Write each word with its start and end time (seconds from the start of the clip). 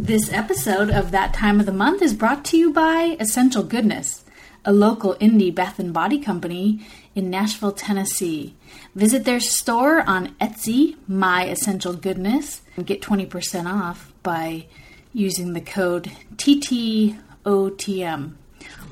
This 0.00 0.32
episode 0.32 0.90
of 0.90 1.10
That 1.10 1.34
Time 1.34 1.58
of 1.58 1.66
the 1.66 1.72
Month 1.72 2.02
is 2.02 2.14
brought 2.14 2.44
to 2.46 2.56
you 2.56 2.72
by 2.72 3.16
Essential 3.18 3.64
Goodness, 3.64 4.24
a 4.64 4.72
local 4.72 5.16
indie 5.16 5.52
bath 5.52 5.80
and 5.80 5.92
body 5.92 6.20
company 6.20 6.86
in 7.16 7.30
Nashville, 7.30 7.72
Tennessee. 7.72 8.54
Visit 8.94 9.24
their 9.24 9.40
store 9.40 10.02
on 10.02 10.36
Etsy, 10.36 10.94
My 11.08 11.46
Essential 11.48 11.94
Goodness, 11.94 12.62
and 12.76 12.86
get 12.86 13.02
20% 13.02 13.66
off 13.66 14.12
by 14.22 14.66
using 15.12 15.52
the 15.52 15.60
code 15.60 16.12
TTOTM. 16.36 17.16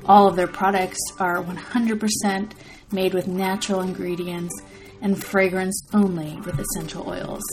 All 0.05 0.27
of 0.27 0.35
their 0.35 0.47
products 0.47 0.99
are 1.19 1.41
100% 1.41 2.51
made 2.91 3.13
with 3.13 3.29
natural 3.29 3.79
ingredients 3.79 4.61
and 5.01 5.23
fragrance 5.23 5.81
only 5.93 6.35
with 6.41 6.59
essential 6.59 7.09
oils. 7.09 7.45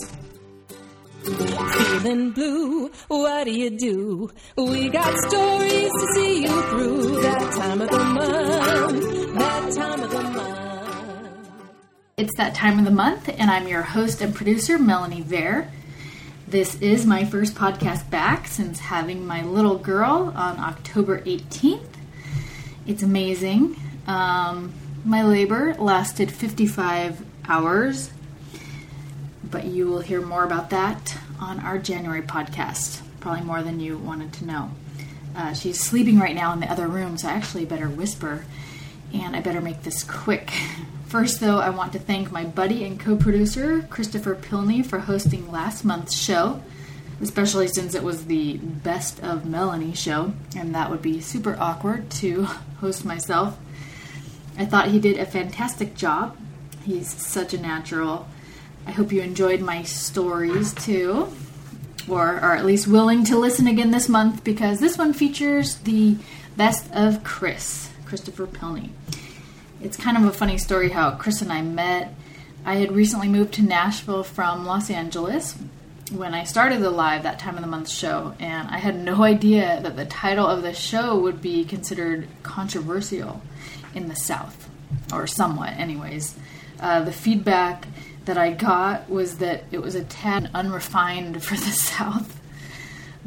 Feeling 1.25 2.29
blue, 2.33 2.91
what 3.07 3.45
do 3.45 3.51
you 3.51 3.71
do? 3.71 4.29
We 4.55 4.89
got 4.89 5.17
stories 5.27 5.89
to 5.91 6.07
see 6.13 6.43
you 6.43 6.61
through 6.69 7.21
that 7.21 7.51
time 7.53 7.81
of 7.81 7.89
the 7.89 7.97
month, 7.97 9.33
that 9.33 9.73
time 9.73 10.03
of 10.03 10.11
the 10.11 10.21
month. 10.21 11.49
It's 12.17 12.37
that 12.37 12.53
time 12.53 12.77
of 12.77 12.85
the 12.85 12.91
month, 12.91 13.27
and 13.27 13.49
I'm 13.49 13.67
your 13.67 13.81
host 13.81 14.21
and 14.21 14.35
producer, 14.35 14.77
Melanie 14.77 15.21
Vare. 15.21 15.71
This 16.47 16.79
is 16.79 17.07
my 17.07 17.25
first 17.25 17.55
podcast 17.55 18.07
back 18.11 18.47
since 18.47 18.79
having 18.79 19.25
my 19.25 19.41
little 19.41 19.79
girl 19.79 20.31
on 20.35 20.59
October 20.59 21.21
18th. 21.21 21.89
It's 22.85 23.01
amazing. 23.01 23.77
Um, 24.05 24.75
my 25.03 25.23
labor 25.23 25.73
lasted 25.79 26.31
55 26.31 27.25
hours, 27.49 28.11
but 29.55 29.63
you 29.63 29.87
will 29.87 30.01
hear 30.01 30.19
more 30.19 30.43
about 30.43 30.69
that 30.71 31.17
on 31.39 31.61
our 31.61 31.77
January 31.77 32.21
podcast, 32.21 33.01
probably 33.21 33.41
more 33.41 33.63
than 33.63 33.79
you 33.79 33.97
wanted 33.97 34.33
to 34.33 34.45
know. 34.45 34.69
Uh, 35.33 35.53
she's 35.53 35.79
sleeping 35.79 36.19
right 36.19 36.35
now 36.35 36.51
in 36.51 36.59
the 36.59 36.69
other 36.69 36.89
room, 36.89 37.17
so 37.17 37.29
I 37.29 37.31
actually 37.31 37.63
better 37.63 37.87
whisper 37.87 38.43
and 39.13 39.33
I 39.33 39.39
better 39.39 39.61
make 39.61 39.83
this 39.83 40.03
quick. 40.03 40.51
First, 41.07 41.39
though, 41.39 41.59
I 41.59 41.69
want 41.69 41.93
to 41.93 41.99
thank 41.99 42.33
my 42.33 42.43
buddy 42.43 42.83
and 42.83 42.99
co 42.99 43.15
producer, 43.15 43.87
Christopher 43.89 44.35
Pilney, 44.35 44.85
for 44.85 44.99
hosting 44.99 45.49
last 45.49 45.85
month's 45.85 46.17
show, 46.17 46.61
especially 47.21 47.69
since 47.69 47.95
it 47.95 48.03
was 48.03 48.25
the 48.25 48.57
Best 48.57 49.23
of 49.23 49.45
Melanie 49.45 49.95
show, 49.95 50.33
and 50.53 50.75
that 50.75 50.91
would 50.91 51.01
be 51.01 51.21
super 51.21 51.55
awkward 51.57 52.09
to 52.09 52.43
host 52.81 53.05
myself. 53.05 53.57
I 54.57 54.65
thought 54.65 54.89
he 54.89 54.99
did 54.99 55.17
a 55.17 55.25
fantastic 55.25 55.95
job. 55.95 56.35
He's 56.83 57.09
such 57.09 57.53
a 57.53 57.57
natural. 57.57 58.27
I 58.87 58.91
hope 58.91 59.11
you 59.11 59.21
enjoyed 59.21 59.61
my 59.61 59.83
stories 59.83 60.73
too, 60.73 61.31
or 62.07 62.39
are 62.39 62.55
at 62.55 62.65
least 62.65 62.87
willing 62.87 63.23
to 63.25 63.37
listen 63.37 63.67
again 63.67 63.91
this 63.91 64.07
month 64.07 64.43
because 64.43 64.79
this 64.79 64.97
one 64.97 65.13
features 65.13 65.75
the 65.75 66.17
Best 66.55 66.89
of 66.93 67.23
Chris, 67.23 67.89
Christopher 68.05 68.47
Pilney. 68.47 68.91
It's 69.81 69.97
kind 69.97 70.15
of 70.15 70.23
a 70.23 70.31
funny 70.31 70.57
story 70.57 70.89
how 70.89 71.11
Chris 71.11 71.41
and 71.41 71.51
I 71.51 71.61
met. 71.61 72.13
I 72.63 72.75
had 72.75 72.93
recently 72.93 73.27
moved 73.27 73.53
to 73.55 73.61
Nashville 73.61 74.23
from 74.23 74.65
Los 74.65 74.89
Angeles 74.89 75.57
when 76.11 76.33
I 76.33 76.43
started 76.43 76.81
the 76.81 76.91
live 76.91 77.23
that 77.23 77.39
time 77.39 77.55
of 77.55 77.61
the 77.61 77.67
month 77.67 77.89
show, 77.89 78.33
and 78.39 78.69
I 78.69 78.77
had 78.77 78.95
no 78.95 79.23
idea 79.25 79.79
that 79.81 79.95
the 79.95 80.05
title 80.05 80.47
of 80.47 80.61
the 80.61 80.73
show 80.73 81.17
would 81.19 81.41
be 81.41 81.65
considered 81.65 82.27
controversial 82.43 83.41
in 83.93 84.07
the 84.07 84.15
South, 84.15 84.69
or 85.11 85.27
somewhat, 85.27 85.73
anyways. 85.73 86.35
Uh, 86.79 87.03
the 87.03 87.11
feedback 87.11 87.87
that 88.25 88.37
I 88.37 88.51
got 88.51 89.09
was 89.09 89.37
that 89.37 89.63
it 89.71 89.81
was 89.81 89.95
a 89.95 90.03
tad 90.03 90.49
unrefined 90.53 91.43
for 91.43 91.55
the 91.55 91.61
South, 91.71 92.39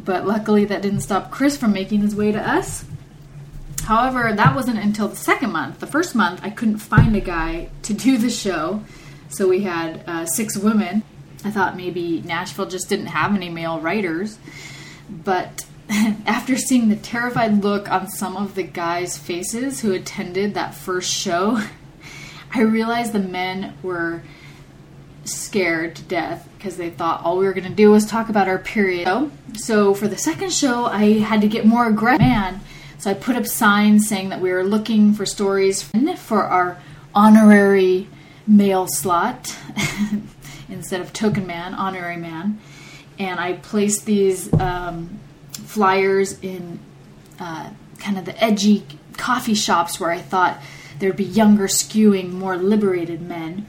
but 0.03 0.27
luckily 0.27 0.65
that 0.67 0.83
didn't 0.83 1.01
stop 1.01 1.31
Chris 1.31 1.57
from 1.57 1.73
making 1.73 2.01
his 2.01 2.15
way 2.15 2.33
to 2.33 2.41
us. 2.41 2.85
However, 3.85 4.33
that 4.33 4.55
wasn't 4.55 4.79
until 4.79 5.09
the 5.09 5.17
second 5.17 5.53
month. 5.53 5.81
The 5.81 5.87
first 5.87 6.15
month, 6.15 6.41
I 6.43 6.51
couldn't 6.51 6.79
find 6.79 7.17
a 7.17 7.21
guy 7.21 7.71
to 7.83 7.95
do 7.95 8.19
the 8.19 8.29
show, 8.29 8.83
so 9.31 9.49
we 9.49 9.63
had 9.63 10.03
uh, 10.07 10.27
six 10.27 10.59
women. 10.59 11.03
I 11.45 11.51
thought 11.51 11.77
maybe 11.77 12.21
Nashville 12.23 12.67
just 12.67 12.89
didn't 12.89 13.07
have 13.07 13.35
any 13.35 13.49
male 13.49 13.81
writers, 13.81 14.39
but 15.09 15.65
after 15.91 16.57
seeing 16.57 16.89
the 16.89 16.97
terrified 16.97 17.65
look 17.65 17.91
on 17.91 18.09
some 18.09 18.37
of 18.37 18.55
the 18.55 18.63
guys' 18.63 19.17
faces 19.17 19.81
who 19.81 19.93
attended 19.93 20.55
that 20.55 20.75
first 20.75 21.13
show, 21.13 21.63
I 22.55 22.63
realized 22.63 23.13
the 23.13 23.21
men 23.21 23.75
were 23.83 24.23
scared 25.33 25.97
to 25.97 26.03
death 26.03 26.49
because 26.57 26.77
they 26.77 26.91
thought 26.91 27.25
all 27.25 27.39
we 27.39 27.45
were 27.47 27.53
going 27.53 27.69
to 27.69 27.75
do 27.75 27.91
was 27.91 28.07
talk 28.07 28.29
about 28.29 28.49
our 28.49 28.59
period. 28.59 29.31
So 29.55 29.95
for 29.95 30.09
the 30.09 30.17
second 30.17 30.53
show, 30.53 30.87
I 30.87 31.19
had 31.21 31.41
to 31.43 31.49
get 31.49 31.65
more 31.65 31.87
aggressive. 31.87 32.21
Man, 32.21 32.61
so 32.99 33.11
I 33.11 33.15
put 33.15 33.37
up 33.37 33.47
signs 33.47 34.09
saying 34.09 34.31
that 34.31 34.41
we 34.41 34.51
were 34.51 34.65
looking 34.65 35.13
for 35.13 35.25
stories 35.25 35.83
for 36.17 36.43
our 36.43 36.79
honorary 37.15 38.09
male 38.47 38.87
slot 38.89 39.57
instead 40.69 41.01
of 41.01 41.13
token 41.13 41.47
man, 41.47 41.75
honorary 41.75 42.17
man. 42.17 42.59
And 43.19 43.39
I 43.39 43.55
placed 43.55 44.07
these 44.07 44.53
um, 44.55 45.19
flyers 45.53 46.39
in 46.41 46.81
uh, 47.39 47.71
kind 47.99 48.19
of 48.19 48.25
the 48.25 48.43
edgy 48.43 48.85
coffee 49.17 49.55
shops 49.55 50.01
where 50.01 50.11
I 50.11 50.19
thought 50.19 50.61
there'd 50.99 51.17
be 51.17 51.25
younger, 51.25 51.67
skewing, 51.67 52.33
more 52.33 52.57
liberated 52.57 53.21
men. 53.21 53.67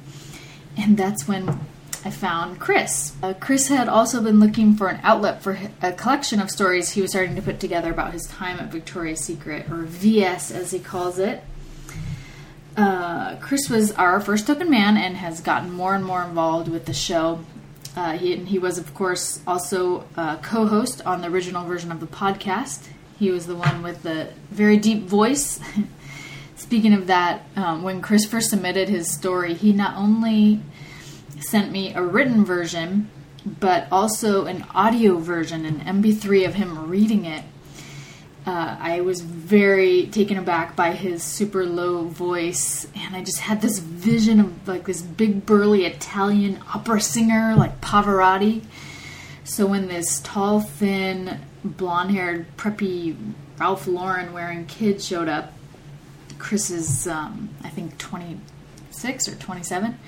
And 0.80 0.96
that's 0.98 1.28
when 1.28 1.60
I 2.06 2.10
found 2.10 2.60
Chris. 2.60 3.14
Uh, 3.22 3.34
Chris 3.34 3.68
had 3.68 3.90
also 3.90 4.24
been 4.24 4.40
looking 4.40 4.76
for 4.76 4.88
an 4.88 5.02
outlet 5.04 5.44
for 5.44 5.60
a 5.82 5.92
collection 5.92 6.40
of 6.40 6.50
stories 6.50 6.92
he 6.92 7.02
was 7.02 7.12
starting 7.12 7.36
to 7.36 7.42
put 7.42 7.60
together 7.60 7.92
about 7.92 8.14
his 8.14 8.26
time 8.28 8.60
at 8.60 8.72
Victoria's 8.72 9.20
Secret, 9.20 9.70
or 9.70 9.84
VS 9.84 10.52
as 10.52 10.72
he 10.72 10.80
calls 10.80 11.20
it. 11.20 11.44
Uh, 12.78 13.36
Chris 13.38 13.70
was 13.70 13.92
our 13.94 14.22
first 14.22 14.48
token 14.48 14.70
man 14.70 14.96
and 14.96 15.18
has 15.18 15.42
gotten 15.42 15.70
more 15.70 15.94
and 15.94 16.06
more 16.06 16.24
involved 16.24 16.70
with 16.70 16.86
the 16.86 16.94
show. 16.94 17.44
Uh, 17.98 18.18
he, 18.18 18.38
he 18.38 18.58
was, 18.58 18.78
of 18.78 18.94
course, 18.94 19.42
also 19.46 20.06
a 20.16 20.40
co 20.42 20.66
host 20.66 21.02
on 21.06 21.20
the 21.20 21.28
original 21.28 21.66
version 21.66 21.92
of 21.92 22.00
the 22.00 22.08
podcast. 22.08 22.88
He 23.18 23.32
was 23.32 23.48
the 23.48 23.56
one 23.56 23.84
with 23.84 24.04
the 24.04 24.30
very 24.50 24.78
deep 24.78 25.04
voice. 25.04 25.60
Speaking 26.60 26.94
of 26.94 27.08
that, 27.08 27.44
um, 27.56 27.84
when 27.84 28.02
Chris 28.02 28.26
first 28.26 28.50
submitted 28.50 28.90
his 28.90 29.10
story, 29.10 29.54
he 29.54 29.72
not 29.72 29.96
only 29.96 30.60
sent 31.40 31.72
me 31.72 31.94
a 31.94 32.02
written 32.04 32.44
version, 32.44 33.10
but 33.46 33.88
also 33.90 34.46
an 34.46 34.66
audio 34.76 35.18
version, 35.18 35.66
an 35.66 35.80
MP3 35.80 36.46
of 36.46 36.56
him 36.56 36.90
reading 36.90 37.24
it. 37.24 37.46
Uh, 38.46 38.76
I 38.78 39.00
was 39.00 39.22
very 39.22 40.08
taken 40.08 40.38
aback 40.38 40.76
by 40.76 40.92
his 40.92 41.24
super 41.24 41.66
low 41.66 42.04
voice, 42.04 42.88
and 42.94 43.16
I 43.16 43.24
just 43.24 43.40
had 43.40 43.62
this 43.62 43.80
vision 43.80 44.42
of 44.42 44.68
like 44.68 44.84
this 44.84 45.02
big 45.02 45.46
burly 45.46 45.86
Italian 45.86 46.60
opera 46.76 47.00
singer 47.00 47.56
like 47.56 47.80
Pavarotti. 47.80 48.66
So 49.46 49.66
when 49.66 49.88
this 49.88 50.20
tall, 50.26 50.60
thin, 50.60 51.40
blonde-haired, 51.64 52.58
preppy 52.58 53.16
Ralph 53.58 53.88
Lauren 53.88 54.34
wearing 54.34 54.66
kid 54.66 55.02
showed 55.02 55.30
up, 55.30 55.54
Chris 56.40 56.72
is 56.72 57.08
um, 57.08 57.50
I 57.64 57.70
think 57.70 57.98
26 58.00 59.28
or 59.28 59.36
27 59.36 60.00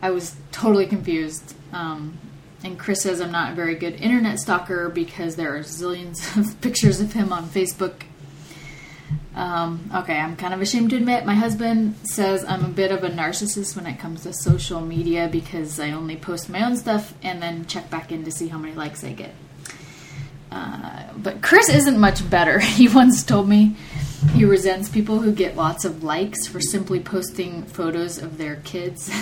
I 0.00 0.10
was 0.10 0.36
totally 0.52 0.86
confused. 0.86 1.54
Um, 1.72 2.18
and 2.64 2.78
Chris 2.78 3.02
says 3.02 3.20
I'm 3.20 3.32
not 3.32 3.52
a 3.52 3.54
very 3.54 3.74
good 3.74 3.94
internet 3.94 4.40
stalker 4.40 4.88
because 4.88 5.36
there 5.36 5.56
are 5.56 5.60
zillions 5.60 6.36
of 6.36 6.60
pictures 6.60 7.00
of 7.00 7.12
him 7.12 7.32
on 7.32 7.48
Facebook. 7.48 8.02
Um, 9.34 9.90
okay, 9.94 10.18
I'm 10.18 10.36
kind 10.36 10.52
of 10.52 10.60
ashamed 10.60 10.90
to 10.90 10.96
admit 10.96 11.24
my 11.24 11.34
husband 11.34 11.94
says 12.02 12.44
I'm 12.44 12.64
a 12.64 12.68
bit 12.68 12.90
of 12.90 13.04
a 13.04 13.10
narcissist 13.10 13.76
when 13.76 13.86
it 13.86 13.98
comes 13.98 14.24
to 14.24 14.32
social 14.32 14.80
media 14.80 15.28
because 15.30 15.78
I 15.78 15.92
only 15.92 16.16
post 16.16 16.50
my 16.50 16.64
own 16.64 16.76
stuff 16.76 17.14
and 17.22 17.40
then 17.40 17.66
check 17.66 17.88
back 17.88 18.10
in 18.10 18.24
to 18.24 18.32
see 18.32 18.48
how 18.48 18.58
many 18.58 18.74
likes 18.74 19.04
I 19.04 19.12
get. 19.12 19.34
Uh, 20.50 21.04
but 21.16 21.42
Chris 21.42 21.68
isn't 21.68 21.98
much 21.98 22.28
better. 22.28 22.58
He 22.78 22.88
once 22.88 23.22
told 23.22 23.48
me 23.48 23.76
he 24.32 24.44
resents 24.44 24.88
people 24.88 25.20
who 25.20 25.32
get 25.32 25.56
lots 25.56 25.84
of 25.84 26.02
likes 26.02 26.46
for 26.46 26.60
simply 26.60 27.00
posting 27.00 27.62
photos 27.64 28.18
of 28.18 28.38
their 28.38 28.56
kids, 28.56 29.12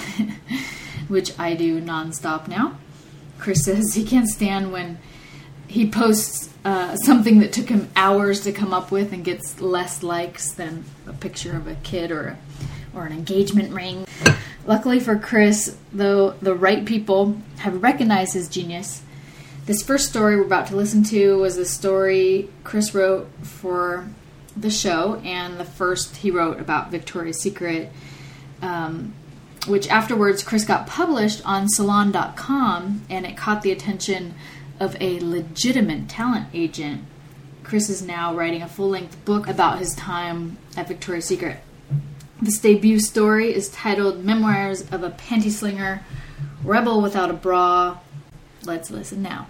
which 1.09 1.39
I 1.39 1.55
do 1.55 1.81
nonstop 1.81 2.49
now. 2.49 2.79
Chris 3.39 3.65
says 3.65 3.95
he 3.95 4.05
can't 4.05 4.29
stand 4.29 4.73
when 4.73 4.99
he 5.69 5.91
posts 5.91 6.49
uh, 6.65 6.97
something 6.97 7.41
that 7.41 7.53
took 7.53 7.69
him 7.69 7.89
hours 7.95 8.41
to 8.41 8.53
come 8.53 8.73
up 8.73 8.91
with 8.91 9.13
and 9.13 9.25
gets 9.25 9.61
less 9.61 10.03
likes 10.03 10.53
than 10.53 10.85
a 11.07 11.13
picture 11.13 11.57
of 11.57 11.67
a 11.67 11.75
kid 11.77 12.11
or 12.11 12.29
a, 12.29 12.39
or 12.97 13.07
an 13.07 13.13
engagement 13.13 13.73
ring. 13.73 14.07
Luckily 14.67 14.99
for 14.99 15.17
Chris, 15.17 15.77
though, 15.93 16.31
the 16.43 16.55
right 16.55 16.85
people 16.85 17.37
have 17.59 17.83
recognized 17.83 18.33
his 18.33 18.49
genius. 18.49 19.03
This 19.67 19.83
first 19.83 20.09
story 20.09 20.37
we're 20.37 20.45
about 20.45 20.69
to 20.69 20.77
listen 20.77 21.03
to 21.05 21.39
was 21.39 21.57
a 21.57 21.65
story 21.65 22.49
Chris 22.65 22.95
wrote 22.95 23.29
for 23.43 24.09
the 24.57 24.71
show, 24.71 25.17
and 25.25 25.59
the 25.59 25.65
first 25.65 26.17
he 26.17 26.31
wrote 26.31 26.59
about 26.59 26.91
Victoria's 26.91 27.41
Secret, 27.41 27.93
um, 28.63 29.15
which 29.67 29.89
afterwards 29.89 30.43
Chris 30.43 30.65
got 30.65 30.87
published 30.87 31.43
on 31.45 31.69
Salon.com, 31.69 33.03
and 33.11 33.27
it 33.27 33.37
caught 33.37 33.63
the 33.63 33.73
attention 33.73 34.35
of 34.81 34.97
a 35.01 35.21
legitimate 35.21 36.09
talent 36.09 36.49
agent. 36.55 37.05
Chris 37.63 37.91
is 37.91 38.01
now 38.01 38.35
writing 38.35 38.63
a 38.63 38.69
full 38.69 38.89
length 38.89 39.23
book 39.25 39.49
about 39.49 39.79
his 39.79 39.95
time 39.95 40.57
at 40.77 40.89
Victoria's 40.89 41.25
Secret. 41.25 41.59
This 42.41 42.59
debut 42.59 43.01
story 43.01 43.55
is 43.55 43.69
titled 43.71 44.25
Memoirs 44.25 44.83
of 44.93 45.03
a 45.03 45.11
Panty 45.11 45.51
Slinger, 45.51 46.03
Rebel 46.63 47.01
Without 47.01 47.31
a 47.31 47.33
Bra. 47.33 47.99
Let's 48.65 48.91
listen 48.91 49.23
now. 49.23 49.49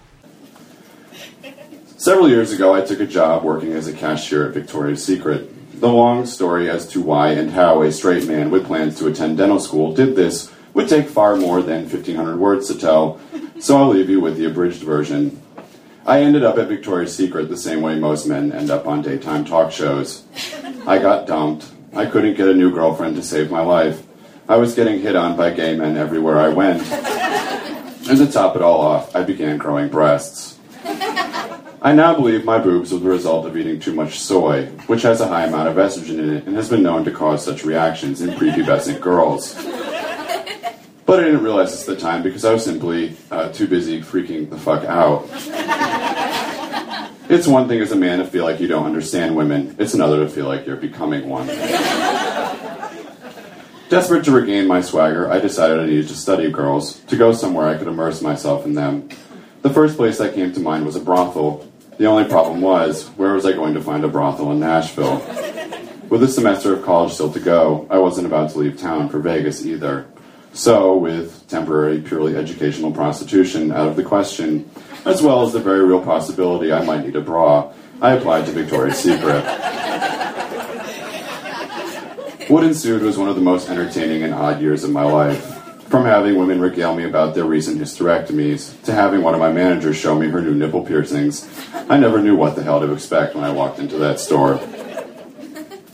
Several 1.98 2.28
years 2.28 2.52
ago, 2.52 2.74
I 2.74 2.82
took 2.82 3.00
a 3.00 3.06
job 3.06 3.42
working 3.42 3.72
as 3.72 3.88
a 3.88 3.92
cashier 3.92 4.46
at 4.46 4.52
Victoria's 4.52 5.02
Secret. 5.02 5.80
The 5.80 5.88
long 5.88 6.26
story 6.26 6.68
as 6.68 6.86
to 6.88 7.00
why 7.00 7.30
and 7.30 7.50
how 7.50 7.80
a 7.80 7.90
straight 7.90 8.28
man 8.28 8.50
with 8.50 8.66
plans 8.66 8.98
to 8.98 9.06
attend 9.06 9.38
dental 9.38 9.58
school 9.58 9.94
did 9.94 10.14
this 10.14 10.52
would 10.74 10.90
take 10.90 11.08
far 11.08 11.36
more 11.36 11.62
than 11.62 11.88
1,500 11.88 12.36
words 12.36 12.68
to 12.68 12.78
tell, 12.78 13.18
so 13.58 13.78
I'll 13.78 13.88
leave 13.88 14.10
you 14.10 14.20
with 14.20 14.36
the 14.36 14.44
abridged 14.44 14.82
version. 14.82 15.40
I 16.04 16.20
ended 16.20 16.44
up 16.44 16.58
at 16.58 16.68
Victoria's 16.68 17.16
Secret 17.16 17.48
the 17.48 17.56
same 17.56 17.80
way 17.80 17.98
most 17.98 18.26
men 18.26 18.52
end 18.52 18.70
up 18.70 18.86
on 18.86 19.00
daytime 19.00 19.46
talk 19.46 19.72
shows. 19.72 20.24
I 20.86 20.98
got 20.98 21.26
dumped. 21.26 21.64
I 21.94 22.04
couldn't 22.04 22.34
get 22.34 22.48
a 22.48 22.54
new 22.54 22.72
girlfriend 22.72 23.16
to 23.16 23.22
save 23.22 23.50
my 23.50 23.62
life. 23.62 24.06
I 24.50 24.56
was 24.56 24.74
getting 24.74 25.00
hit 25.00 25.16
on 25.16 25.34
by 25.34 25.50
gay 25.50 25.74
men 25.74 25.96
everywhere 25.96 26.38
I 26.38 26.48
went. 26.48 26.82
And 26.92 28.18
to 28.18 28.30
top 28.30 28.54
it 28.54 28.60
all 28.60 28.82
off, 28.82 29.16
I 29.16 29.22
began 29.22 29.56
growing 29.56 29.88
breasts. 29.88 30.55
I 31.86 31.92
now 31.92 32.14
believe 32.16 32.44
my 32.44 32.58
boobs 32.58 32.92
were 32.92 32.98
the 32.98 33.08
result 33.08 33.46
of 33.46 33.56
eating 33.56 33.78
too 33.78 33.94
much 33.94 34.18
soy, 34.18 34.66
which 34.88 35.02
has 35.02 35.20
a 35.20 35.28
high 35.28 35.44
amount 35.44 35.68
of 35.68 35.76
estrogen 35.76 36.18
in 36.18 36.30
it 36.34 36.44
and 36.44 36.56
has 36.56 36.68
been 36.68 36.82
known 36.82 37.04
to 37.04 37.12
cause 37.12 37.44
such 37.44 37.64
reactions 37.64 38.20
in 38.20 38.30
prepubescent 38.30 39.00
girls. 39.00 39.54
But 41.04 41.20
I 41.20 41.26
didn't 41.26 41.44
realize 41.44 41.70
this 41.70 41.88
at 41.88 41.94
the 41.94 42.00
time 42.00 42.24
because 42.24 42.44
I 42.44 42.52
was 42.52 42.64
simply 42.64 43.16
uh, 43.30 43.52
too 43.52 43.68
busy 43.68 44.00
freaking 44.00 44.50
the 44.50 44.58
fuck 44.58 44.84
out. 44.84 45.28
It's 47.30 47.46
one 47.46 47.68
thing 47.68 47.80
as 47.80 47.92
a 47.92 47.96
man 47.96 48.18
to 48.18 48.26
feel 48.26 48.42
like 48.42 48.58
you 48.58 48.66
don't 48.66 48.86
understand 48.86 49.36
women, 49.36 49.76
it's 49.78 49.94
another 49.94 50.24
to 50.24 50.28
feel 50.28 50.46
like 50.46 50.66
you're 50.66 50.74
becoming 50.74 51.28
one. 51.28 51.46
Desperate 53.90 54.24
to 54.24 54.32
regain 54.32 54.66
my 54.66 54.80
swagger, 54.80 55.30
I 55.30 55.38
decided 55.38 55.78
I 55.78 55.86
needed 55.86 56.08
to 56.08 56.16
study 56.16 56.50
girls, 56.50 56.98
to 57.02 57.16
go 57.16 57.32
somewhere 57.32 57.68
I 57.68 57.78
could 57.78 57.86
immerse 57.86 58.22
myself 58.22 58.66
in 58.66 58.74
them. 58.74 59.08
The 59.62 59.70
first 59.70 59.96
place 59.96 60.18
that 60.18 60.34
came 60.34 60.52
to 60.52 60.58
mind 60.58 60.84
was 60.84 60.96
a 60.96 61.00
brothel. 61.00 61.64
The 61.98 62.04
only 62.04 62.24
problem 62.24 62.60
was, 62.60 63.08
where 63.10 63.32
was 63.32 63.46
I 63.46 63.52
going 63.52 63.72
to 63.74 63.80
find 63.80 64.04
a 64.04 64.08
brothel 64.08 64.52
in 64.52 64.60
Nashville? 64.60 65.16
With 66.10 66.22
a 66.22 66.28
semester 66.28 66.74
of 66.74 66.84
college 66.84 67.14
still 67.14 67.32
to 67.32 67.40
go, 67.40 67.86
I 67.88 67.98
wasn't 67.98 68.26
about 68.26 68.50
to 68.50 68.58
leave 68.58 68.78
town 68.78 69.08
for 69.08 69.18
Vegas 69.18 69.64
either. 69.64 70.06
So, 70.52 70.96
with 70.96 71.48
temporary, 71.48 72.00
purely 72.00 72.36
educational 72.36 72.92
prostitution 72.92 73.72
out 73.72 73.88
of 73.88 73.96
the 73.96 74.02
question, 74.02 74.70
as 75.06 75.22
well 75.22 75.42
as 75.42 75.52
the 75.52 75.60
very 75.60 75.84
real 75.84 76.02
possibility 76.02 76.72
I 76.72 76.84
might 76.84 77.04
need 77.04 77.16
a 77.16 77.20
bra, 77.20 77.72
I 78.00 78.12
applied 78.12 78.44
to 78.46 78.52
Victoria's 78.52 78.98
Secret. 78.98 79.42
What 82.48 82.62
ensued 82.62 83.02
was 83.02 83.18
one 83.18 83.28
of 83.28 83.34
the 83.36 83.42
most 83.42 83.68
entertaining 83.70 84.22
and 84.22 84.32
odd 84.32 84.60
years 84.60 84.84
of 84.84 84.90
my 84.90 85.02
life. 85.02 85.65
From 85.88 86.04
having 86.04 86.36
women 86.36 86.60
regale 86.60 86.96
me 86.96 87.04
about 87.04 87.36
their 87.36 87.44
recent 87.44 87.78
hysterectomies, 87.78 88.82
to 88.84 88.92
having 88.92 89.22
one 89.22 89.34
of 89.34 89.40
my 89.40 89.52
managers 89.52 89.96
show 89.96 90.18
me 90.18 90.28
her 90.28 90.40
new 90.40 90.54
nipple 90.54 90.84
piercings, 90.84 91.48
I 91.88 91.96
never 91.96 92.20
knew 92.20 92.34
what 92.34 92.56
the 92.56 92.64
hell 92.64 92.80
to 92.80 92.92
expect 92.92 93.36
when 93.36 93.44
I 93.44 93.52
walked 93.52 93.78
into 93.78 93.96
that 93.98 94.18
store. 94.18 94.54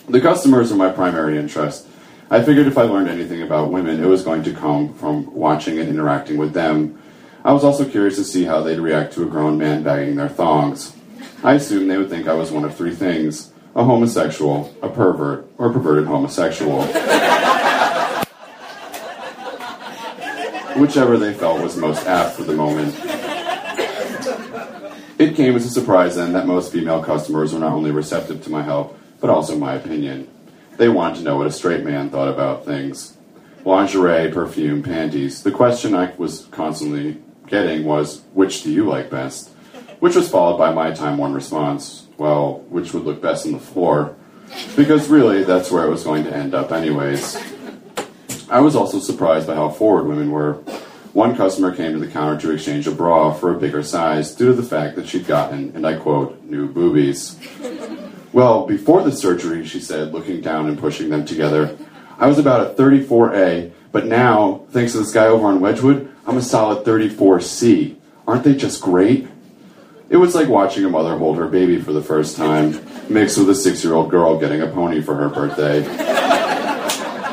The 0.08 0.20
customers 0.20 0.70
were 0.70 0.78
my 0.78 0.90
primary 0.90 1.36
interest. 1.36 1.86
I 2.30 2.42
figured 2.42 2.66
if 2.66 2.78
I 2.78 2.82
learned 2.82 3.10
anything 3.10 3.42
about 3.42 3.70
women, 3.70 4.02
it 4.02 4.06
was 4.06 4.22
going 4.22 4.42
to 4.44 4.54
come 4.54 4.94
from 4.94 5.32
watching 5.34 5.78
and 5.78 5.90
interacting 5.90 6.38
with 6.38 6.54
them. 6.54 6.98
I 7.44 7.52
was 7.52 7.62
also 7.62 7.84
curious 7.84 8.16
to 8.16 8.24
see 8.24 8.44
how 8.44 8.62
they'd 8.62 8.78
react 8.78 9.12
to 9.14 9.24
a 9.24 9.26
grown 9.26 9.58
man 9.58 9.82
bagging 9.82 10.16
their 10.16 10.30
thongs. 10.30 10.96
I 11.44 11.54
assumed 11.54 11.90
they 11.90 11.98
would 11.98 12.08
think 12.08 12.26
I 12.26 12.34
was 12.34 12.50
one 12.50 12.64
of 12.64 12.74
three 12.74 12.94
things 12.94 13.52
a 13.74 13.84
homosexual, 13.84 14.74
a 14.82 14.88
pervert, 14.88 15.50
or 15.58 15.70
a 15.70 15.72
perverted 15.72 16.06
homosexual. 16.06 16.82
Whichever 20.82 21.16
they 21.16 21.32
felt 21.32 21.62
was 21.62 21.76
most 21.76 22.04
apt 22.08 22.34
for 22.34 22.42
the 22.42 22.54
moment. 22.54 22.92
It 25.16 25.36
came 25.36 25.54
as 25.54 25.64
a 25.64 25.70
surprise 25.70 26.16
then 26.16 26.32
that 26.32 26.48
most 26.48 26.72
female 26.72 27.00
customers 27.04 27.54
were 27.54 27.60
not 27.60 27.70
only 27.70 27.92
receptive 27.92 28.42
to 28.42 28.50
my 28.50 28.64
help, 28.64 28.98
but 29.20 29.30
also 29.30 29.56
my 29.56 29.74
opinion. 29.74 30.28
They 30.78 30.88
wanted 30.88 31.18
to 31.18 31.22
know 31.22 31.36
what 31.36 31.46
a 31.46 31.52
straight 31.52 31.84
man 31.84 32.10
thought 32.10 32.26
about 32.26 32.64
things. 32.64 33.16
Lingerie, 33.64 34.32
perfume, 34.32 34.82
panties. 34.82 35.44
The 35.44 35.52
question 35.52 35.94
I 35.94 36.12
was 36.16 36.46
constantly 36.46 37.22
getting 37.46 37.84
was, 37.84 38.22
which 38.32 38.64
do 38.64 38.72
you 38.72 38.84
like 38.84 39.08
best? 39.08 39.50
Which 40.00 40.16
was 40.16 40.28
followed 40.28 40.58
by 40.58 40.72
my 40.72 40.90
time 40.90 41.16
worn 41.16 41.32
response, 41.32 42.08
well, 42.18 42.58
which 42.70 42.92
would 42.92 43.04
look 43.04 43.22
best 43.22 43.46
on 43.46 43.52
the 43.52 43.60
floor? 43.60 44.16
Because 44.74 45.06
really, 45.06 45.44
that's 45.44 45.70
where 45.70 45.86
it 45.86 45.90
was 45.90 46.02
going 46.02 46.24
to 46.24 46.34
end 46.34 46.56
up, 46.56 46.72
anyways. 46.72 47.51
I 48.52 48.60
was 48.60 48.76
also 48.76 48.98
surprised 48.98 49.46
by 49.46 49.54
how 49.54 49.70
forward 49.70 50.06
women 50.06 50.30
were. 50.30 50.52
One 51.14 51.34
customer 51.34 51.74
came 51.74 51.94
to 51.94 51.98
the 51.98 52.12
counter 52.12 52.38
to 52.42 52.52
exchange 52.52 52.86
a 52.86 52.90
bra 52.90 53.32
for 53.32 53.50
a 53.50 53.58
bigger 53.58 53.82
size 53.82 54.34
due 54.34 54.48
to 54.48 54.52
the 54.52 54.62
fact 54.62 54.94
that 54.96 55.08
she'd 55.08 55.26
gotten, 55.26 55.72
and 55.74 55.86
I 55.86 55.94
quote, 55.96 56.42
new 56.44 56.68
boobies. 56.68 57.38
Well, 58.32 58.64
before 58.66 59.02
the 59.02 59.12
surgery, 59.12 59.62
she 59.66 59.78
said, 59.78 60.14
looking 60.14 60.40
down 60.40 60.66
and 60.66 60.78
pushing 60.78 61.10
them 61.10 61.26
together, 61.26 61.76
I 62.16 62.28
was 62.28 62.38
about 62.38 62.66
a 62.66 62.82
34A, 62.82 63.72
but 63.92 64.06
now, 64.06 64.62
thanks 64.70 64.92
to 64.92 65.00
this 65.00 65.12
guy 65.12 65.26
over 65.26 65.48
on 65.48 65.60
Wedgewood, 65.60 66.10
I'm 66.26 66.38
a 66.38 66.42
solid 66.42 66.82
34C. 66.86 67.96
Aren't 68.26 68.44
they 68.44 68.54
just 68.54 68.80
great? 68.80 69.28
It 70.08 70.16
was 70.16 70.34
like 70.34 70.48
watching 70.48 70.86
a 70.86 70.88
mother 70.88 71.18
hold 71.18 71.36
her 71.36 71.46
baby 71.46 71.78
for 71.78 71.92
the 71.92 72.00
first 72.00 72.38
time, 72.38 72.80
mixed 73.10 73.36
with 73.36 73.50
a 73.50 73.54
six 73.54 73.84
year 73.84 73.92
old 73.92 74.10
girl 74.10 74.40
getting 74.40 74.62
a 74.62 74.66
pony 74.66 75.02
for 75.02 75.14
her 75.14 75.28
birthday. 75.28 76.41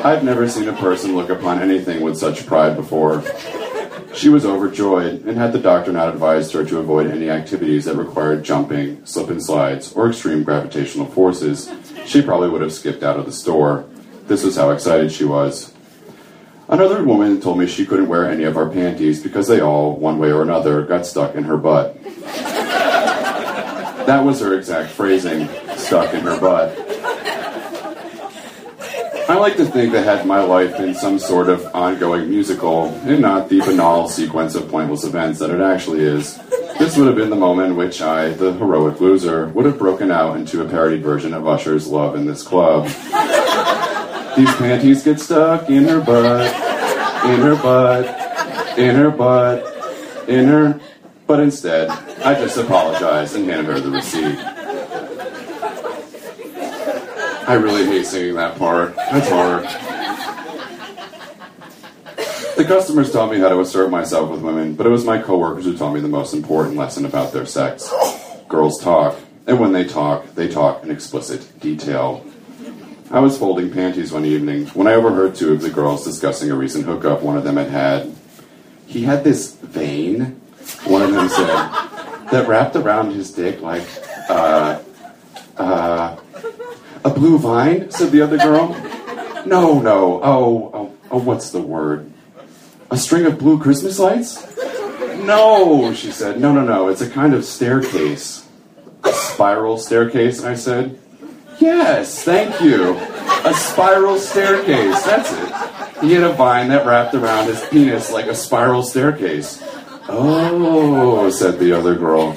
I've 0.02 0.24
never 0.24 0.48
seen 0.48 0.66
a 0.66 0.72
person 0.72 1.14
look 1.14 1.28
upon 1.28 1.60
anything 1.60 2.00
with 2.00 2.16
such 2.16 2.46
pride 2.46 2.74
before. 2.74 3.22
She 4.14 4.30
was 4.30 4.46
overjoyed, 4.46 5.26
and 5.26 5.36
had 5.36 5.52
the 5.52 5.58
doctor 5.58 5.92
not 5.92 6.08
advised 6.08 6.52
her 6.54 6.64
to 6.64 6.78
avoid 6.78 7.10
any 7.10 7.28
activities 7.28 7.84
that 7.84 7.96
required 7.96 8.42
jumping, 8.42 9.04
slip 9.04 9.28
and 9.28 9.44
slides, 9.44 9.92
or 9.92 10.08
extreme 10.08 10.42
gravitational 10.42 11.06
forces, 11.06 11.70
she 12.06 12.22
probably 12.22 12.48
would 12.48 12.62
have 12.62 12.72
skipped 12.72 13.02
out 13.02 13.18
of 13.18 13.26
the 13.26 13.32
store. 13.32 13.84
This 14.26 14.42
was 14.42 14.56
how 14.56 14.70
excited 14.70 15.12
she 15.12 15.24
was. 15.24 15.74
Another 16.68 17.04
woman 17.04 17.40
told 17.40 17.58
me 17.58 17.66
she 17.66 17.84
couldn't 17.84 18.08
wear 18.08 18.28
any 18.28 18.44
of 18.44 18.56
our 18.56 18.68
panties 18.68 19.22
because 19.22 19.48
they 19.48 19.60
all, 19.60 19.96
one 19.96 20.18
way 20.18 20.32
or 20.32 20.42
another, 20.42 20.82
got 20.82 21.04
stuck 21.04 21.34
in 21.34 21.44
her 21.44 21.56
butt. 21.58 22.02
That 24.06 24.24
was 24.24 24.40
her 24.40 24.56
exact 24.56 24.92
phrasing 24.92 25.46
stuck 25.76 26.14
in 26.14 26.22
her 26.22 26.40
butt. 26.40 26.89
I 29.28 29.36
like 29.36 29.56
to 29.56 29.64
think 29.64 29.92
that 29.92 30.04
had 30.04 30.26
my 30.26 30.40
life 30.40 30.76
been 30.76 30.94
some 30.94 31.18
sort 31.18 31.48
of 31.48 31.64
ongoing 31.74 32.28
musical 32.28 32.86
and 32.86 33.20
not 33.20 33.48
the 33.48 33.60
banal 33.60 34.08
sequence 34.08 34.54
of 34.54 34.68
pointless 34.68 35.04
events 35.04 35.38
that 35.38 35.50
it 35.50 35.60
actually 35.60 36.00
is, 36.00 36.38
this 36.78 36.96
would 36.96 37.06
have 37.06 37.16
been 37.16 37.30
the 37.30 37.36
moment 37.36 37.68
in 37.68 37.76
which 37.76 38.00
I, 38.00 38.30
the 38.30 38.52
heroic 38.54 39.00
loser, 39.00 39.48
would 39.48 39.66
have 39.66 39.78
broken 39.78 40.10
out 40.10 40.36
into 40.36 40.62
a 40.62 40.68
parodied 40.68 41.02
version 41.02 41.34
of 41.34 41.46
Usher's 41.46 41.86
Love 41.86 42.16
in 42.16 42.26
This 42.26 42.42
Club. 42.42 42.86
These 44.36 44.54
panties 44.56 45.02
get 45.02 45.20
stuck 45.20 45.68
in 45.68 45.84
her 45.84 46.00
butt, 46.00 46.46
in 47.26 47.40
her 47.40 47.56
butt, 47.56 48.78
in 48.78 48.96
her 48.96 49.10
butt, 49.10 50.28
in 50.28 50.46
her. 50.48 50.80
But 51.26 51.40
instead, 51.40 51.90
I 52.24 52.34
just 52.34 52.56
apologized 52.56 53.36
and 53.36 53.44
handed 53.48 53.66
her 53.66 53.80
the 53.80 53.90
receipt. 53.90 54.59
I 57.50 57.54
really 57.54 57.84
hate 57.84 58.06
singing 58.06 58.36
that 58.36 58.56
part. 58.58 58.94
That's 58.94 59.28
hard. 59.28 59.64
The 62.56 62.64
customers 62.64 63.12
taught 63.12 63.32
me 63.32 63.40
how 63.40 63.48
to 63.48 63.58
assert 63.58 63.90
myself 63.90 64.30
with 64.30 64.40
women, 64.40 64.76
but 64.76 64.86
it 64.86 64.90
was 64.90 65.04
my 65.04 65.20
coworkers 65.20 65.64
who 65.64 65.76
taught 65.76 65.92
me 65.92 65.98
the 65.98 66.06
most 66.06 66.32
important 66.32 66.76
lesson 66.76 67.06
about 67.06 67.32
their 67.32 67.46
sex. 67.46 67.92
Girls 68.46 68.80
talk, 68.80 69.18
and 69.48 69.58
when 69.58 69.72
they 69.72 69.82
talk, 69.82 70.32
they 70.36 70.46
talk 70.46 70.84
in 70.84 70.92
explicit 70.92 71.58
detail. 71.58 72.24
I 73.10 73.18
was 73.18 73.36
folding 73.36 73.72
panties 73.72 74.12
one 74.12 74.26
evening 74.26 74.66
when 74.68 74.86
I 74.86 74.92
overheard 74.92 75.34
two 75.34 75.52
of 75.52 75.60
the 75.60 75.70
girls 75.70 76.04
discussing 76.04 76.52
a 76.52 76.54
recent 76.54 76.84
hookup 76.84 77.20
one 77.20 77.36
of 77.36 77.42
them 77.42 77.56
had 77.56 77.70
had. 77.70 78.14
He 78.86 79.02
had 79.02 79.24
this 79.24 79.56
vein, 79.56 80.40
one 80.84 81.02
of 81.02 81.10
them 81.10 81.28
said, 81.28 81.46
that 82.30 82.46
wrapped 82.46 82.76
around 82.76 83.10
his 83.10 83.32
dick 83.32 83.60
like, 83.60 83.88
uh, 84.28 84.80
uh, 85.56 86.16
a 87.04 87.10
blue 87.10 87.38
vine, 87.38 87.90
said 87.90 88.12
the 88.12 88.22
other 88.22 88.38
girl. 88.38 88.68
No, 89.46 89.80
no, 89.80 90.20
oh, 90.22 90.70
oh, 90.74 90.94
oh, 91.10 91.20
what's 91.20 91.50
the 91.50 91.60
word? 91.60 92.10
A 92.90 92.96
string 92.96 93.26
of 93.26 93.38
blue 93.38 93.58
Christmas 93.58 93.98
lights? 93.98 94.46
No, 95.24 95.92
she 95.94 96.10
said. 96.10 96.40
No, 96.40 96.52
no, 96.52 96.62
no, 96.62 96.88
it's 96.88 97.00
a 97.00 97.08
kind 97.08 97.34
of 97.34 97.44
staircase. 97.44 98.46
A 99.04 99.12
spiral 99.12 99.78
staircase, 99.78 100.42
I 100.44 100.54
said. 100.54 100.98
Yes, 101.58 102.24
thank 102.24 102.60
you. 102.60 102.96
A 103.44 103.54
spiral 103.54 104.18
staircase, 104.18 105.02
that's 105.04 105.32
it. 105.32 106.04
He 106.04 106.12
had 106.14 106.24
a 106.24 106.32
vine 106.32 106.68
that 106.68 106.86
wrapped 106.86 107.14
around 107.14 107.46
his 107.46 107.62
penis 107.68 108.10
like 108.10 108.26
a 108.26 108.34
spiral 108.34 108.82
staircase. 108.82 109.62
Oh, 110.08 111.30
said 111.30 111.58
the 111.58 111.72
other 111.72 111.94
girl. 111.94 112.36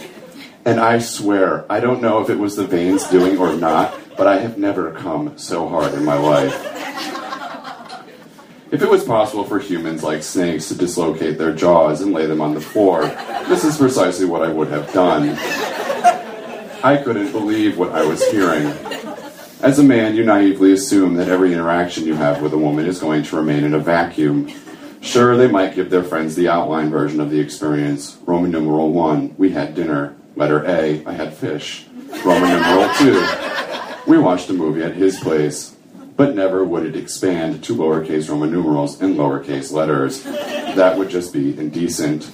And 0.65 0.79
I 0.79 0.99
swear, 0.99 1.65
I 1.71 1.79
don't 1.79 2.01
know 2.01 2.21
if 2.21 2.29
it 2.29 2.37
was 2.37 2.55
the 2.55 2.65
veins 2.65 3.07
doing 3.07 3.37
or 3.37 3.53
not, 3.55 3.97
but 4.17 4.27
I 4.27 4.37
have 4.39 4.57
never 4.57 4.91
come 4.91 5.37
so 5.37 5.67
hard 5.67 5.93
in 5.93 6.03
my 6.05 6.15
life. 6.15 6.53
If 8.71 8.81
it 8.81 8.89
was 8.89 9.03
possible 9.03 9.43
for 9.43 9.59
humans 9.59 10.01
like 10.01 10.23
snakes 10.23 10.69
to 10.69 10.75
dislocate 10.75 11.37
their 11.37 11.53
jaws 11.53 12.01
and 12.01 12.11
lay 12.11 12.25
them 12.25 12.41
on 12.41 12.55
the 12.55 12.61
floor, 12.61 13.05
this 13.47 13.63
is 13.63 13.77
precisely 13.77 14.25
what 14.25 14.41
I 14.41 14.51
would 14.51 14.69
have 14.69 14.91
done. 14.91 15.37
I 16.83 16.99
couldn't 17.03 17.31
believe 17.31 17.77
what 17.77 17.91
I 17.91 18.03
was 18.03 18.27
hearing. 18.31 18.65
As 19.61 19.79
a 19.79 19.83
man, 19.83 20.15
you 20.15 20.25
naively 20.25 20.73
assume 20.73 21.13
that 21.15 21.29
every 21.29 21.53
interaction 21.53 22.05
you 22.05 22.15
have 22.15 22.41
with 22.41 22.51
a 22.53 22.57
woman 22.57 22.87
is 22.87 22.99
going 22.99 23.23
to 23.23 23.35
remain 23.35 23.63
in 23.63 23.75
a 23.75 23.79
vacuum. 23.79 24.51
Sure, 25.01 25.37
they 25.37 25.47
might 25.47 25.75
give 25.75 25.89
their 25.89 26.03
friends 26.03 26.35
the 26.35 26.49
outline 26.49 26.89
version 26.89 27.21
of 27.21 27.29
the 27.29 27.39
experience. 27.39 28.17
Roman 28.25 28.51
numeral 28.51 28.91
1, 28.91 29.35
we 29.37 29.51
had 29.51 29.75
dinner. 29.75 30.15
Letter 30.35 30.65
A, 30.65 31.05
I 31.05 31.13
had 31.13 31.33
fish. 31.33 31.85
Roman 32.25 32.49
numeral 32.49 32.91
2, 32.95 33.52
we 34.07 34.17
watched 34.17 34.49
a 34.49 34.53
movie 34.53 34.83
at 34.83 34.95
his 34.95 35.19
place. 35.19 35.75
But 36.15 36.35
never 36.35 36.63
would 36.63 36.85
it 36.85 36.95
expand 36.95 37.63
to 37.63 37.75
lowercase 37.75 38.29
Roman 38.29 38.51
numerals 38.51 39.01
and 39.01 39.15
lowercase 39.15 39.71
letters. 39.71 40.21
That 40.23 40.97
would 40.97 41.09
just 41.09 41.33
be 41.33 41.57
indecent. 41.57 42.31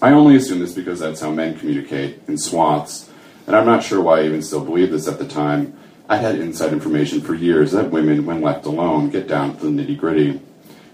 I 0.00 0.12
only 0.12 0.36
assume 0.36 0.60
this 0.60 0.72
because 0.72 1.00
that's 1.00 1.20
how 1.20 1.30
men 1.30 1.58
communicate, 1.58 2.22
in 2.26 2.38
swaths. 2.38 3.10
And 3.46 3.54
I'm 3.54 3.66
not 3.66 3.82
sure 3.82 4.00
why 4.00 4.20
I 4.20 4.24
even 4.24 4.42
still 4.42 4.64
believed 4.64 4.92
this 4.92 5.08
at 5.08 5.18
the 5.18 5.26
time. 5.26 5.76
I 6.08 6.16
had 6.16 6.36
inside 6.36 6.72
information 6.72 7.20
for 7.20 7.34
years 7.34 7.72
that 7.72 7.90
women, 7.90 8.24
when 8.24 8.40
left 8.40 8.64
alone, 8.64 9.10
get 9.10 9.28
down 9.28 9.58
to 9.58 9.66
the 9.66 9.70
nitty 9.70 9.98
gritty. 9.98 10.40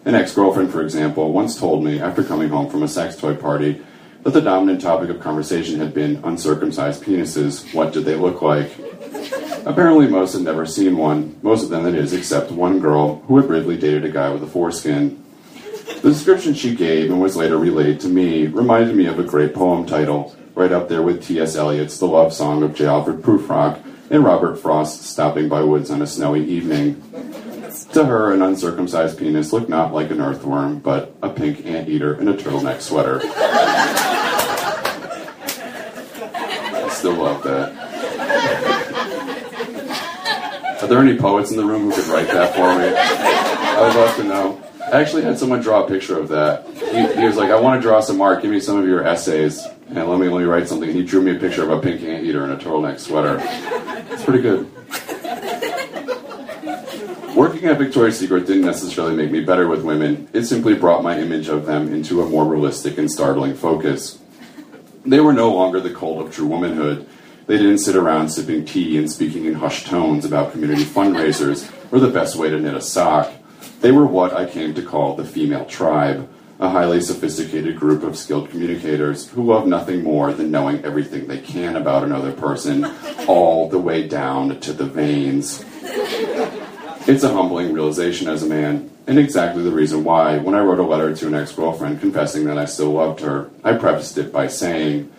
An 0.04 0.14
ex 0.14 0.34
girlfriend, 0.34 0.72
for 0.72 0.82
example, 0.82 1.32
once 1.32 1.58
told 1.58 1.84
me, 1.84 2.00
after 2.00 2.24
coming 2.24 2.48
home 2.48 2.68
from 2.68 2.82
a 2.82 2.88
sex 2.88 3.14
toy 3.14 3.34
party, 3.34 3.80
that 4.25 4.33
the 4.33 4.40
dominant 4.40 4.81
topic 4.81 5.11
of 5.11 5.21
conversation 5.21 5.78
had 5.78 5.93
been 5.93 6.21
uncircumcised 6.25 7.04
penises. 7.04 7.73
What 7.75 7.93
did 7.93 8.07
they 8.07 8.16
look 8.16 8.40
like? 8.40 8.73
Apparently, 9.66 10.09
most 10.09 10.33
had 10.33 10.43
never 10.43 10.66
seen 10.66 10.97
one, 10.97 11.38
most 11.43 11.62
of 11.62 11.69
them, 11.69 11.85
that 11.85 11.95
is, 11.95 12.12
except 12.12 12.50
one 12.50 12.81
girl 12.81 13.21
who 13.26 13.37
had 13.37 13.47
briefly 13.47 13.76
dated 13.76 14.04
a 14.04 14.11
guy 14.11 14.31
with 14.31 14.43
a 14.43 14.47
foreskin. 14.47 15.23
The 16.02 16.11
description 16.11 16.54
she 16.54 16.75
gave 16.75 17.11
and 17.11 17.21
was 17.21 17.37
later 17.37 17.59
relayed 17.59 18.00
to 18.00 18.09
me 18.09 18.47
reminded 18.47 18.97
me 18.97 19.07
of 19.07 19.19
a 19.19 19.25
great 19.25 19.54
poem 19.54 19.87
title, 19.87 20.35
right 20.54 20.73
up 20.73 20.88
there 20.88 21.02
with 21.02 21.23
T.S. 21.23 21.57
Eliot's 21.57 21.99
The 21.99 22.07
Love 22.07 22.33
Song 22.33 22.62
of 22.62 22.75
J. 22.75 22.87
Alfred 22.87 23.23
Prufrock 23.23 23.81
and 24.11 24.25
Robert 24.25 24.57
Frost's 24.57 25.07
Stopping 25.07 25.49
by 25.49 25.62
Woods 25.62 25.90
on 25.90 26.00
a 26.00 26.07
Snowy 26.07 26.45
Evening. 26.45 27.02
To 27.93 28.04
her, 28.04 28.33
an 28.33 28.43
uncircumcised 28.43 29.19
penis 29.19 29.52
looked 29.52 29.69
not 29.69 29.93
like 29.93 30.11
an 30.11 30.21
earthworm, 30.21 30.78
but 30.78 31.14
a 31.23 31.28
pink 31.28 31.64
anteater 31.66 32.21
in 32.21 32.28
a 32.28 32.35
turtleneck 32.35 32.81
sweater. 32.81 33.21
I 36.85 36.93
still 37.04 37.23
love 37.23 37.42
that. 37.42 37.70
Are 40.82 40.87
there 40.87 41.00
any 41.00 41.18
poets 41.18 41.50
in 41.50 41.58
the 41.58 41.64
room 41.64 41.82
who 41.82 41.92
could 41.92 42.06
write 42.06 42.28
that 42.28 42.54
for 42.54 42.78
me? 42.78 42.94
I 42.96 43.87
would 43.87 43.94
love 43.94 44.16
to 44.16 44.25
know. 44.25 44.62
I 44.90 45.02
actually 45.02 45.23
had 45.23 45.38
someone 45.38 45.61
draw 45.61 45.84
a 45.84 45.87
picture 45.87 46.18
of 46.18 46.28
that. 46.28 46.66
He, 46.66 47.20
he 47.20 47.26
was 47.26 47.37
like, 47.37 47.50
I 47.50 47.61
want 47.61 47.78
to 47.78 47.87
draw 47.87 48.00
some 48.00 48.23
art. 48.23 48.40
Give 48.40 48.50
me 48.50 48.58
some 48.58 48.78
of 48.78 48.87
your 48.87 49.06
essays. 49.06 49.62
And 49.88 50.08
let 50.08 50.18
me, 50.18 50.30
let 50.30 50.38
me 50.38 50.44
write 50.44 50.66
something. 50.66 50.88
And 50.88 50.96
he 50.96 51.04
drew 51.04 51.20
me 51.20 51.37
a 51.37 51.38
picture 51.38 51.62
of 51.62 51.68
a 51.68 51.78
pink 51.78 52.00
anteater 52.00 52.42
in 52.42 52.52
a 52.52 52.56
turtleneck 52.56 52.99
sweater. 52.99 53.38
It's 54.11 54.25
pretty 54.25 54.40
good. 54.40 54.70
Working 57.37 57.66
at 57.66 57.76
Victoria's 57.76 58.18
Secret 58.18 58.46
didn't 58.46 58.64
necessarily 58.64 59.14
make 59.14 59.30
me 59.30 59.40
better 59.44 59.68
with 59.68 59.84
women. 59.84 60.26
It 60.32 60.44
simply 60.44 60.75
brought 60.75 61.02
my 61.02 61.18
image 61.18 61.49
of 61.49 61.66
them 61.66 61.92
into 61.92 62.23
a 62.23 62.26
more 62.26 62.46
realistic 62.46 62.96
and 62.96 63.11
startling 63.11 63.54
focus. 63.54 64.20
They 65.06 65.20
were 65.20 65.34
no 65.34 65.52
longer 65.52 65.80
the 65.80 65.92
cult 65.92 66.25
of 66.25 66.34
true 66.34 66.46
womanhood. 66.46 67.06
They 67.46 67.58
didn't 67.58 67.78
sit 67.78 67.94
around 67.94 68.30
sipping 68.30 68.64
tea 68.64 68.96
and 68.96 69.11
speaking 69.11 69.44
in 69.44 69.54
hushed 69.54 69.87
tones 69.87 70.25
about 70.25 70.52
community 70.52 70.84
fundraisers 70.84 71.70
or 71.92 72.00
the 72.00 72.08
best 72.08 72.37
way 72.37 72.49
to 72.49 72.58
knit 72.58 72.75
a 72.75 72.80
sock. 72.80 73.30
They 73.82 73.92
were 73.92 74.06
what 74.06 74.32
I 74.32 74.46
came 74.46 74.73
to 74.75 74.82
call 74.82 75.14
the 75.14 75.26
female 75.26 75.66
tribe, 75.66 76.26
a 76.58 76.70
highly 76.70 77.02
sophisticated 77.02 77.78
group 77.78 78.02
of 78.02 78.16
skilled 78.16 78.49
communicators 78.49 79.28
who 79.28 79.44
love 79.44 79.66
nothing 79.66 80.02
more 80.02 80.32
than 80.32 80.50
knowing 80.50 80.82
everything 80.87 81.26
they 81.26 81.40
can 81.40 81.76
about 81.76 82.02
another 82.02 82.32
person, 82.32 82.87
all 83.28 83.68
the 83.68 83.78
way 83.78 84.08
down 84.08 84.58
to 84.61 84.73
the 84.73 84.87
veins. 84.87 85.62
It's 87.06 87.23
a 87.23 87.34
humbling 87.34 87.75
realization 87.75 88.28
as 88.28 88.42
a 88.42 88.46
man, 88.46 88.90
and 89.06 89.18
exactly 89.18 89.62
the 89.62 89.70
reason 89.70 90.04
why, 90.04 90.38
when 90.38 90.54
I 90.54 90.61
wrote 90.61 90.78
a 90.78 90.82
letter 90.82 91.14
to 91.14 91.26
an 91.26 91.34
ex 91.34 91.52
girlfriend 91.52 92.00
confessing 92.00 92.44
that 92.44 92.56
I 92.56 92.64
still 92.64 92.92
loved 92.92 93.20
her, 93.20 93.50
I 93.62 93.75
prefaced 93.75 94.16
it 94.16 94.32
by 94.32 94.46
saying, 94.49 95.12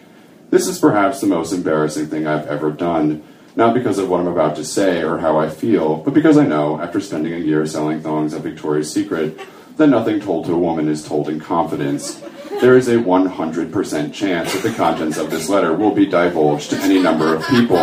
This 0.50 0.68
is 0.68 0.80
perhaps 0.80 1.22
the 1.22 1.28
most 1.28 1.54
embarrassing 1.54 2.08
thing 2.08 2.26
I've 2.26 2.48
ever 2.48 2.72
done, 2.72 3.24
not 3.56 3.76
because 3.76 4.00
of 4.00 4.10
what 4.10 4.20
I'm 4.20 4.26
about 4.26 4.56
to 4.56 4.66
say 4.66 5.04
or 5.04 5.20
how 5.20 5.38
I 5.38 5.48
feel, 5.48 5.98
but 5.98 6.16
because 6.16 6.40
I 6.40 6.48
know, 6.48 6.82
after 6.82 7.00
spending 7.00 7.34
a 7.34 7.38
year 7.38 7.64
selling 7.68 8.02
thongs 8.02 8.34
at 8.34 8.42
Victoria's 8.42 8.92
Secret, 8.92 9.40
that 9.78 9.86
nothing 9.86 10.20
told 10.20 10.46
to 10.46 10.54
a 10.54 10.58
woman 10.58 10.90
is 10.90 11.08
told 11.08 11.30
in 11.30 11.40
confidence. 11.40 12.20
There 12.62 12.78
is 12.78 12.88
a 12.88 12.96
100% 12.96 14.12
chance 14.12 14.54
that 14.54 14.64
the 14.64 14.74
contents 14.74 15.20
of 15.20 15.30
this 15.30 15.50
letter 15.50 15.74
will 15.74 15.94
be 15.94 16.08
divulged 16.08 16.72
to 16.72 16.78
any 16.78 17.00
number 17.00 17.36
of 17.36 17.46
people, 17.46 17.78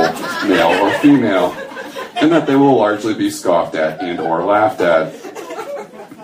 male 0.48 0.72
or 0.82 0.90
female, 0.98 1.56
and 2.22 2.30
that 2.30 2.46
they 2.46 2.54
will 2.54 2.76
largely 2.76 3.14
be 3.14 3.28
scoffed 3.28 3.74
at 3.74 4.00
and 4.00 4.20
or 4.20 4.44
laughed 4.44 4.80
at. 4.80 5.12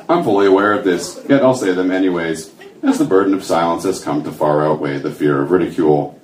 I'm 0.08 0.22
fully 0.22 0.46
aware 0.46 0.72
of 0.72 0.84
this, 0.84 1.20
yet 1.28 1.42
I'll 1.42 1.56
say 1.56 1.72
them 1.72 1.90
anyways, 1.90 2.52
as 2.84 2.98
the 2.98 3.04
burden 3.04 3.34
of 3.34 3.42
silence 3.42 3.82
has 3.82 4.02
come 4.02 4.22
to 4.22 4.30
far 4.30 4.64
outweigh 4.64 4.98
the 4.98 5.10
fear 5.10 5.42
of 5.42 5.50
ridicule. 5.50 6.16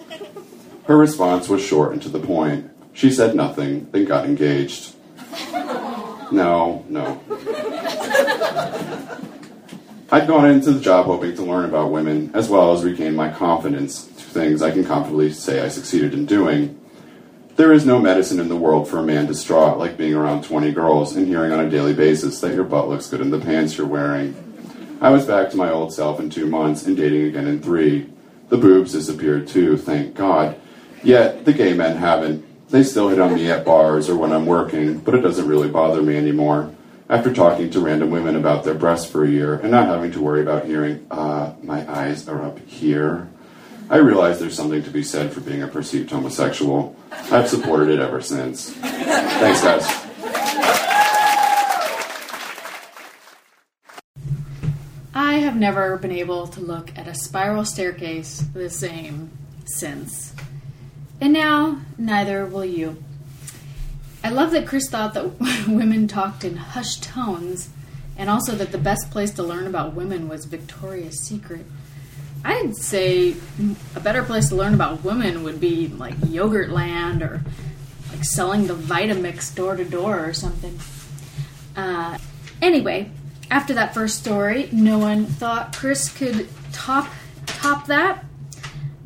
Her 0.85 0.97
response 0.97 1.49
was 1.49 1.61
short 1.61 1.93
and 1.93 2.01
to 2.03 2.09
the 2.09 2.21
point. 2.21 2.71
She 2.93 3.11
said 3.11 3.35
nothing, 3.35 3.91
then 3.91 4.05
got 4.05 4.27
engaged. 4.27 4.95
No, 6.31 6.85
no. 6.89 7.21
I'd 10.13 10.29
gone 10.29 10.49
into 10.51 10.71
the 10.71 10.81
job 10.81 11.07
hoping 11.07 11.35
to 11.35 11.43
learn 11.43 11.65
about 11.65 11.91
women, 11.91 12.31
as 12.33 12.49
well 12.49 12.73
as 12.73 12.85
regain 12.85 13.17
my 13.17 13.29
confidence, 13.29 14.05
two 14.05 14.31
things 14.31 14.63
I 14.63 14.71
can 14.71 14.85
confidently 14.85 15.33
say 15.33 15.63
I 15.63 15.69
succeeded 15.69 16.15
in 16.15 16.27
doing. 16.27 16.81
There 17.57 17.73
is 17.73 17.87
no 17.87 18.01
medicine 18.01 18.41
in 18.41 18.49
the 18.49 18.57
world 18.57 18.89
for 18.89 18.99
a 18.99 19.05
man 19.05 19.27
distraught 19.27 19.79
like 19.79 19.97
being 19.97 20.15
around 20.15 20.43
20 20.43 20.73
girls 20.73 21.15
and 21.15 21.29
hearing 21.29 21.53
on 21.53 21.61
a 21.61 21.71
daily 21.71 21.95
basis 21.95 22.41
that 22.41 22.53
your 22.53 22.65
butt 22.65 22.89
looks 22.89 23.07
good 23.07 23.21
in 23.21 23.31
the 23.31 23.39
pants 23.39 23.79
you're 23.79 23.87
wearing. 23.87 24.35
I 25.01 25.11
was 25.11 25.25
back 25.25 25.51
to 25.51 25.57
my 25.57 25.71
old 25.71 25.95
self 25.95 26.19
in 26.19 26.31
two 26.31 26.49
months 26.49 26.85
and 26.85 26.97
dating 26.97 27.27
again 27.27 27.47
in 27.47 27.63
three. 27.63 28.11
The 28.49 28.57
boobs 28.57 28.91
disappeared 28.91 29.47
too, 29.47 29.77
thank 29.77 30.17
God. 30.17 30.61
Yet, 31.05 31.45
the 31.45 31.53
gay 31.53 31.75
men 31.75 31.97
haven't. 31.97 32.45
They 32.71 32.83
still 32.83 33.09
hit 33.09 33.21
on 33.21 33.35
me 33.35 33.49
at 33.49 33.65
bars 33.65 34.09
or 34.09 34.17
when 34.17 34.33
I'm 34.33 34.47
working, 34.47 34.99
but 34.99 35.15
it 35.15 35.21
doesn't 35.21 35.47
really 35.47 35.69
bother 35.69 36.03
me 36.03 36.17
anymore. 36.17 36.75
After 37.09 37.33
talking 37.33 37.71
to 37.71 37.79
random 37.79 38.11
women 38.11 38.35
about 38.35 38.65
their 38.65 38.75
breasts 38.75 39.09
for 39.09 39.23
a 39.23 39.31
year 39.31 39.55
and 39.55 39.71
not 39.71 39.87
having 39.87 40.11
to 40.13 40.21
worry 40.21 40.43
about 40.43 40.65
hearing, 40.65 41.07
uh, 41.09 41.55
my 41.63 41.89
eyes 41.89 42.27
are 42.27 42.43
up 42.43 42.59
here, 42.67 43.29
I 43.91 43.97
realize 43.99 44.41
there's 44.41 44.57
something 44.57 44.83
to 44.83 44.91
be 44.91 45.03
said 45.03 45.33
for 45.33 45.41
being 45.41 45.63
a 45.63 45.69
perceived 45.69 46.11
homosexual. 46.11 46.97
I've 47.31 47.49
supported 47.49 47.91
it 47.91 48.01
ever 48.01 48.21
since. 48.23 48.71
Thanks, 48.71 49.61
guys. 49.61 50.05
I 55.15 55.35
have 55.35 55.57
never 55.57 55.99
been 55.99 56.13
able 56.13 56.47
to 56.49 56.61
look 56.61 56.97
at 56.97 57.07
a 57.07 57.15
spiral 57.15 57.65
staircase 57.65 58.39
the 58.55 58.71
same 58.71 59.31
since. 59.65 60.35
And 61.21 61.33
now, 61.33 61.81
neither 61.99 62.47
will 62.47 62.65
you. 62.65 63.03
I 64.23 64.31
love 64.31 64.53
that 64.53 64.67
Chris 64.67 64.89
thought 64.89 65.13
that 65.15 65.39
women 65.69 66.09
talked 66.09 66.45
in 66.45 66.57
hushed 66.57 67.03
tones, 67.03 67.69
and 68.17 68.31
also 68.31 68.55
that 68.55 68.73
the 68.73 68.79
best 68.79 69.11
place 69.11 69.33
to 69.33 69.43
learn 69.43 69.67
about 69.67 69.95
women 69.95 70.29
was 70.29 70.47
Victoria's 70.47 71.21
Secret. 71.21 71.67
I'd 72.45 72.77
say 72.77 73.35
a 73.97 74.01
better 74.01 74.23
place 74.23 74.51
to 74.51 74.55
learn 74.55 74.75
about 74.75 75.03
women 75.03 75.43
would 75.45 75.61
be 75.61 75.89
like 75.89 76.15
Yogurtland 76.17 77.23
or 77.23 77.41
like 78.11 78.23
selling 78.23 78.67
the 78.67 78.75
Vitamix 78.75 79.55
door 79.55 79.77
to 79.77 79.85
door 79.85 80.23
or 80.25 80.35
something. 80.35 80.79
Uh, 81.75 82.19
anyway, 82.61 83.11
after 83.51 83.73
that 83.75 83.95
first 83.95 84.19
story, 84.19 84.69
no 84.73 84.99
one 84.99 85.25
thought 85.25 85.75
Chris 85.75 86.13
could 86.13 86.49
top 86.73 87.09
top 87.47 87.87
that. 87.87 88.25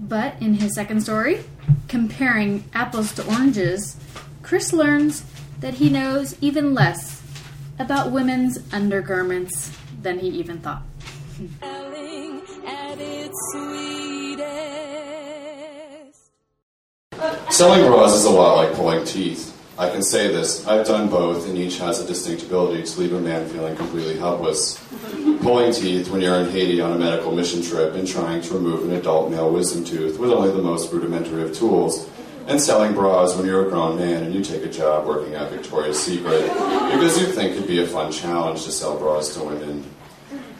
But 0.00 0.34
in 0.40 0.54
his 0.54 0.74
second 0.74 1.02
story, 1.02 1.44
comparing 1.86 2.64
apples 2.74 3.12
to 3.14 3.26
oranges, 3.26 3.96
Chris 4.42 4.72
learns 4.72 5.24
that 5.60 5.74
he 5.74 5.90
knows 5.90 6.36
even 6.40 6.74
less 6.74 7.22
about 7.78 8.10
women's 8.10 8.58
undergarments 8.72 9.70
than 10.02 10.18
he 10.18 10.28
even 10.28 10.58
thought. 10.58 10.82
At 12.68 12.98
its 13.00 13.34
sweetest. 13.50 14.50
Selling 17.48 17.86
bras 17.86 18.12
is 18.14 18.26
a 18.26 18.30
lot 18.30 18.56
like 18.56 18.74
pulling 18.74 19.06
teeth. 19.06 19.54
I 19.78 19.88
can 19.88 20.02
say 20.02 20.28
this 20.28 20.66
I've 20.66 20.86
done 20.86 21.08
both, 21.08 21.48
and 21.48 21.56
each 21.56 21.78
has 21.78 21.98
a 21.98 22.06
distinct 22.06 22.42
ability 22.42 22.82
to 22.82 23.00
leave 23.00 23.14
a 23.14 23.20
man 23.20 23.48
feeling 23.48 23.74
completely 23.74 24.18
helpless. 24.18 24.76
Pulling 25.40 25.72
teeth 25.72 26.10
when 26.10 26.20
you're 26.20 26.34
in 26.40 26.50
Haiti 26.50 26.82
on 26.82 26.92
a 26.92 26.98
medical 26.98 27.32
mission 27.32 27.62
trip 27.62 27.94
and 27.94 28.06
trying 28.06 28.42
to 28.42 28.52
remove 28.52 28.84
an 28.84 28.90
adult 28.96 29.30
male 29.30 29.50
wisdom 29.50 29.82
tooth 29.82 30.18
with 30.18 30.30
only 30.30 30.50
the 30.50 30.62
most 30.62 30.92
rudimentary 30.92 31.42
of 31.42 31.54
tools. 31.56 32.06
And 32.48 32.60
selling 32.60 32.92
bras 32.92 33.34
when 33.34 33.46
you're 33.46 33.66
a 33.66 33.70
grown 33.70 33.96
man 33.96 34.24
and 34.24 34.34
you 34.34 34.44
take 34.44 34.62
a 34.62 34.68
job 34.68 35.06
working 35.06 35.34
at 35.34 35.50
Victoria's 35.50 35.98
Secret 35.98 36.42
because 36.42 37.18
you 37.18 37.28
think 37.28 37.52
it'd 37.52 37.66
be 37.66 37.82
a 37.82 37.86
fun 37.86 38.12
challenge 38.12 38.64
to 38.64 38.72
sell 38.72 38.98
bras 38.98 39.32
to 39.34 39.42
women. 39.42 39.84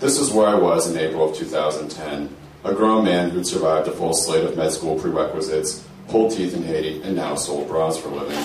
This 0.01 0.21
is 0.21 0.31
where 0.31 0.47
I 0.47 0.55
was 0.55 0.89
in 0.89 0.97
April 0.97 1.29
of 1.29 1.37
2010, 1.37 2.35
a 2.63 2.73
grown 2.73 3.05
man 3.05 3.31
who'd 3.31 3.49
survived 3.49 3.89
a 3.89 3.91
full 3.91 4.15
slate 4.15 4.45
of 4.45 4.57
med 4.57 4.71
school 4.71 4.97
prerequisites, 4.97 5.85
pulled 6.07 6.31
teeth 6.37 6.55
in 6.55 6.63
Haiti, 6.63 7.03
and 7.03 7.17
now 7.17 7.35
sold 7.35 7.67
bras 7.67 7.99
for 7.99 8.11
a 8.11 8.15
living. 8.15 8.37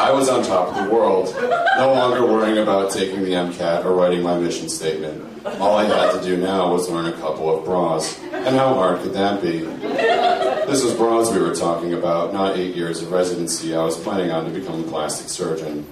I 0.00 0.12
was 0.12 0.28
on 0.28 0.44
top 0.44 0.68
of 0.68 0.84
the 0.84 0.94
world, 0.94 1.34
no 1.76 1.92
longer 1.92 2.24
worrying 2.24 2.58
about 2.58 2.92
taking 2.92 3.24
the 3.24 3.32
MCAT 3.32 3.84
or 3.84 3.92
writing 3.92 4.22
my 4.22 4.38
mission 4.38 4.68
statement. 4.68 5.44
All 5.60 5.76
I 5.76 5.84
had 5.84 6.12
to 6.12 6.22
do 6.22 6.36
now 6.36 6.72
was 6.72 6.88
learn 6.88 7.06
a 7.06 7.12
couple 7.14 7.50
of 7.52 7.64
bras. 7.64 8.22
And 8.32 8.54
how 8.56 8.74
hard 8.74 9.00
could 9.02 9.14
that 9.14 9.42
be? 9.42 9.58
This 9.58 10.84
was 10.84 10.94
bras 10.94 11.32
we 11.32 11.40
were 11.40 11.56
talking 11.56 11.94
about, 11.94 12.32
not 12.32 12.56
eight 12.56 12.76
years 12.76 13.02
of 13.02 13.10
residency. 13.10 13.74
I 13.74 13.82
was 13.82 13.98
planning 13.98 14.30
on 14.30 14.44
to 14.44 14.50
become 14.56 14.84
a 14.84 14.86
plastic 14.86 15.28
surgeon. 15.28 15.84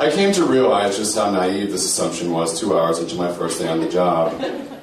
I 0.00 0.10
came 0.10 0.32
to 0.32 0.46
realize 0.46 0.96
just 0.96 1.14
how 1.14 1.30
naive 1.30 1.72
this 1.72 1.84
assumption 1.84 2.32
was 2.32 2.58
two 2.58 2.74
hours 2.74 3.00
into 3.00 3.16
my 3.16 3.30
first 3.34 3.60
day 3.60 3.68
on 3.68 3.80
the 3.80 3.88
job. 3.90 4.32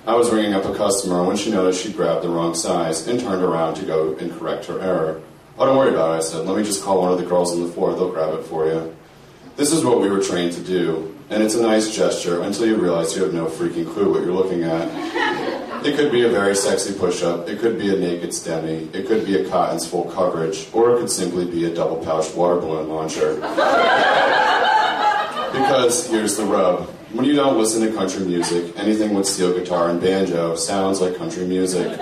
I 0.06 0.14
was 0.14 0.32
ringing 0.32 0.54
up 0.54 0.66
a 0.66 0.76
customer 0.76 1.24
when 1.24 1.36
she 1.36 1.50
noticed 1.50 1.84
she'd 1.84 1.96
grabbed 1.96 2.24
the 2.24 2.30
wrong 2.30 2.54
size 2.54 3.08
and 3.08 3.20
turned 3.20 3.44
around 3.44 3.78
to 3.78 3.86
go 3.88 4.16
and 4.18 4.32
correct 4.38 4.66
her 4.66 4.80
error. 4.80 5.20
Oh, 5.58 5.66
don't 5.66 5.76
worry 5.76 5.90
about 5.90 6.14
it, 6.14 6.18
I 6.18 6.20
said. 6.20 6.46
Let 6.46 6.56
me 6.56 6.64
just 6.64 6.84
call 6.84 7.02
one 7.02 7.12
of 7.12 7.18
the 7.18 7.26
girls 7.26 7.52
on 7.52 7.64
the 7.66 7.72
floor. 7.72 7.96
They'll 7.96 8.12
grab 8.12 8.36
it 8.36 8.44
for 8.44 8.68
you. 8.68 8.96
This 9.56 9.72
is 9.72 9.84
what 9.84 10.02
we 10.02 10.08
were 10.08 10.22
trained 10.22 10.54
to 10.54 10.62
do, 10.62 11.18
and 11.32 11.42
it's 11.42 11.56
a 11.56 11.64
nice 11.64 11.96
gesture 11.96 12.44
until 12.44 12.68
you 12.68 12.76
realize 12.76 13.16
you 13.16 13.24
have 13.24 13.34
no 13.34 13.48
freaking 13.48 13.92
clue 13.92 14.12
what 14.12 14.22
you're 14.22 14.36
looking 14.36 14.66
at. 14.66 15.84
It 15.84 15.96
could 15.96 16.12
be 16.12 16.26
a 16.26 16.30
very 16.30 16.56
sexy 16.56 16.94
push 16.94 17.24
up, 17.24 17.50
it 17.50 17.58
could 17.58 17.80
be 17.80 17.92
a 17.92 17.98
naked 17.98 18.30
STEMI, 18.30 18.94
it 18.94 19.08
could 19.08 19.26
be 19.26 19.42
a 19.42 19.50
cotton's 19.50 19.88
full 19.88 20.04
coverage, 20.12 20.68
or 20.74 20.94
it 20.94 21.00
could 21.00 21.10
simply 21.10 21.46
be 21.46 21.66
a 21.66 21.74
double 21.74 21.98
pouched 22.06 22.36
water 22.36 22.62
balloon 22.62 22.88
launcher. 22.88 23.42
Because 25.52 26.08
here's 26.08 26.38
the 26.38 26.46
rub. 26.46 26.90
When 27.14 27.26
you 27.26 27.36
don't 27.36 27.58
listen 27.58 27.82
to 27.82 27.94
country 27.94 28.26
music, 28.26 28.78
anything 28.78 29.14
with 29.14 29.26
steel 29.26 29.54
guitar 29.58 29.90
and 29.90 30.00
banjo 30.02 30.56
sounds 30.56 31.00
like 31.00 31.16
country 31.16 31.46
music. 31.46 31.98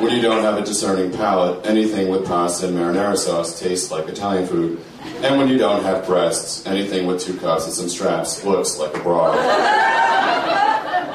When 0.00 0.16
you 0.16 0.22
don't 0.22 0.42
have 0.42 0.56
a 0.56 0.64
discerning 0.64 1.12
palate, 1.12 1.66
anything 1.66 2.08
with 2.08 2.26
pasta 2.26 2.68
and 2.68 2.76
marinara 2.76 3.16
sauce 3.16 3.60
tastes 3.60 3.90
like 3.90 4.08
Italian 4.08 4.46
food. 4.46 4.80
And 5.22 5.36
when 5.36 5.48
you 5.48 5.58
don't 5.58 5.82
have 5.82 6.06
breasts, 6.06 6.64
anything 6.66 7.06
with 7.06 7.20
two 7.20 7.36
cuffs 7.38 7.66
and 7.66 7.74
some 7.74 7.88
straps 7.88 8.42
looks 8.44 8.78
like 8.78 8.96
a 8.96 9.00
bra. 9.00 9.34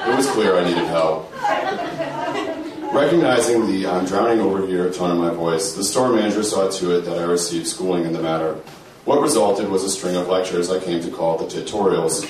It 0.08 0.16
was 0.16 0.30
clear 0.30 0.56
I 0.58 0.64
needed 0.64 0.86
help. 0.86 1.32
Recognizing 2.94 3.66
the 3.68 3.88
I'm 3.88 4.06
drowning 4.06 4.40
over 4.40 4.66
here 4.68 4.90
tone 4.94 5.12
in 5.12 5.18
my 5.18 5.32
voice, 5.32 5.74
the 5.74 5.84
store 5.84 6.14
manager 6.14 6.44
saw 6.44 6.70
to 6.70 6.98
it 6.98 7.02
that 7.02 7.18
I 7.18 7.24
received 7.24 7.68
schooling 7.68 8.06
in 8.06 8.14
the 8.14 8.22
matter. 8.22 8.56
What 9.06 9.22
resulted 9.22 9.70
was 9.70 9.84
a 9.84 9.90
string 9.92 10.16
of 10.16 10.28
lectures 10.30 10.72
I 10.72 10.80
came 10.80 11.00
to 11.04 11.12
call 11.12 11.38
the 11.38 11.46
tutorials. 11.46 12.24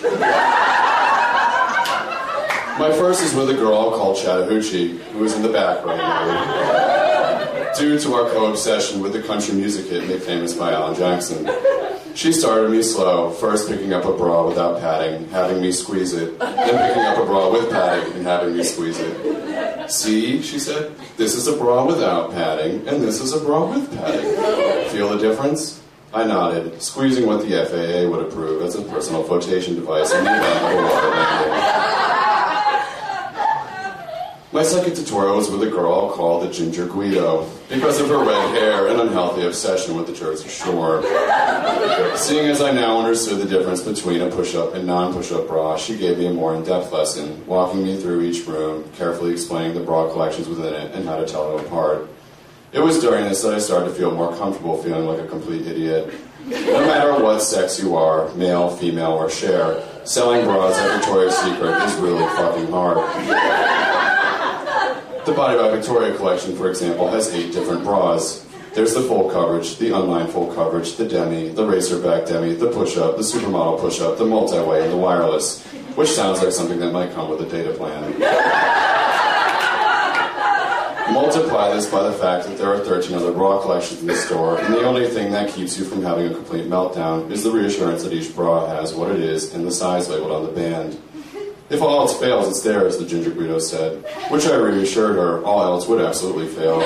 My 2.78 2.92
first 2.92 3.24
is 3.24 3.34
with 3.34 3.50
a 3.50 3.54
girl 3.54 3.92
called 3.92 4.18
Chattahoochee, 4.18 4.98
who 5.14 5.24
is 5.24 5.34
in 5.34 5.42
the 5.42 5.48
back 5.48 5.86
right 5.86 5.96
now. 5.96 7.74
Due 7.80 7.98
to 7.98 8.14
our 8.16 8.30
co-obsession 8.30 9.00
with 9.02 9.14
the 9.14 9.22
country 9.22 9.54
music 9.56 9.86
hit 9.86 10.06
made 10.10 10.22
famous 10.22 10.54
by 10.54 10.74
Alan 10.74 10.96
Jackson. 10.96 11.50
She 12.14 12.34
started 12.34 12.70
me 12.70 12.84
slow, 12.84 13.32
first 13.32 13.70
picking 13.70 13.94
up 13.94 14.04
a 14.04 14.12
bra 14.12 14.46
without 14.46 14.82
padding, 14.82 15.30
having 15.30 15.62
me 15.62 15.72
squeeze 15.72 16.12
it, 16.14 16.38
then 16.40 16.90
picking 16.90 17.04
up 17.04 17.18
a 17.18 17.26
bra 17.26 17.54
with 17.54 17.70
padding 17.70 18.14
and 18.16 18.26
having 18.26 18.58
me 18.58 18.64
squeeze 18.66 19.00
it. 19.00 19.90
See, 19.90 20.42
she 20.42 20.60
said, 20.60 20.94
this 21.16 21.36
is 21.36 21.48
a 21.48 21.56
bra 21.56 21.86
without 21.86 22.32
padding, 22.32 22.86
and 22.86 23.02
this 23.02 23.22
is 23.22 23.32
a 23.32 23.40
bra 23.40 23.66
with 23.70 23.90
padding. 23.96 24.90
Feel 24.90 25.08
the 25.16 25.18
difference? 25.18 25.82
I 26.16 26.24
nodded, 26.24 26.82
squeezing 26.82 27.28
what 27.28 27.42
the 27.42 27.50
FAA 27.66 28.10
would 28.10 28.26
approve 28.26 28.62
as 28.62 28.76
a 28.76 28.82
personal 28.84 29.22
flotation 29.24 29.76
device 29.76 30.14
in 30.14 30.24
the 30.24 30.32
event 30.32 30.64
of 30.64 30.72
a 30.72 30.76
water 30.82 31.10
landing. 31.10 31.52
My 34.54 34.64
second 34.64 34.96
tutorial 34.96 35.36
was 35.36 35.52
with 35.52 35.62
a 35.64 35.70
girl 35.70 36.12
called 36.12 36.44
the 36.44 36.54
Ginger 36.54 36.86
Guido 36.86 37.50
because 37.68 38.00
of 38.00 38.08
her 38.08 38.20
red 38.20 38.58
hair 38.58 38.88
and 38.88 39.02
unhealthy 39.02 39.46
obsession 39.46 39.98
with 39.98 40.08
the 40.08 40.14
Jersey 40.14 40.48
Shore. 40.48 41.04
Seeing 42.16 42.48
as 42.48 42.62
I 42.62 42.72
now 42.72 42.98
understood 42.98 43.40
the 43.40 43.50
difference 43.50 43.82
between 43.82 44.22
a 44.22 44.30
push-up 44.30 44.74
and 44.74 44.88
non-push-up 44.88 45.50
bra, 45.50 45.76
she 45.76 45.98
gave 45.98 46.18
me 46.18 46.28
a 46.28 46.34
more 46.34 46.56
in-depth 46.56 46.94
lesson, 46.94 47.46
walking 47.46 47.84
me 47.84 47.98
through 48.00 48.22
each 48.22 48.48
room, 48.48 48.90
carefully 48.96 49.34
explaining 49.34 49.74
the 49.74 49.82
bra 49.82 50.10
collections 50.10 50.48
within 50.48 50.76
it 50.76 50.96
and 50.96 51.06
how 51.06 51.18
to 51.18 51.26
tell 51.26 51.58
them 51.58 51.66
apart. 51.66 52.08
It 52.76 52.84
was 52.84 53.00
during 53.00 53.24
this 53.24 53.42
that 53.44 53.54
I 53.54 53.60
started 53.60 53.86
to 53.86 53.92
feel 53.96 54.12
more 54.12 54.36
comfortable 54.36 54.84
feeling 54.84 55.06
like 55.06 55.20
a 55.22 55.28
complete 55.28 55.66
idiot. 55.66 56.14
No 56.46 56.86
matter 56.86 57.24
what 57.24 57.40
sex 57.40 57.80
you 57.80 57.96
are, 57.96 58.28
male, 58.36 58.76
female, 58.76 59.14
or 59.14 59.30
Cher, 59.30 59.82
selling 60.04 60.44
bras 60.44 60.78
at 60.78 60.98
Victoria's 60.98 61.38
Secret 61.38 61.82
is 61.84 61.96
really 61.96 62.26
fucking 62.36 62.68
hard. 62.68 62.98
The 65.26 65.32
Body 65.32 65.58
by 65.58 65.72
Victoria 65.74 66.14
collection, 66.18 66.54
for 66.58 66.70
example, 66.70 67.10
has 67.10 67.30
eight 67.30 67.54
different 67.54 67.86
bras. 67.86 68.46
There's 68.74 68.94
the 68.94 69.04
full 69.04 69.30
coverage, 69.30 69.78
the 69.78 69.96
unlined 69.96 70.32
full 70.32 70.54
coverage, 70.54 70.98
the 70.98 71.08
demi, 71.08 71.48
the 71.48 71.66
racer 71.66 71.98
back 71.98 72.26
demi, 72.28 72.56
the 72.56 72.68
push-up, 72.72 73.16
the 73.16 73.24
supermodel 73.24 73.80
push-up, 73.80 74.18
the 74.18 74.26
multi-way, 74.26 74.84
and 74.84 74.92
the 74.92 74.98
wireless, 74.98 75.64
which 75.96 76.10
sounds 76.10 76.44
like 76.44 76.52
something 76.52 76.80
that 76.80 76.92
might 76.92 77.14
come 77.14 77.30
with 77.30 77.40
a 77.40 77.46
data 77.50 77.72
plan. 77.72 78.95
Multiply 81.16 81.74
this 81.74 81.90
by 81.90 82.04
the 82.04 82.12
fact 82.12 82.46
that 82.46 82.58
there 82.58 82.68
are 82.68 82.80
13 82.80 83.16
other 83.16 83.32
bra 83.32 83.62
collections 83.62 84.02
in 84.02 84.08
the 84.08 84.16
store, 84.18 84.60
and 84.60 84.74
the 84.74 84.84
only 84.84 85.08
thing 85.08 85.32
that 85.32 85.50
keeps 85.50 85.80
you 85.80 85.86
from 85.86 86.02
having 86.02 86.30
a 86.30 86.34
complete 86.34 86.66
meltdown 86.66 87.32
is 87.32 87.42
the 87.42 87.52
reassurance 87.52 88.04
that 88.04 88.12
each 88.12 88.36
bra 88.36 88.68
has 88.68 88.94
what 88.94 89.10
it 89.10 89.22
is 89.22 89.54
and 89.54 89.66
the 89.66 89.72
size 89.72 90.10
labeled 90.10 90.34
on 90.34 90.44
the 90.44 90.52
band. 90.52 91.00
If 91.70 91.82
all 91.82 92.02
else 92.02 92.20
fails, 92.20 92.50
it's 92.50 92.62
theirs, 92.62 92.98
the 92.98 93.06
Ginger 93.06 93.32
Guido 93.32 93.60
said, 93.60 94.04
which 94.30 94.46
I 94.46 94.56
reassured 94.56 95.16
her 95.16 95.42
all 95.46 95.64
else 95.64 95.88
would 95.88 96.02
absolutely 96.02 96.48
fail. 96.48 96.82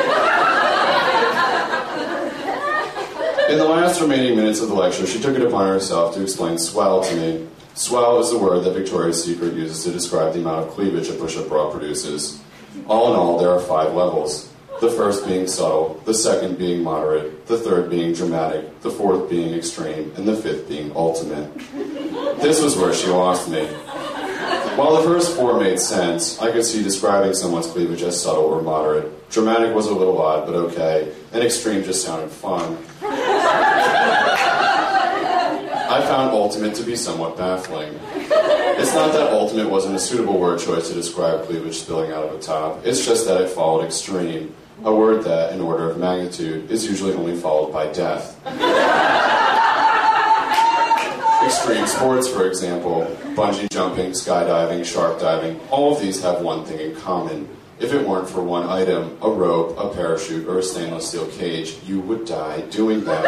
In 3.50 3.58
the 3.58 3.66
last 3.66 4.00
remaining 4.00 4.36
minutes 4.36 4.62
of 4.62 4.68
the 4.70 4.76
lecture, 4.76 5.08
she 5.08 5.20
took 5.20 5.36
it 5.36 5.42
upon 5.42 5.68
herself 5.70 6.14
to 6.14 6.22
explain 6.22 6.60
swell 6.60 7.02
to 7.02 7.16
me. 7.16 7.48
Swell 7.74 8.20
is 8.20 8.30
the 8.30 8.38
word 8.38 8.64
that 8.64 8.76
Victoria's 8.76 9.24
Secret 9.24 9.56
uses 9.56 9.84
to 9.86 9.92
describe 9.92 10.34
the 10.34 10.40
amount 10.42 10.68
of 10.68 10.74
cleavage 10.76 11.10
a 11.10 11.14
push-up 11.14 11.48
bra 11.50 11.72
produces. 11.72 12.40
All 12.88 13.14
in 13.14 13.20
all, 13.20 13.38
there 13.38 13.50
are 13.50 13.60
five 13.60 13.94
levels. 13.94 14.52
The 14.82 14.90
first 14.90 15.26
being 15.28 15.46
subtle, 15.48 16.02
the 16.06 16.14
second 16.14 16.58
being 16.58 16.82
moderate, 16.84 17.46
the 17.48 17.58
third 17.58 17.90
being 17.90 18.14
dramatic, 18.14 18.80
the 18.82 18.90
fourth 18.90 19.30
being 19.30 19.54
extreme, 19.54 20.14
and 20.16 20.26
the 20.26 20.36
fifth 20.36 20.70
being 20.70 20.92
ultimate. 20.96 21.54
This 22.40 22.62
was 22.62 22.78
where 22.78 22.94
she 22.94 23.08
lost 23.08 23.50
me. 23.50 23.68
While 24.78 24.96
the 24.96 25.04
first 25.04 25.36
four 25.36 25.60
made 25.60 25.80
sense, 25.80 26.40
I 26.40 26.52
could 26.54 26.64
see 26.64 26.82
describing 26.82 27.34
someone's 27.34 27.68
cleavage 27.68 28.02
as 28.02 28.22
subtle 28.22 28.46
or 28.46 28.62
moderate. 28.62 29.30
Dramatic 29.30 29.76
was 29.76 29.88
a 29.88 29.94
little 29.94 30.22
odd, 30.22 30.46
but 30.46 30.56
okay, 30.56 31.12
and 31.34 31.44
extreme 31.44 31.84
just 31.84 32.06
sounded 32.06 32.30
fun. 32.30 32.78
I 35.92 36.02
found 36.08 36.32
ultimate 36.32 36.76
to 36.76 36.84
be 36.84 36.96
somewhat 36.96 37.36
baffling. 37.36 38.00
It's 38.80 38.94
not 38.94 39.12
that 39.12 39.34
ultimate 39.34 39.70
wasn't 39.70 39.98
a 39.98 40.00
suitable 40.00 40.40
word 40.40 40.58
choice 40.58 40.88
to 40.88 40.94
describe 40.94 41.44
cleavage 41.46 41.80
spilling 41.80 42.14
out 42.14 42.24
of 42.24 42.34
a 42.34 42.40
top, 42.40 42.86
it's 42.86 43.06
just 43.06 43.28
that 43.28 43.42
it 43.42 43.50
followed 43.50 43.84
extreme, 43.84 44.56
a 44.86 44.96
word 44.96 45.26
that, 45.26 45.52
in 45.52 45.60
order 45.60 45.90
of 45.90 45.98
magnitude, 45.98 46.72
is 46.72 46.86
usually 46.86 47.14
only 47.14 47.36
followed 47.36 47.74
by 47.74 47.92
death. 47.92 48.40
Extreme 51.46 51.88
sports, 51.88 52.30
for 52.30 52.48
example, 52.48 53.06
bungee 53.36 53.70
jumping, 53.70 54.12
skydiving, 54.12 54.86
shark 54.86 55.20
diving, 55.20 55.60
all 55.72 55.94
of 55.94 56.02
these 56.02 56.22
have 56.22 56.42
one 56.42 56.64
thing 56.64 56.80
in 56.80 56.96
common. 56.96 57.50
If 57.80 57.94
it 57.94 58.06
weren't 58.06 58.30
for 58.30 58.44
one 58.44 58.68
item, 58.68 59.18
a 59.22 59.30
rope, 59.30 59.78
a 59.78 59.94
parachute, 59.94 60.48
or 60.48 60.60
a 60.60 60.64
stainless 60.64 61.08
steel 61.08 61.28
cage, 61.28 61.78
you 61.86 62.02
would 62.02 62.26
die 62.26 62.60
doing 62.70 63.06
them. 63.06 63.24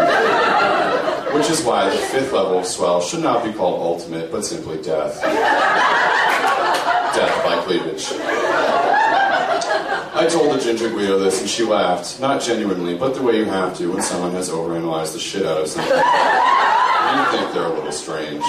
Which 1.34 1.50
is 1.50 1.64
why 1.64 1.90
the 1.90 1.96
fifth 1.96 2.34
level 2.34 2.60
of 2.60 2.66
swell 2.66 3.00
should 3.02 3.24
not 3.24 3.46
be 3.46 3.54
called 3.54 3.80
ultimate, 3.82 4.30
but 4.30 4.46
simply 4.46 4.82
death. 4.82 5.22
death 7.16 7.44
by 7.46 7.62
cleavage. 7.64 8.08
I 10.14 10.28
told 10.30 10.54
the 10.54 10.62
Ginger 10.62 10.90
Guido 10.90 11.18
this 11.18 11.40
and 11.40 11.50
she 11.50 11.64
laughed, 11.64 12.20
not 12.20 12.42
genuinely, 12.42 12.98
but 12.98 13.16
the 13.16 13.24
way 13.24 13.38
you 13.38 13.46
have 13.46 13.78
to 13.78 13.94
when 13.94 14.02
someone 14.02 14.32
has 14.34 14.50
overanalyzed 14.50 15.14
the 15.14 15.20
shit 15.20 15.46
out 15.46 15.62
of 15.62 15.68
something. 15.70 15.96
You 15.96 17.26
think 17.32 17.54
they're 17.54 17.68
a 17.68 17.74
little 17.74 17.92
strange. 17.94 18.44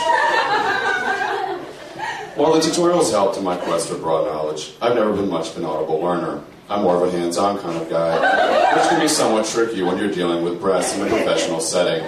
While 2.35 2.55
the 2.55 2.61
tutorials 2.61 3.11
helped 3.11 3.37
in 3.37 3.45
my 3.45 3.59
quest 3.59 3.89
for 3.89 3.99
broad 3.99 4.27
knowledge, 4.27 4.73
I've 4.81 4.95
never 4.95 5.13
been 5.13 5.29
much 5.29 5.51
of 5.51 5.59
an 5.59 5.67
audible 5.67 6.01
learner. 6.01 6.43
I'm 6.71 6.83
more 6.83 6.97
of 6.97 7.03
a 7.03 7.11
hands-on 7.11 7.59
kind 7.59 7.77
of 7.77 7.91
guy. 7.91 8.75
which 8.75 8.89
can 8.89 9.01
be 9.01 9.09
somewhat 9.09 9.45
tricky 9.45 9.83
when 9.83 9.99
you're 9.99 10.11
dealing 10.11 10.43
with 10.43 10.59
breasts 10.59 10.97
in 10.97 11.07
a 11.07 11.11
professional 11.11 11.61
setting. 11.61 12.03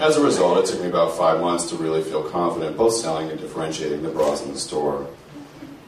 As 0.00 0.16
a 0.16 0.24
result, 0.24 0.56
it 0.56 0.70
took 0.70 0.80
me 0.80 0.88
about 0.88 1.18
five 1.18 1.38
months 1.42 1.68
to 1.68 1.76
really 1.76 2.02
feel 2.02 2.22
confident 2.22 2.78
both 2.78 2.94
selling 2.94 3.30
and 3.30 3.38
differentiating 3.38 4.02
the 4.02 4.08
bras 4.08 4.42
in 4.42 4.52
the 4.52 4.58
store. 4.58 5.06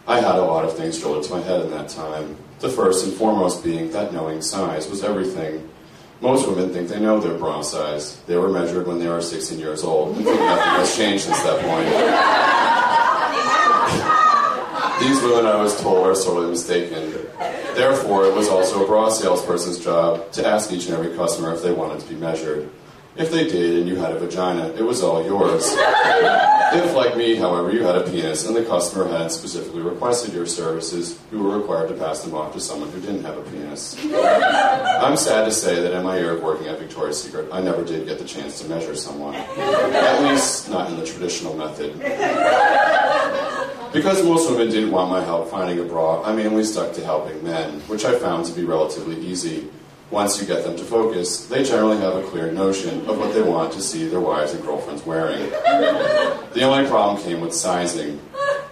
I 0.06 0.20
had 0.20 0.34
a 0.34 0.44
lot 0.44 0.66
of 0.66 0.76
things 0.76 0.98
drilled 1.00 1.24
into 1.24 1.32
my 1.32 1.40
head 1.40 1.62
in 1.62 1.70
that 1.70 1.88
time. 1.88 2.36
The 2.58 2.68
first 2.68 3.06
and 3.06 3.14
foremost 3.14 3.64
being 3.64 3.92
that 3.92 4.12
knowing 4.12 4.42
size 4.42 4.90
was 4.90 5.02
everything. 5.02 5.66
Most 6.20 6.46
women 6.46 6.70
think 6.70 6.90
they 6.90 7.00
know 7.00 7.18
their 7.18 7.38
bra 7.38 7.62
size. 7.62 8.20
They 8.26 8.36
were 8.36 8.50
measured 8.50 8.86
when 8.86 8.98
they 8.98 9.08
were 9.08 9.22
16 9.22 9.58
years 9.58 9.84
old, 9.84 10.16
and 10.16 10.24
nothing 10.26 10.36
has 10.38 10.96
changed 10.96 11.24
since 11.24 11.42
that 11.42 11.60
point. 11.62 12.85
These 15.00 15.22
women, 15.22 15.46
I 15.46 15.56
was 15.60 15.78
told, 15.80 16.06
are 16.06 16.14
sorely 16.14 16.50
mistaken. 16.50 17.12
Therefore, 17.74 18.24
it 18.26 18.34
was 18.34 18.48
also 18.48 18.82
a 18.82 18.86
bra 18.86 19.10
salesperson's 19.10 19.78
job 19.78 20.32
to 20.32 20.46
ask 20.46 20.72
each 20.72 20.86
and 20.86 20.96
every 20.96 21.14
customer 21.16 21.52
if 21.52 21.62
they 21.62 21.72
wanted 21.72 22.00
to 22.00 22.08
be 22.08 22.14
measured. 22.14 22.70
If 23.16 23.30
they 23.30 23.44
did 23.44 23.78
and 23.78 23.88
you 23.88 23.96
had 23.96 24.12
a 24.12 24.18
vagina, 24.18 24.68
it 24.74 24.82
was 24.82 25.02
all 25.02 25.24
yours. 25.24 25.74
If, 25.74 26.94
like 26.94 27.16
me, 27.16 27.36
however, 27.36 27.72
you 27.72 27.82
had 27.82 27.96
a 27.96 28.02
penis 28.02 28.44
and 28.46 28.54
the 28.54 28.64
customer 28.64 29.08
hadn't 29.08 29.30
specifically 29.30 29.80
requested 29.80 30.34
your 30.34 30.44
services, 30.44 31.18
you 31.32 31.42
were 31.42 31.58
required 31.58 31.88
to 31.88 31.94
pass 31.94 32.22
them 32.22 32.34
off 32.34 32.52
to 32.52 32.60
someone 32.60 32.90
who 32.90 33.00
didn't 33.00 33.22
have 33.22 33.38
a 33.38 33.42
penis. 33.42 33.96
I'm 34.04 35.16
sad 35.16 35.44
to 35.46 35.52
say 35.52 35.80
that 35.80 35.92
in 35.92 36.04
my 36.04 36.18
year 36.18 36.32
of 36.32 36.42
working 36.42 36.66
at 36.66 36.78
Victoria's 36.78 37.22
Secret, 37.22 37.48
I 37.52 37.60
never 37.62 37.84
did 37.84 38.06
get 38.06 38.18
the 38.18 38.24
chance 38.26 38.60
to 38.60 38.68
measure 38.68 38.94
someone. 38.94 39.34
At 39.34 40.22
least, 40.22 40.68
not 40.68 40.90
in 40.90 40.96
the 40.98 41.06
traditional 41.06 41.54
method. 41.56 41.94
Because 43.96 44.22
most 44.22 44.50
women 44.50 44.68
didn't 44.68 44.90
want 44.90 45.08
my 45.10 45.24
help 45.24 45.48
finding 45.48 45.78
a 45.78 45.82
bra, 45.82 46.22
I 46.22 46.34
mainly 46.34 46.64
stuck 46.64 46.92
to 46.96 47.02
helping 47.02 47.42
men, 47.42 47.80
which 47.88 48.04
I 48.04 48.18
found 48.18 48.44
to 48.44 48.52
be 48.52 48.62
relatively 48.62 49.18
easy. 49.24 49.68
Once 50.10 50.40
you 50.40 50.46
get 50.46 50.62
them 50.62 50.76
to 50.76 50.84
focus, 50.84 51.46
they 51.46 51.64
generally 51.64 51.96
have 51.98 52.14
a 52.14 52.22
clear 52.28 52.52
notion 52.52 53.00
of 53.08 53.18
what 53.18 53.34
they 53.34 53.42
want 53.42 53.72
to 53.72 53.82
see 53.82 54.06
their 54.06 54.20
wives 54.20 54.54
and 54.54 54.62
girlfriends 54.64 55.04
wearing. 55.04 55.50
The 55.50 56.62
only 56.62 56.88
problem 56.88 57.20
came 57.22 57.40
with 57.40 57.52
sizing. 57.52 58.20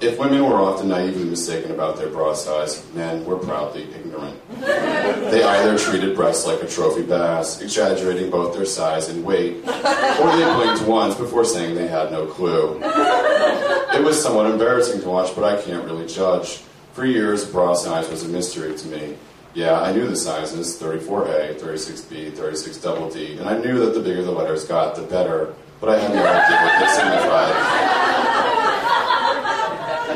If 0.01 0.19
women 0.19 0.45
were 0.45 0.61
often 0.61 0.89
naively 0.89 1.25
mistaken 1.25 1.73
about 1.73 1.97
their 1.97 2.09
bra 2.09 2.35
size, 2.35 2.85
men 2.95 3.25
were 3.25 3.37
proudly 3.37 3.83
ignorant. 3.95 4.39
They 4.61 5.43
either 5.43 5.77
treated 5.77 6.15
breasts 6.15 6.47
like 6.47 6.63
a 6.63 6.69
trophy 6.69 7.03
bass, 7.03 7.61
exaggerating 7.61 8.31
both 8.31 8.55
their 8.55 8.65
size 8.65 9.09
and 9.09 9.25
weight, 9.25 9.57
or 9.67 10.37
they 10.37 10.55
blinked 10.55 10.83
once 10.87 11.17
before 11.17 11.45
saying 11.45 11.75
they 11.75 11.89
had 11.89 12.13
no 12.13 12.27
clue. 12.27 12.81
It 12.83 14.03
was 14.05 14.23
somewhat 14.23 14.51
embarrassing 14.51 15.01
to 15.01 15.09
watch, 15.09 15.35
but 15.35 15.45
I 15.45 15.61
can't 15.61 15.85
really 15.85 16.07
judge. 16.07 16.63
For 16.93 17.05
years, 17.05 17.45
bra 17.45 17.75
size 17.75 18.09
was 18.09 18.23
a 18.23 18.29
mystery 18.29 18.77
to 18.77 18.87
me. 18.87 19.17
Yeah, 19.55 19.81
I 19.81 19.93
knew 19.93 20.09
the 20.09 20.17
sizes 20.17 20.81
34A, 20.81 21.61
36B, 21.61 22.33
36D, 22.33 23.39
and 23.39 23.49
I 23.49 23.57
knew 23.57 23.79
that 23.79 23.95
the 23.95 24.01
bigger 24.01 24.25
the 24.25 24.33
letters 24.33 24.65
got, 24.65 24.97
the 24.97 25.03
better, 25.03 25.55
but 25.81 25.91
I 25.91 25.99
had 26.01 26.13
no 26.13 26.27
idea 26.27 26.57
what 26.61 26.81
they 26.81 26.89
signified. 26.89 27.55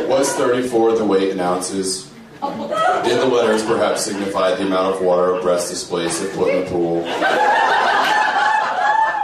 Was 0.08 0.32
34 0.34 0.96
the 0.96 1.04
weight 1.04 1.30
in 1.30 1.38
ounces? 1.38 2.10
Did 2.40 3.20
the 3.20 3.26
letters 3.26 3.62
perhaps 3.64 4.04
signify 4.04 4.56
the 4.56 4.66
amount 4.66 4.96
of 4.96 5.02
water 5.02 5.34
a 5.36 5.40
breast 5.40 5.70
displaced 5.70 6.20
if 6.20 6.34
put 6.34 6.52
in 6.52 6.64
the 6.64 6.70
pool? 6.70 7.04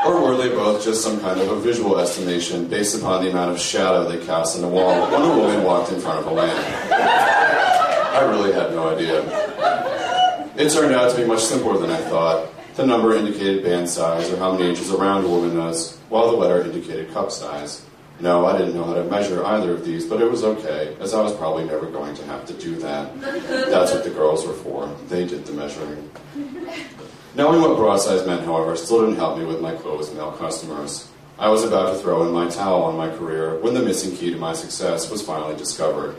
Or 0.06 0.22
were 0.22 0.36
they 0.36 0.50
both 0.50 0.84
just 0.84 1.02
some 1.02 1.18
kind 1.20 1.40
of 1.40 1.50
a 1.50 1.58
visual 1.58 1.98
estimation 1.98 2.68
based 2.68 2.96
upon 2.96 3.24
the 3.24 3.30
amount 3.30 3.50
of 3.50 3.58
shadow 3.58 4.08
they 4.08 4.24
cast 4.24 4.54
on 4.54 4.62
the 4.62 4.68
wall 4.68 5.10
when 5.10 5.22
a 5.22 5.36
woman 5.36 5.64
walked 5.64 5.90
in 5.90 5.98
front 6.00 6.20
of 6.20 6.26
a 6.26 6.30
lamp? 6.30 6.56
I 6.92 8.20
really 8.30 8.52
had 8.52 8.70
no 8.70 8.94
idea. 8.94 9.43
It 10.56 10.70
turned 10.70 10.94
out 10.94 11.10
to 11.10 11.16
be 11.16 11.24
much 11.24 11.40
simpler 11.40 11.78
than 11.78 11.90
I 11.90 11.96
thought. 11.96 12.48
The 12.76 12.86
number 12.86 13.16
indicated 13.16 13.64
band 13.64 13.88
size, 13.88 14.30
or 14.30 14.36
how 14.36 14.52
many 14.52 14.68
inches 14.68 14.92
around 14.92 15.24
a 15.24 15.28
woman 15.28 15.58
was, 15.58 15.96
while 16.08 16.30
the 16.30 16.36
letter 16.36 16.62
indicated 16.62 17.12
cup 17.12 17.32
size. 17.32 17.84
No, 18.20 18.46
I 18.46 18.56
didn't 18.56 18.74
know 18.74 18.84
how 18.84 18.94
to 18.94 19.02
measure 19.04 19.44
either 19.44 19.72
of 19.72 19.84
these, 19.84 20.06
but 20.06 20.20
it 20.20 20.30
was 20.30 20.44
okay, 20.44 20.96
as 21.00 21.12
I 21.12 21.20
was 21.22 21.34
probably 21.34 21.64
never 21.64 21.86
going 21.86 22.14
to 22.14 22.24
have 22.26 22.46
to 22.46 22.52
do 22.54 22.76
that. 22.76 23.20
That's 23.20 23.92
what 23.92 24.04
the 24.04 24.10
girls 24.10 24.46
were 24.46 24.52
for. 24.52 24.86
They 25.08 25.26
did 25.26 25.44
the 25.44 25.52
measuring. 25.52 26.08
Knowing 27.34 27.60
what 27.60 27.76
bra 27.76 27.96
size 27.96 28.24
meant, 28.24 28.44
however, 28.44 28.76
still 28.76 29.00
didn't 29.00 29.16
help 29.16 29.38
me 29.38 29.44
with 29.44 29.60
my 29.60 29.74
closed 29.74 30.14
male 30.14 30.30
customers. 30.32 31.10
I 31.36 31.48
was 31.48 31.64
about 31.64 31.92
to 31.92 31.98
throw 31.98 32.24
in 32.26 32.32
my 32.32 32.48
towel 32.48 32.84
on 32.84 32.96
my 32.96 33.08
career 33.08 33.58
when 33.58 33.74
the 33.74 33.82
missing 33.82 34.16
key 34.16 34.30
to 34.30 34.36
my 34.36 34.52
success 34.52 35.10
was 35.10 35.20
finally 35.20 35.56
discovered. 35.56 36.14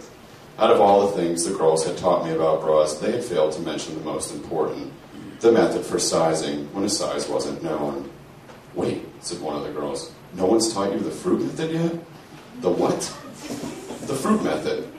Out 0.57 0.71
of 0.71 0.79
all 0.79 1.07
the 1.07 1.13
things 1.13 1.43
the 1.43 1.53
girls 1.53 1.85
had 1.85 1.97
taught 1.97 2.25
me 2.25 2.31
about 2.31 2.61
bras, 2.61 2.97
they 2.97 3.11
had 3.11 3.23
failed 3.23 3.53
to 3.53 3.61
mention 3.61 3.95
the 3.95 4.01
most 4.01 4.33
important 4.33 4.91
the 5.41 5.51
method 5.51 5.85
for 5.85 5.99
sizing 5.99 6.65
when 6.73 6.85
a 6.85 6.89
size 6.89 7.27
wasn't 7.27 7.61
known. 7.61 8.09
Wait, 8.73 9.05
said 9.21 9.39
one 9.41 9.55
of 9.55 9.63
the 9.63 9.71
girls, 9.71 10.11
no 10.33 10.45
one's 10.45 10.73
taught 10.73 10.91
you 10.91 10.99
the 10.99 11.11
fruit 11.11 11.41
method 11.41 11.71
yet? 11.71 11.93
The 12.61 12.69
what? 12.69 12.99
The 14.07 14.15
fruit 14.15 14.43
method. 14.43 14.89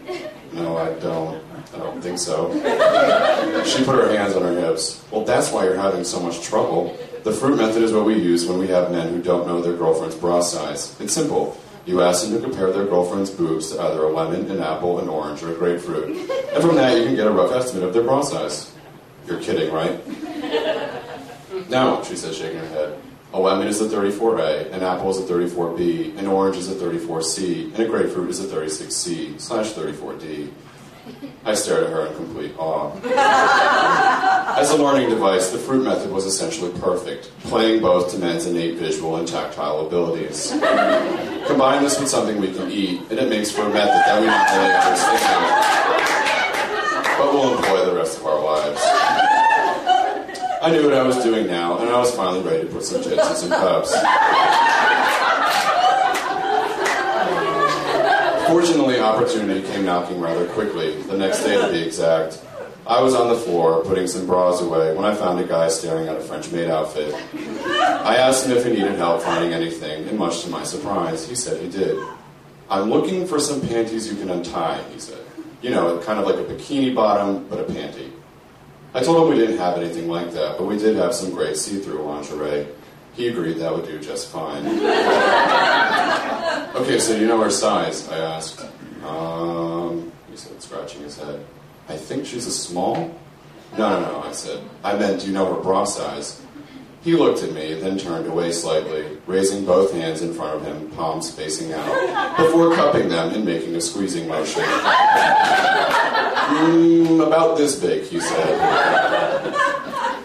No, 0.52 0.76
I 0.76 0.92
don't. 1.00 1.42
I 1.74 1.78
don't 1.78 2.00
think 2.00 2.18
so. 2.18 2.52
She 3.64 3.84
put 3.84 3.96
her 3.96 4.16
hands 4.16 4.36
on 4.36 4.42
her 4.42 4.58
hips. 4.58 5.04
Well, 5.10 5.24
that's 5.24 5.52
why 5.52 5.64
you're 5.64 5.76
having 5.76 6.04
so 6.04 6.20
much 6.20 6.42
trouble. 6.42 6.96
The 7.24 7.32
fruit 7.32 7.56
method 7.56 7.82
is 7.82 7.92
what 7.92 8.04
we 8.04 8.14
use 8.14 8.46
when 8.46 8.58
we 8.58 8.68
have 8.68 8.92
men 8.92 9.12
who 9.12 9.20
don't 9.20 9.46
know 9.46 9.60
their 9.60 9.74
girlfriend's 9.74 10.14
bra 10.14 10.40
size. 10.40 10.98
It's 11.00 11.12
simple. 11.12 11.60
You 11.86 12.02
ask 12.02 12.24
them 12.24 12.34
to 12.34 12.40
compare 12.40 12.72
their 12.72 12.84
girlfriend's 12.84 13.30
boobs 13.30 13.70
to 13.70 13.80
either 13.80 14.02
a 14.02 14.08
lemon, 14.08 14.50
an 14.50 14.60
apple, 14.60 14.98
an 14.98 15.08
orange, 15.08 15.42
or 15.44 15.52
a 15.52 15.54
grapefruit. 15.54 16.08
And 16.52 16.62
from 16.62 16.74
that, 16.74 16.98
you 16.98 17.04
can 17.04 17.14
get 17.14 17.28
a 17.28 17.30
rough 17.30 17.52
estimate 17.52 17.84
of 17.84 17.94
their 17.94 18.02
bra 18.02 18.22
size. 18.22 18.72
You're 19.26 19.40
kidding, 19.40 19.72
right? 19.72 20.00
No, 21.70 22.02
she 22.02 22.16
said, 22.16 22.34
shaking 22.34 22.58
her 22.58 22.68
head. 22.68 22.98
A 23.32 23.40
lemon 23.40 23.68
is 23.68 23.80
a 23.80 23.86
34A, 23.86 24.72
an 24.72 24.82
apple 24.82 25.10
is 25.10 25.18
a 25.18 25.22
34B, 25.22 26.16
an 26.18 26.26
orange 26.26 26.56
is 26.56 26.70
a 26.70 26.74
34C, 26.74 27.72
and 27.74 27.80
a 27.80 27.86
grapefruit 27.86 28.30
is 28.30 28.40
a 28.40 28.48
36C 28.48 29.40
slash 29.40 29.72
34D. 29.72 30.50
I 31.44 31.54
stared 31.54 31.84
at 31.84 31.90
her 31.90 32.06
in 32.06 32.16
complete 32.16 32.52
awe. 32.58 32.92
As 34.58 34.70
a 34.70 34.76
learning 34.76 35.10
device, 35.10 35.50
the 35.50 35.58
fruit 35.58 35.84
method 35.84 36.10
was 36.10 36.24
essentially 36.24 36.72
perfect, 36.80 37.30
playing 37.40 37.80
both 37.80 38.10
to 38.12 38.18
men's 38.18 38.46
innate 38.46 38.76
visual 38.76 39.16
and 39.16 39.28
tactile 39.28 39.86
abilities. 39.86 40.52
Combine 41.46 41.82
this 41.82 41.98
with 41.98 42.08
something 42.08 42.40
we 42.40 42.52
can 42.52 42.70
eat, 42.70 43.00
and 43.08 43.18
it 43.18 43.28
makes 43.30 43.50
for 43.50 43.62
a 43.62 43.70
method 43.70 44.02
that 44.04 44.20
we 44.20 44.26
don't 44.26 44.50
really 44.58 44.74
understand, 44.74 45.44
but 47.18 47.32
we'll 47.32 47.56
employ 47.56 47.86
the 47.86 47.94
rest 47.94 48.18
of 48.18 48.26
our 48.26 48.40
lives. 48.42 48.80
I 50.62 50.70
knew 50.72 50.84
what 50.84 50.94
I 50.94 51.02
was 51.02 51.16
doing 51.22 51.46
now, 51.46 51.78
and 51.78 51.88
I 51.88 51.98
was 51.98 52.14
finally 52.14 52.42
ready 52.42 52.66
to 52.66 52.72
put 52.72 52.82
some 52.82 53.02
tits 53.02 53.42
in 53.42 53.50
cups. 53.50 53.94
Fortunately, 58.48 59.00
opportunity 59.00 59.62
came 59.66 59.84
knocking 59.84 60.20
rather 60.20 60.46
quickly, 60.48 61.00
the 61.02 61.16
next 61.16 61.42
day 61.42 61.60
to 61.60 61.68
be 61.72 61.82
exact. 61.82 62.40
I 62.86 63.02
was 63.02 63.16
on 63.16 63.28
the 63.28 63.36
floor 63.36 63.82
putting 63.84 64.06
some 64.06 64.26
bras 64.26 64.60
away 64.60 64.94
when 64.94 65.04
I 65.04 65.12
found 65.12 65.40
a 65.40 65.44
guy 65.44 65.66
staring 65.68 66.06
at 66.06 66.16
a 66.16 66.20
French 66.20 66.52
maid 66.52 66.70
outfit. 66.70 67.12
I 67.34 68.16
asked 68.16 68.46
him 68.46 68.56
if 68.56 68.64
he 68.64 68.70
needed 68.70 68.94
help 68.94 69.22
finding 69.22 69.52
anything, 69.52 70.08
and 70.08 70.16
much 70.16 70.44
to 70.44 70.50
my 70.50 70.62
surprise, 70.62 71.28
he 71.28 71.34
said 71.34 71.60
he 71.60 71.68
did. 71.68 71.98
I'm 72.70 72.88
looking 72.88 73.26
for 73.26 73.40
some 73.40 73.60
panties 73.60 74.08
you 74.08 74.16
can 74.16 74.30
untie, 74.30 74.80
he 74.92 75.00
said. 75.00 75.18
You 75.62 75.70
know, 75.70 75.98
kind 75.98 76.20
of 76.20 76.26
like 76.26 76.36
a 76.36 76.44
bikini 76.44 76.94
bottom, 76.94 77.48
but 77.48 77.58
a 77.58 77.64
panty. 77.64 78.12
I 78.94 79.02
told 79.02 79.24
him 79.24 79.30
we 79.36 79.44
didn't 79.44 79.58
have 79.58 79.76
anything 79.76 80.08
like 80.08 80.30
that, 80.32 80.56
but 80.56 80.66
we 80.66 80.78
did 80.78 80.94
have 80.94 81.12
some 81.12 81.32
great 81.32 81.56
see 81.56 81.80
through 81.80 82.02
lingerie. 82.02 82.68
He 83.14 83.26
agreed 83.26 83.54
that 83.54 83.74
would 83.74 83.86
do 83.86 83.98
just 83.98 84.28
fine. 84.28 84.64
okay, 86.76 87.00
so 87.00 87.16
you 87.16 87.26
know 87.26 87.42
her 87.42 87.50
size? 87.50 88.08
I 88.08 88.18
asked. 88.18 88.64
Um, 89.04 90.12
he 90.30 90.36
said, 90.36 90.62
scratching 90.62 91.02
his 91.02 91.18
head. 91.18 91.44
I 91.88 91.96
think 91.96 92.26
she's 92.26 92.46
a 92.46 92.50
small? 92.50 92.96
No, 93.78 94.00
no, 94.00 94.12
no, 94.12 94.22
I 94.22 94.32
said. 94.32 94.62
I 94.82 94.96
meant, 94.98 95.20
do 95.20 95.26
you 95.28 95.32
know 95.32 95.54
her 95.54 95.60
bra 95.60 95.84
size? 95.84 96.42
He 97.02 97.14
looked 97.14 97.44
at 97.44 97.52
me, 97.52 97.74
then 97.74 97.96
turned 97.98 98.26
away 98.26 98.50
slightly, 98.50 99.18
raising 99.26 99.64
both 99.64 99.92
hands 99.92 100.22
in 100.22 100.34
front 100.34 100.56
of 100.56 100.64
him, 100.66 100.90
palms 100.92 101.30
facing 101.30 101.72
out, 101.72 102.36
before 102.36 102.74
cupping 102.74 103.08
them 103.08 103.32
and 103.32 103.44
making 103.44 103.76
a 103.76 103.80
squeezing 103.80 104.26
motion. 104.26 104.62
Mm, 106.46 107.24
about 107.24 107.56
this 107.56 107.78
big, 107.78 108.02
he 108.04 108.18
said. 108.18 109.54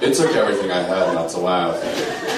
It 0.01 0.15
took 0.15 0.35
everything 0.35 0.71
I 0.71 0.81
had 0.81 1.13
not 1.13 1.29
to 1.31 1.39
laugh. 1.39 1.79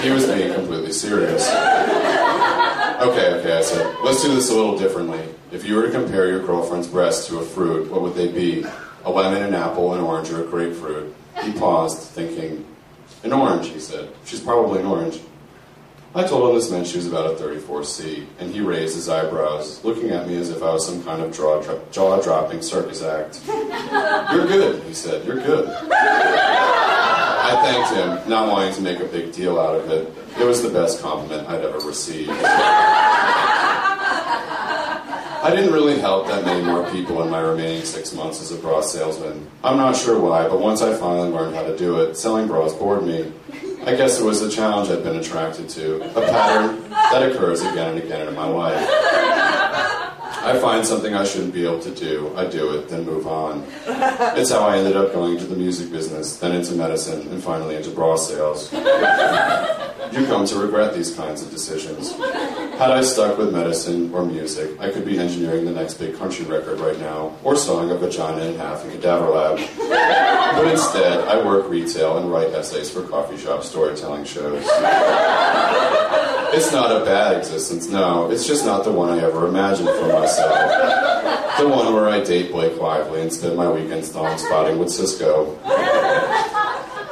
He 0.02 0.10
was 0.10 0.26
being 0.26 0.54
completely 0.54 0.92
serious. 0.92 1.48
Okay, 1.48 3.34
okay, 3.36 3.58
I 3.58 3.62
said, 3.62 3.96
let's 4.04 4.22
do 4.22 4.36
this 4.36 4.50
a 4.50 4.54
little 4.54 4.78
differently. 4.78 5.22
If 5.52 5.66
you 5.66 5.76
were 5.76 5.84
to 5.84 5.92
compare 5.92 6.28
your 6.28 6.46
girlfriend's 6.46 6.88
breasts 6.88 7.28
to 7.28 7.40
a 7.40 7.46
fruit, 7.46 7.90
what 7.90 8.02
would 8.02 8.16
they 8.16 8.28
be? 8.28 8.66
A 9.06 9.12
lemon, 9.12 9.44
an 9.44 9.54
apple, 9.54 9.94
an 9.94 10.02
orange, 10.02 10.30
or 10.30 10.44
a 10.44 10.48
grapefruit? 10.48 11.13
He 11.44 11.52
paused, 11.54 12.00
thinking, 12.00 12.66
an 13.24 13.34
orange, 13.34 13.70
he 13.70 13.80
said. 13.80 14.10
She's 14.26 14.39
probably 14.39 14.80
an 14.80 14.86
orange. 14.86 15.20
I 16.16 16.24
told 16.24 16.48
him 16.48 16.56
this 16.56 16.70
meant 16.70 16.86
she 16.86 16.98
was 16.98 17.08
about 17.08 17.32
a 17.32 17.44
34C, 17.44 18.28
and 18.38 18.54
he 18.54 18.62
raised 18.62 18.94
his 18.94 19.10
eyebrows, 19.10 19.84
looking 19.84 20.12
at 20.12 20.28
me 20.28 20.38
as 20.38 20.52
if 20.52 20.62
I 20.62 20.72
was 20.72 20.86
some 20.86 21.04
kind 21.04 21.24
of 21.24 21.34
jaw 21.34 22.22
dropping 22.22 22.62
circus 22.62 23.02
act. 23.02 23.42
You're 23.48 24.46
good, 24.46 24.84
he 24.84 24.94
said. 24.94 25.26
You're 25.26 25.42
good. 25.42 25.68
I 27.46 27.60
thanked 27.63 27.94
him, 28.24 28.30
not 28.30 28.48
wanting 28.48 28.76
to 28.76 28.82
make 28.82 29.00
a 29.00 29.06
big 29.06 29.34
deal 29.34 29.60
out 29.60 29.76
of 29.76 29.89
it. 29.89 30.13
It 30.39 30.46
was 30.46 30.62
the 30.62 30.70
best 30.70 31.02
compliment 31.02 31.50
I'd 31.50 31.62
ever 31.66 31.80
received. 31.80 32.30
I 35.43 35.53
didn't 35.53 35.73
really 35.73 35.99
help 35.99 36.27
that 36.27 36.45
many 36.45 36.63
more 36.63 36.89
people 36.89 37.21
in 37.21 37.29
my 37.29 37.41
remaining 37.41 37.84
six 37.84 38.13
months 38.13 38.41
as 38.41 38.53
a 38.53 38.56
bra 38.56 38.79
salesman. 38.79 39.45
I'm 39.62 39.75
not 39.75 39.93
sure 39.93 40.17
why, 40.17 40.47
but 40.47 40.62
once 40.62 40.82
I 40.82 40.95
finally 40.95 41.32
learned 41.32 41.53
how 41.53 41.63
to 41.63 41.77
do 41.77 41.99
it, 41.99 42.15
selling 42.15 42.47
bras 42.47 42.73
bored 42.73 43.06
me. 43.06 43.29
I 43.86 43.93
guess 43.93 44.21
it 44.21 44.23
was 44.23 44.41
a 44.41 44.49
challenge 44.49 44.89
I'd 44.89 45.03
been 45.03 45.17
attracted 45.17 45.67
to, 45.67 46.01
a 46.17 46.21
pattern 46.21 46.89
that 46.89 47.29
occurs 47.29 47.60
again 47.60 47.89
and 47.89 47.97
again 48.01 48.25
in 48.25 48.34
my 48.34 48.45
life. 48.45 48.79
I 50.43 50.60
find 50.60 50.86
something 50.86 51.13
I 51.13 51.23
shouldn't 51.23 51.53
be 51.53 51.65
able 51.65 51.79
to 51.79 51.91
do, 51.91 52.34
I 52.36 52.45
do 52.45 52.77
it, 52.77 52.89
then 52.89 53.06
move 53.06 53.27
on. 53.27 53.65
It's 54.36 54.51
how 54.51 54.67
I 54.67 54.77
ended 54.77 54.97
up 54.97 55.13
going 55.13 55.34
into 55.34 55.45
the 55.45 55.56
music 55.56 55.91
business, 55.91 56.38
then 56.38 56.53
into 56.53 56.73
medicine, 56.73 57.21
and 57.29 57.41
finally 57.41 57.75
into 57.75 57.91
bra 57.91 58.15
sales. 58.15 58.73
You 60.13 60.27
come 60.27 60.45
to 60.45 60.60
regret 60.60 60.93
these 60.93 61.15
kinds 61.15 61.41
of 61.41 61.49
decisions. 61.49 62.12
Had 62.77 62.91
I 62.91 63.01
stuck 63.01 63.36
with 63.39 63.51
medicine 63.51 64.13
or 64.13 64.23
music, 64.23 64.79
I 64.79 64.91
could 64.91 65.06
be 65.06 65.17
engineering 65.17 65.65
the 65.65 65.71
next 65.71 65.95
big 65.95 66.15
country 66.19 66.45
record 66.45 66.79
right 66.79 66.99
now, 66.99 67.36
or 67.43 67.56
sawing 67.56 67.89
a 67.89 67.95
vagina 67.95 68.45
in 68.45 68.56
half 68.60 68.86
in 68.86 68.91
Cadaver 68.91 69.29
Lab. 69.29 69.60
But 70.53 70.67
instead, 70.67 71.27
I 71.27 71.43
work 71.43 71.67
retail 71.67 72.19
and 72.19 72.32
write 72.32 72.53
essays 72.53 72.91
for 72.91 73.01
coffee 73.01 73.38
shop 73.38 73.63
storytelling 73.63 74.23
shows. 74.23 74.63
It's 76.56 76.72
not 76.72 76.92
a 76.92 77.04
bad 77.04 77.38
existence, 77.38 77.88
no. 77.88 78.30
It's 78.30 78.46
just 78.46 78.63
not 78.63 78.84
the 78.84 78.92
one 78.92 79.10
I 79.10 79.24
ever 79.24 79.48
imagined 79.48 79.89
for 79.89 80.08
myself. 80.08 81.58
The 81.58 81.68
one 81.68 81.92
where 81.94 82.08
I 82.08 82.24
date 82.24 82.52
Blake 82.52 82.80
Lively 82.80 83.22
and 83.22 83.34
spend 83.34 83.58
my 83.58 83.68
weekends 83.72 84.10
thong 84.10 84.38
spotting 84.38 84.78
with 84.78 84.89
Sisqó. 84.89 85.58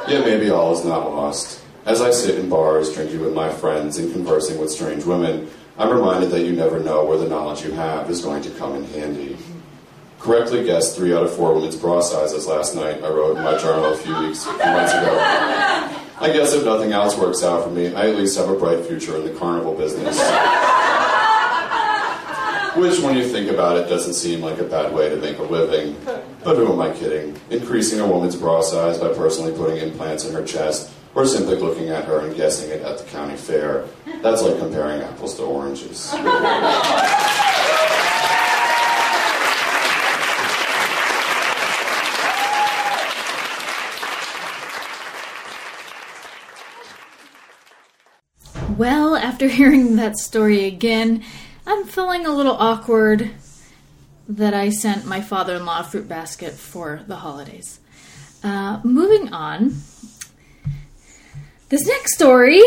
Yet 0.08 0.24
maybe 0.24 0.50
all 0.50 0.72
is 0.72 0.84
not 0.84 1.10
lost. 1.10 1.60
As 1.86 2.00
I 2.00 2.12
sit 2.12 2.38
in 2.38 2.48
bars, 2.48 2.94
drinking 2.94 3.20
with 3.20 3.34
my 3.34 3.50
friends, 3.50 3.98
and 3.98 4.12
conversing 4.12 4.60
with 4.60 4.70
strange 4.70 5.04
women, 5.04 5.50
I'm 5.76 5.90
reminded 5.90 6.30
that 6.30 6.44
you 6.44 6.52
never 6.52 6.78
know 6.78 7.04
where 7.04 7.18
the 7.18 7.28
knowledge 7.28 7.64
you 7.64 7.72
have 7.72 8.08
is 8.10 8.20
going 8.20 8.42
to 8.42 8.50
come 8.50 8.76
in 8.76 8.84
handy. 8.84 9.36
Correctly 10.20 10.64
guessed 10.64 10.94
three 10.94 11.12
out 11.12 11.24
of 11.24 11.34
four 11.34 11.52
women's 11.52 11.74
bra 11.74 12.00
sizes 12.00 12.46
last 12.46 12.76
night, 12.76 13.02
I 13.02 13.08
wrote 13.08 13.36
in 13.36 13.42
my 13.42 13.58
journal 13.58 13.86
a 13.86 13.96
few 13.96 14.16
weeks, 14.20 14.46
a 14.46 14.52
few 14.52 14.64
months 14.64 14.92
ago. 14.92 15.98
I 16.22 16.32
guess 16.32 16.52
if 16.52 16.64
nothing 16.64 16.92
else 16.92 17.18
works 17.18 17.42
out 17.42 17.64
for 17.64 17.70
me, 17.70 17.92
I 17.92 18.08
at 18.08 18.14
least 18.14 18.38
have 18.38 18.48
a 18.48 18.54
bright 18.54 18.86
future 18.86 19.16
in 19.16 19.24
the 19.24 19.36
carnival 19.36 19.74
business. 19.74 20.16
Which, 22.76 23.00
when 23.00 23.16
you 23.16 23.26
think 23.26 23.50
about 23.50 23.76
it, 23.76 23.88
doesn't 23.88 24.14
seem 24.14 24.40
like 24.40 24.60
a 24.60 24.64
bad 24.64 24.94
way 24.94 25.08
to 25.08 25.16
make 25.16 25.38
a 25.38 25.42
living. 25.42 25.96
But 26.44 26.56
who 26.56 26.72
am 26.72 26.80
I 26.80 26.92
kidding? 26.92 27.36
Increasing 27.50 27.98
a 27.98 28.06
woman's 28.06 28.36
bra 28.36 28.60
size 28.60 28.98
by 28.98 29.12
personally 29.12 29.50
putting 29.52 29.78
implants 29.78 30.24
in 30.24 30.32
her 30.32 30.44
chest 30.44 30.92
or 31.16 31.26
simply 31.26 31.56
looking 31.56 31.88
at 31.88 32.04
her 32.04 32.20
and 32.20 32.36
guessing 32.36 32.70
it 32.70 32.82
at 32.82 32.98
the 32.98 33.04
county 33.10 33.36
fair. 33.36 33.86
That's 34.22 34.42
like 34.42 34.58
comparing 34.60 35.02
apples 35.02 35.34
to 35.38 35.42
oranges. 35.42 36.14
Well, 48.78 49.16
after 49.16 49.48
hearing 49.48 49.96
that 49.96 50.16
story 50.16 50.64
again, 50.64 51.22
I'm 51.66 51.84
feeling 51.84 52.24
a 52.24 52.34
little 52.34 52.54
awkward 52.54 53.30
that 54.26 54.54
I 54.54 54.70
sent 54.70 55.04
my 55.04 55.20
father 55.20 55.56
in 55.56 55.66
law 55.66 55.80
a 55.80 55.84
fruit 55.84 56.08
basket 56.08 56.54
for 56.54 57.02
the 57.06 57.16
holidays. 57.16 57.80
Uh, 58.42 58.80
moving 58.82 59.30
on, 59.32 59.74
this 61.68 61.86
next 61.86 62.14
story, 62.14 62.62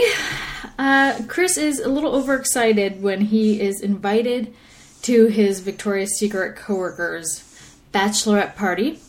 uh, 0.78 1.22
Chris 1.28 1.58
is 1.58 1.80
a 1.80 1.90
little 1.90 2.14
overexcited 2.16 3.02
when 3.02 3.22
he 3.22 3.60
is 3.60 3.82
invited 3.82 4.54
to 5.02 5.26
his 5.26 5.62
Victoria's 5.62 6.20
Secret 6.20 6.56
coworkers' 6.56 7.44
bachelorette 7.92 8.56
party, 8.56 9.00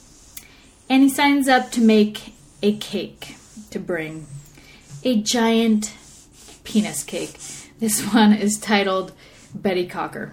and 0.89 1.03
he 1.03 1.11
signs 1.11 1.47
up 1.47 1.71
to 1.73 1.81
make 1.83 2.33
a 2.63 2.75
cake 2.79 3.37
to 3.71 3.79
bring 3.79 4.27
a 5.05 5.21
giant 5.21 5.93
penis 6.67 7.03
cake. 7.03 7.39
This 7.79 8.03
one 8.13 8.33
is 8.35 8.59
titled 8.59 9.13
Betty 9.55 9.87
Cocker. 9.87 10.33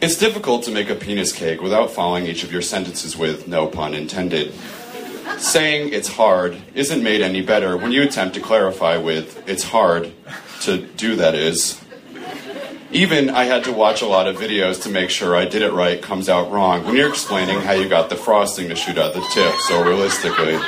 It's 0.00 0.16
difficult 0.16 0.64
to 0.64 0.70
make 0.70 0.88
a 0.88 0.94
penis 0.94 1.32
cake 1.32 1.60
without 1.60 1.90
following 1.90 2.26
each 2.26 2.44
of 2.44 2.52
your 2.52 2.62
sentences 2.62 3.16
with 3.16 3.46
no 3.46 3.66
pun 3.66 3.94
intended. 3.94 4.54
Saying 5.38 5.92
it's 5.92 6.08
hard 6.08 6.56
isn't 6.74 7.02
made 7.02 7.20
any 7.20 7.42
better 7.42 7.76
when 7.76 7.92
you 7.92 8.02
attempt 8.02 8.34
to 8.34 8.40
clarify 8.40 8.96
with 8.96 9.46
it's 9.48 9.64
hard 9.64 10.12
to 10.62 10.78
do 10.78 11.16
that 11.16 11.34
is. 11.34 11.80
Even 12.90 13.30
I 13.30 13.44
had 13.44 13.64
to 13.64 13.72
watch 13.72 14.02
a 14.02 14.06
lot 14.06 14.28
of 14.28 14.36
videos 14.36 14.82
to 14.82 14.90
make 14.90 15.08
sure 15.08 15.34
I 15.34 15.46
did 15.46 15.62
it 15.62 15.72
right 15.72 16.00
comes 16.00 16.28
out 16.28 16.50
wrong 16.50 16.84
when 16.84 16.94
you're 16.94 17.08
explaining 17.08 17.60
how 17.60 17.72
you 17.72 17.88
got 17.88 18.10
the 18.10 18.16
frosting 18.16 18.68
to 18.68 18.76
shoot 18.76 18.98
out 18.98 19.14
the 19.14 19.26
tip 19.32 19.54
so 19.60 19.82
realistically. 19.82 20.58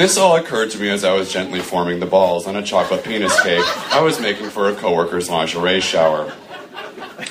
This 0.00 0.16
all 0.16 0.34
occurred 0.34 0.70
to 0.70 0.78
me 0.78 0.88
as 0.88 1.04
I 1.04 1.12
was 1.12 1.30
gently 1.30 1.60
forming 1.60 2.00
the 2.00 2.06
balls 2.06 2.46
on 2.46 2.56
a 2.56 2.62
chocolate 2.62 3.04
penis 3.04 3.38
cake 3.42 3.62
I 3.92 4.00
was 4.00 4.18
making 4.18 4.48
for 4.48 4.70
a 4.70 4.74
coworker's 4.74 5.28
lingerie 5.28 5.82
shower. 5.82 6.32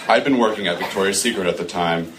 I'd 0.08 0.24
been 0.24 0.38
working 0.38 0.68
at 0.68 0.78
Victoria's 0.78 1.20
Secret 1.20 1.48
at 1.48 1.58
the 1.58 1.66
time, 1.66 2.14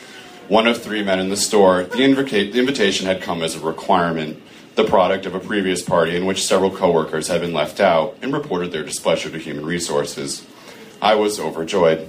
one 0.49 0.67
of 0.67 0.83
three 0.83 1.05
men 1.05 1.21
in 1.21 1.29
the 1.29 1.37
store, 1.37 1.85
the, 1.85 1.99
the 1.99 2.59
invitation 2.59 3.07
had 3.07 3.23
come 3.23 3.45
as 3.45 3.55
a 3.55 3.61
requirement, 3.61 4.43
the 4.75 4.83
product 4.83 5.25
of 5.25 5.37
a 5.37 5.39
previous 5.39 5.83
party 5.83 6.17
in 6.17 6.27
which 6.27 6.45
several 6.45 6.73
coworkers 6.73 7.29
had 7.29 7.43
been 7.43 7.53
left 7.53 7.79
out 7.79 8.17
and 8.21 8.33
reported 8.33 8.73
their 8.73 8.83
displeasure 8.83 9.31
to 9.31 9.39
human 9.39 9.65
resources. 9.65 10.45
I 11.01 11.15
was 11.15 11.39
overjoyed. 11.39 12.09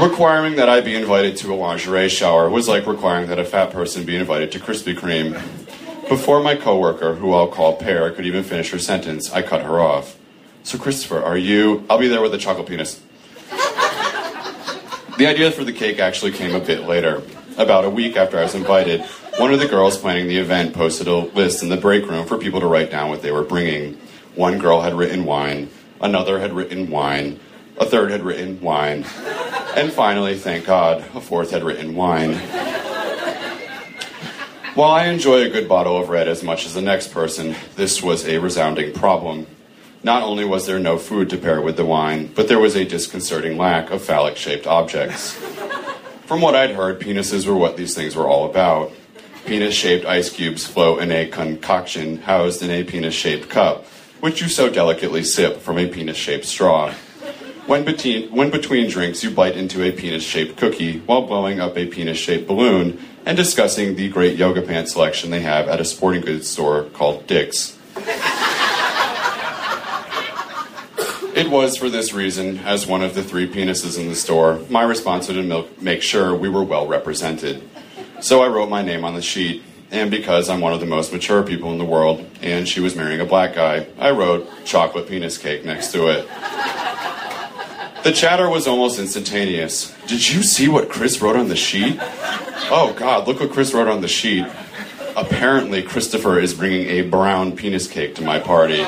Requiring 0.00 0.56
that 0.56 0.70
I 0.70 0.80
be 0.80 0.94
invited 0.94 1.36
to 1.36 1.52
a 1.52 1.54
lingerie 1.54 2.08
shower 2.08 2.48
was 2.48 2.66
like 2.66 2.86
requiring 2.86 3.28
that 3.28 3.38
a 3.38 3.44
fat 3.44 3.72
person 3.72 4.06
be 4.06 4.16
invited 4.16 4.52
to 4.52 4.58
Krispy 4.58 4.94
Kreme. 4.94 5.59
Before 6.10 6.42
my 6.42 6.56
coworker, 6.56 7.14
who 7.14 7.32
I'll 7.34 7.46
call 7.46 7.76
Pear, 7.76 8.10
could 8.10 8.26
even 8.26 8.42
finish 8.42 8.72
her 8.72 8.80
sentence, 8.80 9.32
I 9.32 9.42
cut 9.42 9.62
her 9.62 9.78
off. 9.78 10.18
So, 10.64 10.76
Christopher, 10.76 11.22
are 11.22 11.38
you? 11.38 11.86
I'll 11.88 12.00
be 12.00 12.08
there 12.08 12.20
with 12.20 12.34
a 12.34 12.38
chocolate 12.38 12.66
penis. 12.66 13.00
The 15.18 15.26
idea 15.28 15.52
for 15.52 15.62
the 15.62 15.72
cake 15.72 16.00
actually 16.00 16.32
came 16.32 16.52
a 16.52 16.58
bit 16.58 16.80
later. 16.80 17.22
About 17.58 17.84
a 17.84 17.90
week 17.90 18.16
after 18.16 18.40
I 18.40 18.42
was 18.42 18.56
invited, 18.56 19.02
one 19.38 19.52
of 19.54 19.60
the 19.60 19.68
girls 19.68 19.98
planning 19.98 20.26
the 20.26 20.38
event 20.38 20.74
posted 20.74 21.06
a 21.06 21.14
list 21.14 21.62
in 21.62 21.68
the 21.68 21.76
break 21.76 22.04
room 22.08 22.26
for 22.26 22.38
people 22.38 22.58
to 22.58 22.66
write 22.66 22.90
down 22.90 23.08
what 23.08 23.22
they 23.22 23.30
were 23.30 23.44
bringing. 23.44 23.94
One 24.34 24.58
girl 24.58 24.80
had 24.80 24.94
written 24.94 25.24
wine, 25.24 25.70
another 26.00 26.40
had 26.40 26.52
written 26.52 26.90
wine, 26.90 27.38
a 27.78 27.86
third 27.86 28.10
had 28.10 28.24
written 28.24 28.60
wine, 28.60 29.04
and 29.76 29.92
finally, 29.92 30.36
thank 30.36 30.66
God, 30.66 31.04
a 31.14 31.20
fourth 31.20 31.52
had 31.52 31.62
written 31.62 31.94
wine. 31.94 32.32
While 34.74 34.92
I 34.92 35.06
enjoy 35.06 35.42
a 35.42 35.48
good 35.48 35.68
bottle 35.68 35.96
of 36.00 36.10
red 36.10 36.28
as 36.28 36.44
much 36.44 36.64
as 36.64 36.74
the 36.74 36.80
next 36.80 37.10
person, 37.10 37.56
this 37.74 38.00
was 38.00 38.24
a 38.28 38.38
resounding 38.38 38.92
problem. 38.92 39.48
Not 40.04 40.22
only 40.22 40.44
was 40.44 40.66
there 40.66 40.78
no 40.78 40.96
food 40.96 41.28
to 41.30 41.36
pair 41.36 41.60
with 41.60 41.76
the 41.76 41.84
wine, 41.84 42.30
but 42.36 42.46
there 42.46 42.60
was 42.60 42.76
a 42.76 42.84
disconcerting 42.84 43.58
lack 43.58 43.90
of 43.90 44.00
phallic 44.00 44.36
shaped 44.36 44.68
objects. 44.68 45.32
From 46.24 46.40
what 46.40 46.54
I'd 46.54 46.70
heard, 46.70 47.00
penises 47.00 47.48
were 47.48 47.56
what 47.56 47.76
these 47.76 47.96
things 47.96 48.14
were 48.14 48.28
all 48.28 48.48
about. 48.48 48.92
Penis 49.44 49.74
shaped 49.74 50.06
ice 50.06 50.30
cubes 50.30 50.64
float 50.64 51.02
in 51.02 51.10
a 51.10 51.26
concoction 51.26 52.18
housed 52.18 52.62
in 52.62 52.70
a 52.70 52.84
penis 52.84 53.12
shaped 53.12 53.48
cup, 53.48 53.86
which 54.20 54.40
you 54.40 54.48
so 54.48 54.70
delicately 54.70 55.24
sip 55.24 55.60
from 55.60 55.78
a 55.78 55.88
penis 55.88 56.16
shaped 56.16 56.44
straw. 56.44 56.92
When 57.66 57.84
between, 57.84 58.30
when 58.30 58.50
between 58.50 58.88
drinks, 58.88 59.24
you 59.24 59.30
bite 59.30 59.56
into 59.56 59.82
a 59.82 59.90
penis 59.90 60.22
shaped 60.22 60.56
cookie 60.56 61.00
while 61.00 61.26
blowing 61.26 61.58
up 61.58 61.76
a 61.76 61.86
penis 61.86 62.18
shaped 62.18 62.46
balloon 62.46 63.04
and 63.24 63.36
discussing 63.36 63.96
the 63.96 64.08
great 64.08 64.36
yoga 64.36 64.62
pant 64.62 64.88
selection 64.88 65.30
they 65.30 65.40
have 65.40 65.68
at 65.68 65.80
a 65.80 65.84
sporting 65.84 66.22
goods 66.22 66.48
store 66.48 66.84
called 66.84 67.26
Dick's. 67.26 67.76
It 71.32 71.48
was 71.48 71.76
for 71.76 71.88
this 71.88 72.12
reason, 72.12 72.58
as 72.58 72.86
one 72.86 73.02
of 73.02 73.14
the 73.14 73.22
three 73.22 73.48
penises 73.48 73.98
in 73.98 74.08
the 74.08 74.16
store, 74.16 74.60
my 74.68 74.82
responsibility 74.82 75.48
to 75.48 75.82
make 75.82 76.02
sure 76.02 76.34
we 76.34 76.48
were 76.48 76.64
well 76.64 76.86
represented. 76.88 77.62
So 78.20 78.42
I 78.42 78.48
wrote 78.48 78.68
my 78.68 78.82
name 78.82 79.04
on 79.04 79.14
the 79.14 79.22
sheet, 79.22 79.62
and 79.90 80.10
because 80.10 80.50
I'm 80.50 80.60
one 80.60 80.72
of 80.72 80.80
the 80.80 80.86
most 80.86 81.12
mature 81.12 81.42
people 81.42 81.72
in 81.72 81.78
the 81.78 81.84
world, 81.84 82.28
and 82.42 82.68
she 82.68 82.80
was 82.80 82.96
marrying 82.96 83.20
a 83.20 83.24
black 83.24 83.54
guy, 83.54 83.86
I 83.98 84.10
wrote 84.10 84.48
chocolate 84.64 85.08
penis 85.08 85.38
cake 85.38 85.64
next 85.64 85.92
to 85.92 86.08
it. 86.08 86.28
The 88.02 88.12
chatter 88.12 88.48
was 88.48 88.66
almost 88.66 88.98
instantaneous. 88.98 89.94
Did 90.06 90.28
you 90.28 90.42
see 90.42 90.68
what 90.68 90.90
Chris 90.90 91.22
wrote 91.22 91.36
on 91.36 91.48
the 91.48 91.56
sheet? 91.56 91.98
Oh 92.72 92.94
God, 92.96 93.26
look 93.26 93.40
what 93.40 93.50
Chris 93.50 93.74
wrote 93.74 93.88
on 93.88 94.00
the 94.00 94.08
sheet. 94.08 94.46
Apparently, 95.16 95.82
Christopher 95.82 96.38
is 96.38 96.54
bringing 96.54 96.86
a 96.86 97.02
brown 97.02 97.56
penis 97.56 97.88
cake 97.88 98.14
to 98.14 98.22
my 98.22 98.38
party. 98.38 98.86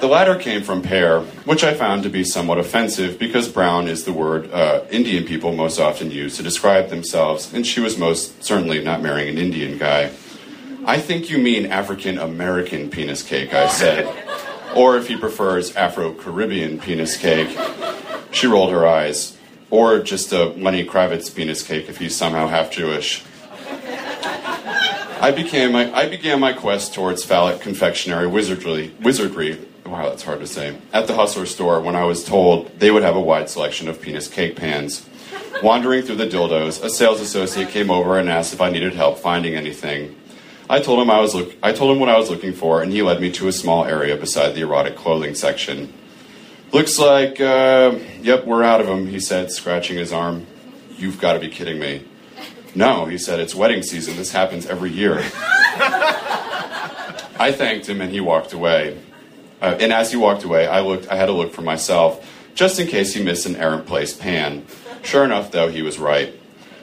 The 0.00 0.08
latter 0.08 0.34
came 0.34 0.62
from 0.62 0.82
pear, 0.82 1.20
which 1.20 1.62
I 1.62 1.74
found 1.74 2.02
to 2.02 2.08
be 2.08 2.24
somewhat 2.24 2.58
offensive 2.58 3.18
because 3.20 3.48
brown 3.48 3.86
is 3.86 4.04
the 4.04 4.12
word 4.12 4.50
uh, 4.52 4.84
Indian 4.90 5.24
people 5.24 5.52
most 5.52 5.78
often 5.78 6.10
use 6.10 6.36
to 6.38 6.42
describe 6.42 6.88
themselves, 6.90 7.52
and 7.54 7.64
she 7.64 7.80
was 7.80 7.96
most 7.96 8.42
certainly 8.42 8.82
not 8.82 9.00
marrying 9.00 9.28
an 9.28 9.38
Indian 9.38 9.78
guy. 9.78 10.10
I 10.84 10.98
think 10.98 11.30
you 11.30 11.38
mean 11.38 11.66
African 11.66 12.18
American 12.18 12.90
penis 12.90 13.22
cake, 13.22 13.54
I 13.54 13.68
said. 13.68 14.06
Or 14.74 14.96
if 14.96 15.06
he 15.06 15.16
prefers 15.16 15.74
Afro 15.76 16.12
Caribbean 16.12 16.78
penis 16.80 17.16
cake. 17.16 17.56
She 18.32 18.46
rolled 18.46 18.72
her 18.72 18.86
eyes. 18.86 19.35
Or 19.70 19.98
just 20.00 20.32
a 20.32 20.46
Lenny 20.46 20.84
Kravitz 20.84 21.34
penis 21.34 21.62
cake 21.62 21.88
if 21.88 21.98
he's 21.98 22.14
somehow 22.14 22.48
half 22.48 22.70
Jewish. 22.70 23.24
I 25.18 25.32
began 25.34 25.72
my, 25.72 25.92
I 25.92 26.08
began 26.08 26.40
my 26.40 26.52
quest 26.52 26.94
towards 26.94 27.24
phallic 27.24 27.60
confectionery 27.60 28.26
wizardry, 28.26 28.92
wizardry. 29.00 29.58
Wow, 29.84 30.10
that's 30.10 30.22
hard 30.22 30.40
to 30.40 30.46
say. 30.46 30.76
At 30.92 31.06
the 31.06 31.14
Hustler 31.14 31.46
store 31.46 31.80
when 31.80 31.96
I 31.96 32.04
was 32.04 32.24
told 32.24 32.78
they 32.78 32.90
would 32.90 33.02
have 33.02 33.16
a 33.16 33.20
wide 33.20 33.48
selection 33.48 33.88
of 33.88 34.00
penis 34.00 34.28
cake 34.28 34.56
pans. 34.56 35.08
Wandering 35.62 36.02
through 36.02 36.16
the 36.16 36.26
dildos, 36.26 36.84
a 36.84 36.90
sales 36.90 37.20
associate 37.20 37.70
came 37.70 37.90
over 37.90 38.18
and 38.18 38.28
asked 38.28 38.52
if 38.52 38.60
I 38.60 38.70
needed 38.70 38.92
help 38.92 39.18
finding 39.18 39.54
anything. 39.54 40.14
I 40.68 40.80
told 40.80 41.00
him 41.00 41.10
I 41.10 41.20
was 41.20 41.34
look, 41.34 41.54
I 41.62 41.72
told 41.72 41.92
him 41.92 42.00
what 42.00 42.10
I 42.10 42.18
was 42.18 42.28
looking 42.28 42.52
for, 42.52 42.82
and 42.82 42.92
he 42.92 43.00
led 43.00 43.20
me 43.20 43.30
to 43.32 43.48
a 43.48 43.52
small 43.52 43.84
area 43.84 44.16
beside 44.16 44.54
the 44.54 44.62
erotic 44.62 44.96
clothing 44.96 45.34
section. 45.34 45.94
Looks 46.72 46.98
like, 46.98 47.40
uh, 47.40 47.98
yep, 48.20 48.44
we're 48.44 48.62
out 48.62 48.80
of 48.80 48.86
them, 48.86 49.06
he 49.06 49.20
said, 49.20 49.50
scratching 49.50 49.96
his 49.96 50.12
arm. 50.12 50.46
You've 50.96 51.20
got 51.20 51.34
to 51.34 51.38
be 51.38 51.48
kidding 51.48 51.78
me. 51.78 52.04
No, 52.74 53.06
he 53.06 53.18
said, 53.18 53.40
it's 53.40 53.54
wedding 53.54 53.82
season. 53.82 54.16
This 54.16 54.32
happens 54.32 54.66
every 54.66 54.90
year. 54.90 55.18
I 57.38 57.52
thanked 57.54 57.88
him 57.88 58.00
and 58.00 58.10
he 58.10 58.20
walked 58.20 58.52
away. 58.52 58.98
Uh, 59.60 59.76
and 59.80 59.92
as 59.92 60.10
he 60.10 60.16
walked 60.16 60.44
away, 60.44 60.66
I 60.66 60.80
looked. 60.80 61.08
I 61.08 61.16
had 61.16 61.26
to 61.26 61.32
look 61.32 61.52
for 61.52 61.62
myself, 61.62 62.28
just 62.54 62.78
in 62.78 62.86
case 62.86 63.14
he 63.14 63.22
missed 63.22 63.46
an 63.46 63.56
errant 63.56 63.86
placed 63.86 64.20
pan. 64.20 64.66
Sure 65.02 65.24
enough, 65.24 65.50
though, 65.50 65.68
he 65.68 65.82
was 65.82 65.98
right. 65.98 66.34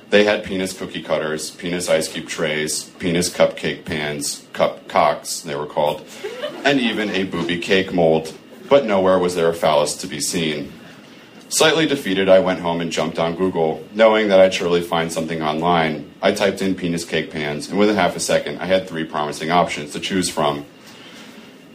They 0.09 0.23
had 0.23 0.43
penis 0.43 0.77
cookie 0.77 1.01
cutters, 1.03 1.51
penis 1.51 1.89
ice 1.89 2.07
cube 2.07 2.27
trays, 2.27 2.83
penis 2.83 3.29
cupcake 3.29 3.85
pans, 3.85 4.47
cup 4.53 4.87
cocks, 4.87 5.41
they 5.41 5.55
were 5.55 5.65
called, 5.65 6.05
and 6.63 6.79
even 6.79 7.09
a 7.09 7.23
booby 7.23 7.59
cake 7.59 7.93
mold. 7.93 8.35
But 8.73 8.87
nowhere 8.87 9.19
was 9.19 9.35
there 9.35 9.49
a 9.49 9.53
phallus 9.53 9.95
to 9.97 10.07
be 10.07 10.19
seen. 10.19 10.73
Slightly 11.47 11.85
defeated, 11.85 12.27
I 12.27 12.39
went 12.39 12.61
home 12.61 12.81
and 12.81 12.91
jumped 12.91 13.19
on 13.19 13.35
Google, 13.35 13.85
knowing 13.93 14.29
that 14.29 14.39
I'd 14.39 14.55
surely 14.55 14.81
find 14.81 15.13
something 15.13 15.43
online. 15.43 16.11
I 16.23 16.31
typed 16.31 16.59
in 16.59 16.73
penis 16.73 17.05
cake 17.05 17.29
pans, 17.29 17.69
and 17.69 17.77
within 17.77 17.97
half 17.97 18.15
a 18.15 18.19
second, 18.19 18.57
I 18.57 18.65
had 18.65 18.89
three 18.89 19.03
promising 19.03 19.51
options 19.51 19.91
to 19.91 19.99
choose 19.99 20.27
from. 20.27 20.65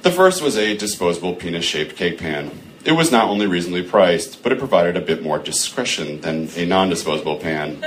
The 0.03 0.11
first 0.11 0.43
was 0.43 0.57
a 0.59 0.77
disposable 0.77 1.37
penis 1.37 1.65
shaped 1.65 1.95
cake 1.95 2.19
pan. 2.19 2.51
It 2.85 2.97
was 2.97 3.13
not 3.13 3.29
only 3.29 3.47
reasonably 3.47 3.85
priced, 3.85 4.43
but 4.43 4.51
it 4.51 4.59
provided 4.59 4.97
a 4.97 5.01
bit 5.01 5.23
more 5.23 5.39
discretion 5.39 6.21
than 6.23 6.49
a 6.57 6.67
non 6.67 6.89
disposable 6.89 7.37
pan. 7.37 7.81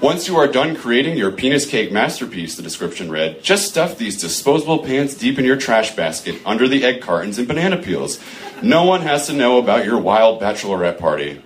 Once 0.00 0.28
you 0.28 0.36
are 0.36 0.46
done 0.46 0.76
creating 0.76 1.16
your 1.16 1.32
penis 1.32 1.64
cake 1.64 1.90
masterpiece, 1.90 2.54
the 2.54 2.62
description 2.62 3.10
read, 3.10 3.42
just 3.42 3.66
stuff 3.66 3.96
these 3.96 4.20
disposable 4.20 4.80
pans 4.80 5.14
deep 5.14 5.38
in 5.38 5.44
your 5.44 5.56
trash 5.56 5.96
basket 5.96 6.38
under 6.44 6.68
the 6.68 6.84
egg 6.84 7.00
cartons 7.00 7.38
and 7.38 7.48
banana 7.48 7.78
peels. 7.78 8.20
No 8.62 8.84
one 8.84 9.00
has 9.00 9.26
to 9.26 9.32
know 9.32 9.58
about 9.58 9.86
your 9.86 9.98
wild 9.98 10.38
bachelorette 10.38 10.98
party. 10.98 11.40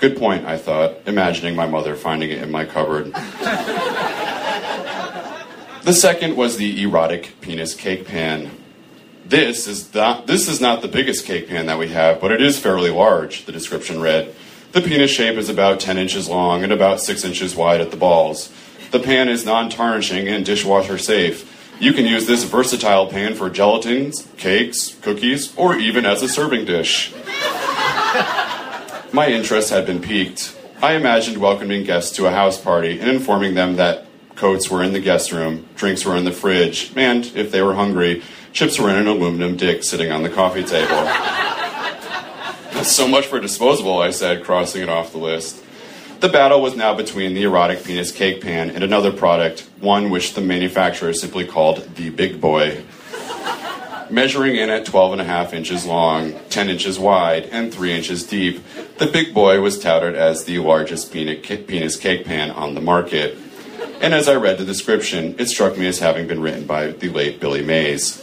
Good 0.00 0.16
point, 0.16 0.44
I 0.44 0.58
thought, 0.58 0.96
imagining 1.06 1.54
my 1.54 1.66
mother 1.66 1.94
finding 1.94 2.30
it 2.30 2.42
in 2.42 2.50
my 2.50 2.64
cupboard. 2.64 3.12
the 5.84 5.92
second 5.92 6.36
was 6.36 6.56
the 6.56 6.82
erotic 6.82 7.36
penis 7.40 7.76
cake 7.76 8.08
pan. 8.08 8.50
This 9.24 9.68
is 9.68 9.94
not 9.94 10.26
this 10.26 10.48
is 10.48 10.60
not 10.60 10.82
the 10.82 10.88
biggest 10.88 11.24
cake 11.26 11.48
pan 11.48 11.66
that 11.66 11.78
we 11.78 11.88
have, 11.88 12.20
but 12.20 12.32
it 12.32 12.42
is 12.42 12.58
fairly 12.58 12.90
large, 12.90 13.46
the 13.46 13.52
description 13.52 14.00
read. 14.00 14.34
The 14.74 14.82
penis 14.82 15.12
shape 15.12 15.36
is 15.36 15.48
about 15.48 15.78
10 15.78 15.98
inches 15.98 16.28
long 16.28 16.64
and 16.64 16.72
about 16.72 17.00
6 17.00 17.24
inches 17.24 17.54
wide 17.54 17.80
at 17.80 17.92
the 17.92 17.96
balls. 17.96 18.52
The 18.90 18.98
pan 18.98 19.28
is 19.28 19.44
non 19.44 19.70
tarnishing 19.70 20.26
and 20.26 20.44
dishwasher 20.44 20.98
safe. 20.98 21.48
You 21.78 21.92
can 21.92 22.06
use 22.06 22.26
this 22.26 22.42
versatile 22.42 23.06
pan 23.06 23.36
for 23.36 23.48
gelatins, 23.48 24.36
cakes, 24.36 24.96
cookies, 25.00 25.56
or 25.56 25.76
even 25.76 26.04
as 26.04 26.24
a 26.24 26.28
serving 26.28 26.64
dish. 26.64 27.14
My 29.12 29.28
interest 29.28 29.70
had 29.70 29.86
been 29.86 30.02
piqued. 30.02 30.58
I 30.82 30.94
imagined 30.94 31.38
welcoming 31.38 31.84
guests 31.84 32.16
to 32.16 32.26
a 32.26 32.32
house 32.32 32.60
party 32.60 32.98
and 32.98 33.08
informing 33.08 33.54
them 33.54 33.76
that 33.76 34.08
coats 34.34 34.68
were 34.68 34.82
in 34.82 34.92
the 34.92 34.98
guest 34.98 35.30
room, 35.30 35.68
drinks 35.76 36.04
were 36.04 36.16
in 36.16 36.24
the 36.24 36.32
fridge, 36.32 36.90
and, 36.96 37.26
if 37.36 37.52
they 37.52 37.62
were 37.62 37.74
hungry, 37.74 38.24
chips 38.52 38.80
were 38.80 38.90
in 38.90 38.96
an 38.96 39.06
aluminum 39.06 39.56
dick 39.56 39.84
sitting 39.84 40.10
on 40.10 40.24
the 40.24 40.30
coffee 40.30 40.64
table. 40.64 41.08
So 42.82 43.08
much 43.08 43.26
for 43.26 43.40
disposable, 43.40 44.00
I 44.00 44.10
said, 44.10 44.44
crossing 44.44 44.82
it 44.82 44.88
off 44.88 45.12
the 45.12 45.18
list. 45.18 45.64
The 46.20 46.28
battle 46.28 46.60
was 46.62 46.76
now 46.76 46.94
between 46.94 47.34
the 47.34 47.42
erotic 47.42 47.84
penis 47.84 48.10
cake 48.10 48.40
pan 48.40 48.70
and 48.70 48.82
another 48.82 49.12
product, 49.12 49.68
one 49.80 50.10
which 50.10 50.34
the 50.34 50.40
manufacturer 50.40 51.12
simply 51.12 51.46
called 51.46 51.96
the 51.96 52.10
Big 52.10 52.40
Boy. 52.40 52.82
Measuring 54.10 54.56
in 54.56 54.70
at 54.70 54.86
12 54.86 55.12
and 55.12 55.20
a 55.20 55.24
half 55.24 55.52
inches 55.52 55.86
long, 55.86 56.38
10 56.50 56.68
inches 56.68 56.98
wide, 56.98 57.44
and 57.46 57.72
3 57.72 57.92
inches 57.92 58.24
deep, 58.24 58.62
the 58.98 59.06
Big 59.06 59.34
Boy 59.34 59.60
was 59.60 59.78
touted 59.78 60.14
as 60.14 60.44
the 60.44 60.58
largest 60.58 61.12
penis 61.12 61.96
cake 61.96 62.24
pan 62.24 62.50
on 62.50 62.74
the 62.74 62.80
market. 62.80 63.36
And 64.00 64.12
as 64.14 64.28
I 64.28 64.34
read 64.34 64.58
the 64.58 64.64
description, 64.64 65.34
it 65.38 65.46
struck 65.46 65.78
me 65.78 65.86
as 65.86 65.98
having 66.00 66.26
been 66.26 66.40
written 66.40 66.66
by 66.66 66.88
the 66.88 67.08
late 67.08 67.40
Billy 67.40 67.62
Mays. 67.62 68.22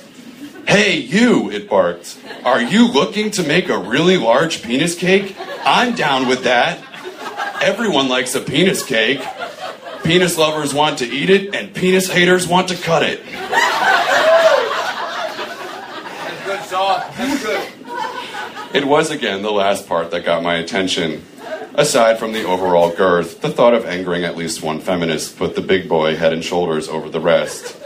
Hey, 0.68 0.98
you, 0.98 1.52
it 1.52 1.70
barked. 1.70 2.18
Are 2.44 2.62
you 2.62 2.88
looking 2.92 3.32
to 3.32 3.44
make 3.44 3.70
a 3.70 3.78
really 3.78 4.18
large 4.18 4.62
penis 4.64 4.96
cake? 4.96 5.36
I'm 5.64 5.96
down 5.96 6.28
with 6.28 6.44
that. 6.44 6.80
Everyone 7.62 8.08
likes 8.08 8.34
a 8.36 8.42
penis 8.42 8.84
cake. 8.84 9.22
Penis 10.04 10.38
lovers 10.38 10.74
want 10.74 11.00
to 11.00 11.06
eat 11.06 11.30
it, 11.30 11.54
and 11.54 11.74
penis 11.74 12.10
haters 12.10 12.48
want 12.48 12.70
to 12.70 12.76
cut 12.76 13.04
it. 13.04 13.24
That's 16.24 16.46
good, 16.46 16.62
Saw. 16.64 17.08
That's 17.12 17.44
good. 17.44 17.68
It 18.74 18.86
was 18.86 19.12
again 19.12 19.42
the 19.42 19.52
last 19.52 19.88
part 19.88 20.12
that 20.12 20.24
got 20.24 20.42
my 20.42 20.56
attention. 20.56 21.24
Aside 21.74 22.18
from 22.20 22.32
the 22.34 22.46
overall 22.46 22.90
girth, 22.90 23.42
the 23.42 23.50
thought 23.50 23.74
of 23.74 23.86
angering 23.86 24.24
at 24.24 24.38
least 24.38 24.64
one 24.64 24.80
feminist 24.80 25.38
put 25.38 25.56
the 25.56 25.62
big 25.62 25.88
boy 25.88 26.16
head 26.16 26.34
and 26.34 26.44
shoulders 26.44 26.88
over 26.88 27.10
the 27.10 27.20
rest. 27.20 27.78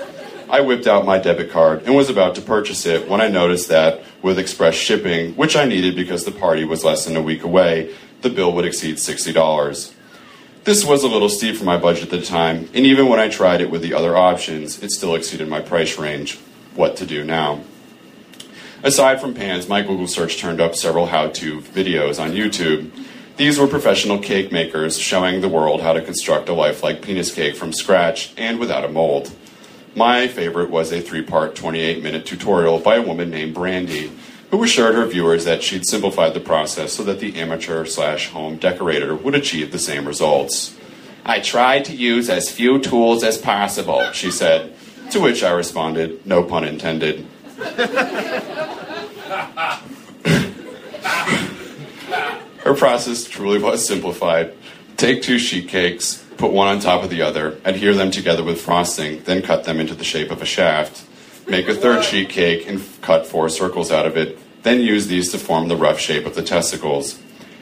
I 0.50 0.62
whipped 0.62 0.88
out 0.88 1.06
my 1.06 1.18
debit 1.18 1.52
card 1.52 1.84
and 1.84 1.96
was 1.96 2.10
about 2.10 2.36
to 2.36 2.42
purchase 2.42 2.86
it 2.86 3.10
when 3.10 3.22
I 3.22 3.28
noticed 3.28 3.70
that, 3.70 4.04
with 4.22 4.38
express 4.38 4.76
shipping, 4.76 5.36
which 5.36 5.56
I 5.56 5.66
needed 5.66 5.96
because 5.96 6.24
the 6.24 6.32
party 6.32 6.64
was 6.64 6.84
less 6.84 7.06
than 7.06 7.16
a 7.16 7.22
week 7.22 7.44
away, 7.44 7.96
the 8.22 8.30
bill 8.30 8.54
would 8.54 8.66
exceed 8.66 8.96
$60. 8.96 9.94
This 10.64 10.84
was 10.84 11.04
a 11.04 11.08
little 11.08 11.30
steep 11.30 11.56
for 11.56 11.64
my 11.64 11.78
budget 11.78 12.06
at 12.06 12.10
the 12.10 12.22
time, 12.22 12.70
and 12.74 12.86
even 12.86 13.08
when 13.08 13.20
I 13.20 13.30
tried 13.30 13.62
it 13.62 13.70
with 13.70 13.82
the 13.82 13.94
other 13.94 14.18
options, 14.18 14.82
it 14.82 14.92
still 14.92 15.14
exceeded 15.14 15.48
my 15.48 15.62
price 15.62 15.98
range. 16.00 16.38
What 16.74 16.96
to 16.98 17.06
do 17.06 17.24
now? 17.24 17.62
Aside 18.84 19.22
from 19.22 19.34
pans, 19.34 19.68
my 19.68 19.82
Google 19.82 20.08
search 20.08 20.38
turned 20.38 20.62
up 20.62 20.76
several 20.76 21.08
how 21.08 21.30
to 21.30 21.62
videos 21.62 22.20
on 22.20 22.32
YouTube. 22.32 22.92
These 23.38 23.58
were 23.58 23.68
professional 23.68 24.20
cake 24.20 24.52
makers 24.52 24.98
showing 24.98 25.42
the 25.42 25.50
world 25.50 25.82
how 25.82 25.94
to 25.94 26.02
construct 26.02 26.50
a 26.50 26.54
lifelike 26.54 27.02
penis 27.02 27.34
cake 27.34 27.56
from 27.56 27.74
scratch 27.74 28.34
and 28.38 28.60
without 28.60 28.86
a 28.86 28.90
mold. 28.90 29.32
My 29.96 30.28
favorite 30.28 30.70
was 30.70 30.92
a 30.92 31.00
three 31.00 31.22
part, 31.22 31.56
28 31.56 32.04
minute 32.04 32.26
tutorial 32.26 32.80
by 32.80 32.98
a 32.98 33.02
woman 33.02 33.30
named 33.30 33.54
Brandy, 33.54 34.12
who 34.52 34.62
assured 34.62 34.94
her 34.94 35.06
viewers 35.06 35.46
that 35.46 35.64
she'd 35.64 35.86
simplified 35.86 36.34
the 36.34 36.42
process 36.42 36.92
so 36.92 37.04
that 37.04 37.22
the 37.22 37.38
amateur 37.38 37.86
slash 37.86 38.30
home 38.30 38.58
decorator 38.58 39.16
would 39.16 39.36
achieve 39.36 39.72
the 39.72 39.80
same 39.80 40.06
results. 40.06 40.76
I 41.26 41.40
tried 41.40 41.86
to 41.86 41.96
use 41.96 42.30
as 42.30 42.52
few 42.52 42.80
tools 42.80 43.24
as 43.24 43.38
possible, 43.38 44.12
she 44.12 44.32
said, 44.32 44.76
to 45.12 45.22
which 45.22 45.44
I 45.44 45.52
responded, 45.52 46.26
no 46.26 46.44
pun 46.44 46.66
intended. 46.66 47.26
Her 52.66 52.74
process 52.74 53.24
truly 53.24 53.60
was 53.60 53.88
simplified. 53.88 54.54
Take 54.98 55.22
two 55.22 55.40
sheet 55.40 55.70
cakes, 55.70 56.25
put 56.38 56.52
one 56.52 56.68
on 56.68 56.80
top 56.80 57.04
of 57.04 57.10
the 57.10 57.22
other, 57.22 57.60
adhere 57.64 57.94
them 57.94 58.12
together 58.12 58.44
with 58.44 58.62
frosting, 58.62 59.24
then 59.24 59.42
cut 59.42 59.64
them 59.64 59.80
into 59.80 59.96
the 59.96 60.04
shape 60.04 60.32
of 60.32 60.42
a 60.42 60.46
shaft. 60.46 61.06
Make 61.48 61.68
a 61.68 61.76
third 61.76 62.04
sheet 62.04 62.30
cake 62.30 62.68
and 62.68 62.84
cut 63.02 63.28
four 63.28 63.50
circles 63.50 63.92
out 63.92 64.06
of 64.06 64.18
it, 64.18 64.40
then 64.64 64.82
use 64.82 65.08
these 65.08 65.32
to 65.32 65.38
form 65.38 65.68
the 65.68 65.78
rough 65.78 66.00
shape 66.00 66.26
of 66.26 66.36
the 66.36 66.42
testicles. 66.42 67.20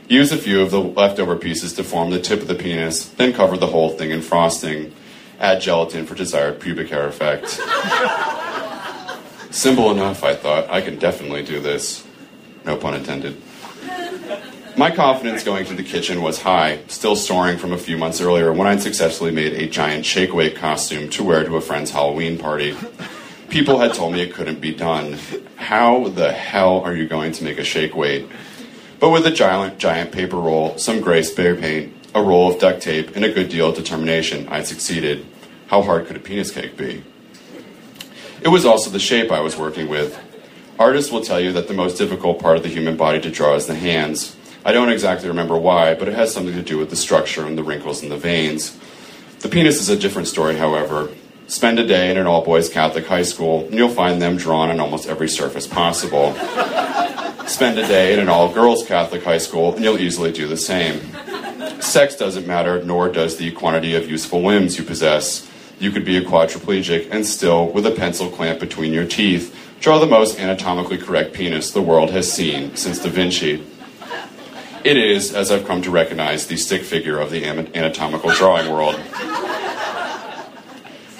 Use 0.07 0.31
a 0.31 0.37
few 0.37 0.61
of 0.61 0.71
the 0.71 0.79
leftover 0.79 1.35
pieces 1.35 1.73
to 1.73 1.83
form 1.83 2.09
the 2.09 2.19
tip 2.19 2.41
of 2.41 2.47
the 2.47 2.55
penis, 2.55 3.09
then 3.09 3.33
cover 3.33 3.57
the 3.57 3.67
whole 3.67 3.89
thing 3.89 4.11
in 4.11 4.21
frosting. 4.21 4.93
Add 5.39 5.61
gelatin 5.61 6.05
for 6.05 6.15
desired 6.15 6.59
pubic 6.59 6.89
hair 6.89 7.07
effect. 7.07 7.49
Simple 9.53 9.91
enough, 9.91 10.23
I 10.23 10.35
thought. 10.35 10.69
I 10.69 10.81
can 10.81 10.97
definitely 10.97 11.43
do 11.43 11.59
this. 11.59 12.05
No 12.65 12.77
pun 12.77 12.95
intended. 12.95 13.41
My 14.75 14.89
confidence 14.89 15.43
going 15.43 15.65
to 15.67 15.75
the 15.75 15.83
kitchen 15.83 16.23
was 16.23 16.41
high, 16.41 16.79
still 16.87 17.15
soaring 17.15 17.59
from 17.59 17.73
a 17.73 17.77
few 17.77 17.95
months 17.95 18.19
earlier 18.19 18.51
when 18.51 18.67
I'd 18.67 18.81
successfully 18.81 19.29
made 19.29 19.53
a 19.53 19.67
giant 19.67 20.03
shake 20.03 20.33
weight 20.33 20.55
costume 20.55 21.11
to 21.11 21.23
wear 21.23 21.43
to 21.43 21.57
a 21.57 21.61
friend's 21.61 21.91
Halloween 21.91 22.39
party. 22.39 22.75
People 23.49 23.77
had 23.77 23.93
told 23.93 24.13
me 24.13 24.21
it 24.21 24.33
couldn't 24.33 24.59
be 24.59 24.73
done. 24.73 25.19
How 25.57 26.07
the 26.07 26.31
hell 26.31 26.81
are 26.81 26.95
you 26.95 27.07
going 27.07 27.33
to 27.33 27.43
make 27.43 27.59
a 27.59 27.63
shake 27.63 27.95
weight? 27.95 28.27
But 28.99 29.11
with 29.11 29.27
a 29.27 29.31
giant, 29.31 29.77
giant 29.77 30.11
paper 30.11 30.37
roll, 30.37 30.75
some 30.79 31.01
gray 31.01 31.21
spray 31.21 31.55
paint, 31.55 31.93
a 32.15 32.23
roll 32.23 32.51
of 32.51 32.59
duct 32.59 32.81
tape, 32.81 33.15
and 33.15 33.23
a 33.23 33.31
good 33.31 33.49
deal 33.49 33.69
of 33.69 33.75
determination, 33.75 34.47
I 34.47 34.63
succeeded. 34.63 35.23
How 35.67 35.83
hard 35.83 36.07
could 36.07 36.17
a 36.17 36.19
penis 36.19 36.49
cake 36.49 36.77
be? 36.77 37.03
It 38.41 38.47
was 38.47 38.65
also 38.65 38.89
the 38.89 38.99
shape 38.99 39.31
I 39.31 39.41
was 39.41 39.55
working 39.55 39.87
with. 39.87 40.19
Artists 40.79 41.11
will 41.11 41.21
tell 41.21 41.39
you 41.39 41.51
that 41.51 41.67
the 41.67 41.75
most 41.75 41.99
difficult 41.99 42.39
part 42.39 42.57
of 42.57 42.63
the 42.63 42.69
human 42.69 42.97
body 42.97 43.21
to 43.21 43.29
draw 43.29 43.53
is 43.53 43.67
the 43.67 43.75
hands. 43.75 44.35
I 44.65 44.71
don't 44.71 44.89
exactly 44.89 45.27
remember 45.27 45.57
why, 45.57 45.93
but 45.93 46.07
it 46.07 46.13
has 46.13 46.33
something 46.33 46.53
to 46.53 46.61
do 46.61 46.77
with 46.77 46.89
the 46.89 46.95
structure 46.95 47.45
and 47.45 47.57
the 47.57 47.63
wrinkles 47.63 48.01
in 48.01 48.09
the 48.09 48.17
veins. 48.17 48.79
The 49.39 49.49
penis 49.49 49.81
is 49.81 49.89
a 49.89 49.97
different 49.97 50.29
story, 50.29 50.55
however. 50.55 51.09
Spend 51.47 51.79
a 51.79 51.85
day 51.85 52.09
in 52.09 52.17
an 52.17 52.27
all 52.27 52.45
boys 52.45 52.69
Catholic 52.69 53.05
high 53.05 53.23
school, 53.23 53.65
and 53.65 53.73
you'll 53.73 53.89
find 53.89 54.21
them 54.21 54.37
drawn 54.37 54.69
on 54.69 54.79
almost 54.79 55.09
every 55.09 55.27
surface 55.27 55.67
possible. 55.67 56.33
Spend 57.45 57.77
a 57.77 57.85
day 57.85 58.13
in 58.13 58.19
an 58.19 58.29
all 58.29 58.53
girls 58.53 58.87
Catholic 58.87 59.23
high 59.23 59.37
school, 59.37 59.75
and 59.75 59.83
you'll 59.83 59.99
easily 59.99 60.31
do 60.31 60.47
the 60.47 60.55
same. 60.55 61.01
Sex 61.81 62.15
doesn't 62.15 62.47
matter, 62.47 62.81
nor 62.83 63.09
does 63.09 63.35
the 63.35 63.51
quantity 63.51 63.95
of 63.95 64.09
useful 64.09 64.41
limbs 64.41 64.77
you 64.77 64.85
possess. 64.85 65.45
You 65.77 65.91
could 65.91 66.05
be 66.05 66.15
a 66.15 66.21
quadriplegic 66.21 67.09
and 67.11 67.25
still, 67.25 67.67
with 67.67 67.85
a 67.85 67.91
pencil 67.91 68.29
clamp 68.29 68.61
between 68.61 68.93
your 68.93 69.05
teeth, 69.05 69.53
draw 69.81 69.99
the 69.99 70.05
most 70.05 70.39
anatomically 70.39 70.97
correct 70.97 71.33
penis 71.33 71.71
the 71.71 71.81
world 71.81 72.11
has 72.11 72.31
seen 72.31 72.77
since 72.77 72.99
Da 72.99 73.09
Vinci. 73.09 73.61
It 74.83 74.97
is, 74.97 75.33
as 75.33 75.49
I've 75.49 75.65
come 75.65 75.81
to 75.83 75.91
recognize, 75.91 76.47
the 76.47 76.57
stick 76.57 76.83
figure 76.83 77.17
of 77.17 77.31
the 77.31 77.45
anatomical 77.45 78.31
drawing 78.31 78.69
world. 78.69 78.95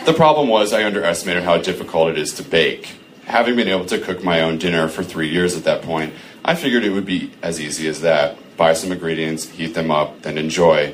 The 0.06 0.14
problem 0.14 0.50
was 0.50 0.74
I 0.74 0.84
underestimated 0.84 1.44
how 1.44 1.60
difficult 1.60 2.10
it 2.10 2.18
is 2.18 2.34
to 2.34 2.44
bake. 2.44 2.98
Having 3.24 3.56
been 3.56 3.70
able 3.70 3.86
to 3.86 4.00
cook 4.00 4.22
my 4.22 4.42
own 4.42 4.58
dinner 4.58 4.90
for 4.90 5.02
three 5.02 5.30
years 5.30 5.56
at 5.56 5.64
that 5.64 5.82
point, 5.82 6.14
I 6.44 6.56
figured 6.56 6.84
it 6.84 6.90
would 6.90 7.06
be 7.06 7.32
as 7.42 7.62
easy 7.62 7.88
as 7.88 8.02
that. 8.02 8.38
Buy 8.58 8.74
some 8.74 8.92
ingredients, 8.92 9.48
heat 9.48 9.74
them 9.76 9.92
up, 9.92 10.24
then 10.24 10.38
enjoy. 10.38 10.94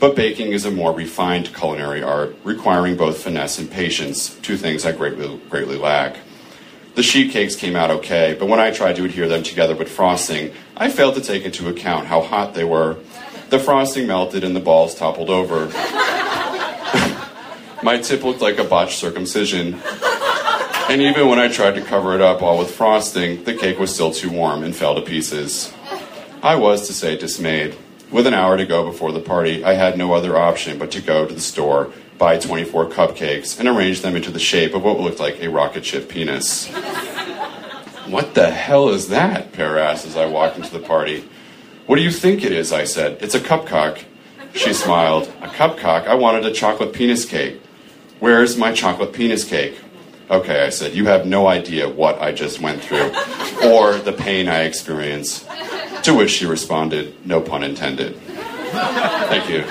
But 0.00 0.16
baking 0.16 0.52
is 0.52 0.64
a 0.64 0.70
more 0.70 0.92
refined 0.92 1.54
culinary 1.54 2.02
art, 2.02 2.34
requiring 2.44 2.96
both 2.96 3.22
finesse 3.22 3.58
and 3.58 3.70
patience, 3.70 4.36
two 4.36 4.56
things 4.56 4.86
I 4.86 4.92
greatly, 4.92 5.38
greatly 5.50 5.76
lack. 5.76 6.16
The 6.94 7.02
sheet 7.02 7.30
cakes 7.30 7.56
came 7.56 7.76
out 7.76 7.90
okay, 7.90 8.34
but 8.38 8.48
when 8.48 8.58
I 8.58 8.70
tried 8.70 8.96
to 8.96 9.04
adhere 9.04 9.28
them 9.28 9.42
together 9.42 9.76
with 9.76 9.90
frosting, 9.90 10.54
I 10.78 10.90
failed 10.90 11.14
to 11.14 11.22
take 11.22 11.44
into 11.44 11.68
account 11.68 12.06
how 12.06 12.20
hot 12.20 12.52
they 12.52 12.64
were. 12.64 12.98
The 13.48 13.58
frosting 13.58 14.06
melted 14.06 14.44
and 14.44 14.54
the 14.54 14.60
balls 14.60 14.94
toppled 14.94 15.30
over. 15.30 15.66
My 17.82 17.98
tip 17.98 18.22
looked 18.24 18.42
like 18.42 18.58
a 18.58 18.64
botched 18.64 18.98
circumcision. 18.98 19.80
And 20.90 21.00
even 21.00 21.28
when 21.28 21.38
I 21.38 21.48
tried 21.48 21.76
to 21.76 21.80
cover 21.80 22.14
it 22.14 22.20
up 22.20 22.42
all 22.42 22.58
with 22.58 22.70
frosting, 22.70 23.44
the 23.44 23.54
cake 23.54 23.78
was 23.78 23.94
still 23.94 24.12
too 24.12 24.30
warm 24.30 24.62
and 24.62 24.76
fell 24.76 24.94
to 24.94 25.00
pieces. 25.00 25.72
I 26.42 26.56
was, 26.56 26.86
to 26.88 26.92
say, 26.92 27.16
dismayed. 27.16 27.74
With 28.10 28.26
an 28.26 28.34
hour 28.34 28.56
to 28.58 28.66
go 28.66 28.84
before 28.84 29.12
the 29.12 29.20
party, 29.20 29.64
I 29.64 29.72
had 29.72 29.96
no 29.96 30.12
other 30.12 30.36
option 30.36 30.78
but 30.78 30.90
to 30.92 31.00
go 31.00 31.26
to 31.26 31.34
the 31.34 31.40
store, 31.40 31.90
buy 32.18 32.38
24 32.38 32.90
cupcakes, 32.90 33.58
and 33.58 33.66
arrange 33.66 34.02
them 34.02 34.14
into 34.14 34.30
the 34.30 34.38
shape 34.38 34.74
of 34.74 34.82
what 34.84 35.00
looked 35.00 35.20
like 35.20 35.42
a 35.42 35.48
rocket 35.48 35.86
ship 35.86 36.08
penis. 36.08 36.70
What 38.10 38.34
the 38.34 38.50
hell 38.50 38.88
is 38.90 39.08
that? 39.08 39.52
Pear 39.52 39.78
asked 39.78 40.06
as 40.06 40.16
I 40.16 40.26
walked 40.26 40.56
into 40.56 40.70
the 40.70 40.84
party. 40.86 41.28
What 41.86 41.96
do 41.96 42.02
you 42.02 42.10
think 42.10 42.44
it 42.44 42.52
is? 42.52 42.72
I 42.72 42.84
said. 42.84 43.18
It's 43.20 43.34
a 43.34 43.40
cupcock. 43.40 44.02
She 44.54 44.72
smiled. 44.72 45.28
A 45.40 45.48
cupcock? 45.48 46.06
I 46.06 46.14
wanted 46.14 46.44
a 46.46 46.52
chocolate 46.52 46.92
penis 46.92 47.24
cake. 47.24 47.60
Where's 48.18 48.56
my 48.56 48.72
chocolate 48.72 49.12
penis 49.12 49.44
cake? 49.44 49.78
Okay, 50.28 50.64
I 50.64 50.70
said, 50.70 50.94
you 50.94 51.06
have 51.06 51.26
no 51.26 51.46
idea 51.46 51.88
what 51.88 52.20
I 52.20 52.32
just 52.32 52.60
went 52.60 52.82
through 52.82 53.12
or 53.64 53.96
the 53.98 54.14
pain 54.16 54.48
I 54.48 54.62
experienced. 54.62 55.48
To 56.02 56.14
which 56.14 56.30
she 56.30 56.46
responded, 56.46 57.14
no 57.24 57.40
pun 57.40 57.62
intended. 57.62 58.16
Thank 58.16 59.48
you. 59.48 59.64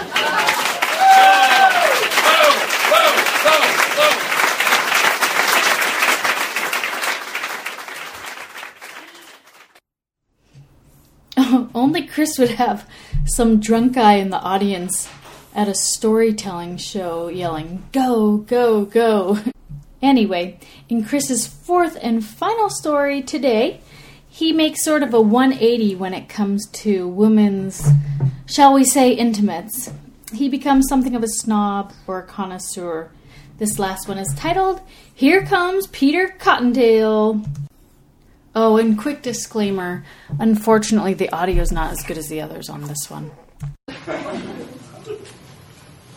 Only 11.86 12.08
Chris 12.08 12.40
would 12.40 12.50
have 12.50 12.90
some 13.26 13.60
drunk 13.60 13.94
guy 13.94 14.14
in 14.14 14.32
the 14.32 14.40
audience 14.40 15.08
at 15.54 15.68
a 15.68 15.76
storytelling 15.76 16.78
show 16.78 17.28
yelling, 17.28 17.84
Go, 17.92 18.38
go, 18.38 18.86
go. 18.86 19.38
Anyway, 20.02 20.60
in 20.90 21.06
Chris's 21.06 21.46
fourth 21.46 21.96
and 22.02 22.26
final 22.26 22.72
story 22.72 23.22
today, 23.22 23.82
he 24.28 24.52
makes 24.52 24.84
sort 24.84 25.04
of 25.04 25.14
a 25.14 25.22
180 25.22 25.94
when 25.98 26.16
it 26.16 26.28
comes 26.28 26.68
to 26.70 27.08
women's, 27.08 27.88
shall 28.48 28.74
we 28.74 28.84
say, 28.84 29.12
intimates. 29.12 29.92
He 30.34 30.50
becomes 30.50 30.88
something 30.90 31.16
of 31.16 31.24
a 31.24 31.28
snob 31.28 31.94
or 32.08 32.18
a 32.18 32.26
connoisseur. 32.26 33.12
This 33.60 33.78
last 33.78 34.08
one 34.08 34.18
is 34.18 34.34
titled, 34.36 34.82
Here 35.14 35.46
Comes 35.46 35.86
Peter 35.86 36.30
Cottontail. 36.40 37.46
Oh, 38.56 38.78
and 38.78 38.98
quick 38.98 39.22
disclaimer 39.22 40.06
unfortunately, 40.40 41.14
the 41.14 41.30
audio 41.32 41.62
is 41.62 41.72
not 41.74 41.92
as 41.92 42.02
good 42.04 42.18
as 42.18 42.30
the 42.30 42.40
others 42.42 42.70
on 42.70 42.84
this 42.84 43.10
one. 43.10 43.32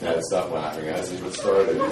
Yeah, 0.01 0.21
stop 0.21 0.53
laughing. 0.53 0.85
Hasn't 0.85 1.19
even 1.19 1.33
started. 1.33 1.81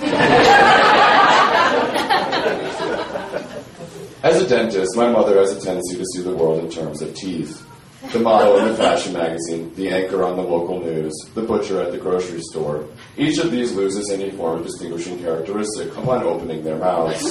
As 4.22 4.40
a 4.40 4.48
dentist, 4.48 4.96
my 4.96 5.10
mother 5.10 5.36
has 5.38 5.56
a 5.56 5.60
tendency 5.60 5.96
to 5.96 6.04
see 6.14 6.22
the 6.22 6.34
world 6.34 6.64
in 6.64 6.70
terms 6.70 7.02
of 7.02 7.12
teeth. 7.14 7.65
The 8.12 8.20
model 8.20 8.58
in 8.58 8.68
the 8.68 8.74
fashion 8.76 9.12
magazine, 9.12 9.74
the 9.74 9.90
anchor 9.90 10.24
on 10.24 10.36
the 10.36 10.42
local 10.42 10.80
news, 10.80 11.12
the 11.34 11.42
butcher 11.42 11.82
at 11.82 11.92
the 11.92 11.98
grocery 11.98 12.40
store. 12.40 12.86
Each 13.16 13.38
of 13.38 13.50
these 13.50 13.72
loses 13.72 14.10
any 14.10 14.30
form 14.30 14.60
of 14.60 14.66
distinguishing 14.66 15.18
characteristic 15.18 15.94
upon 15.96 16.22
opening 16.22 16.62
their 16.62 16.78
mouths. 16.78 17.22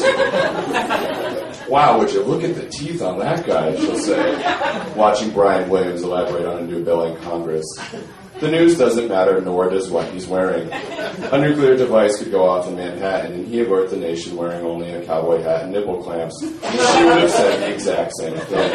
wow, 1.70 1.98
would 1.98 2.12
you 2.12 2.24
look 2.24 2.44
at 2.44 2.56
the 2.56 2.68
teeth 2.70 3.02
on 3.02 3.20
that 3.20 3.46
guy, 3.48 3.76
she'll 3.78 3.98
say, 3.98 4.94
watching 4.96 5.32
Brian 5.32 5.70
Williams 5.70 6.04
elaborate 6.04 6.46
on 6.46 6.60
a 6.60 6.68
new 6.68 6.84
bill 6.84 7.06
in 7.06 7.22
Congress. 7.24 7.66
The 8.42 8.52
news 8.52 8.78
doesn't 8.78 9.08
matter, 9.08 9.40
nor 9.40 9.70
does 9.70 9.90
what 9.90 10.10
he's 10.10 10.28
wearing. 10.28 10.70
A 10.72 11.38
nuclear 11.38 11.78
device 11.78 12.18
could 12.18 12.32
go 12.32 12.50
off 12.50 12.68
in 12.68 12.76
Manhattan, 12.76 13.32
and 13.32 13.48
he 13.48 13.62
alert 13.62 13.90
the 13.90 13.98
nation 13.98 14.36
wearing 14.36 14.66
only 14.66 14.92
a 14.92 15.06
cowboy 15.06 15.42
hat 15.42 15.64
and 15.64 15.72
nipple 15.72 16.04
clamps. 16.04 16.38
She 16.42 16.48
would 16.50 17.22
have 17.22 17.32
said 17.32 17.62
the 17.62 17.74
exact 17.74 18.12
same 18.18 18.36
thing. 18.36 18.72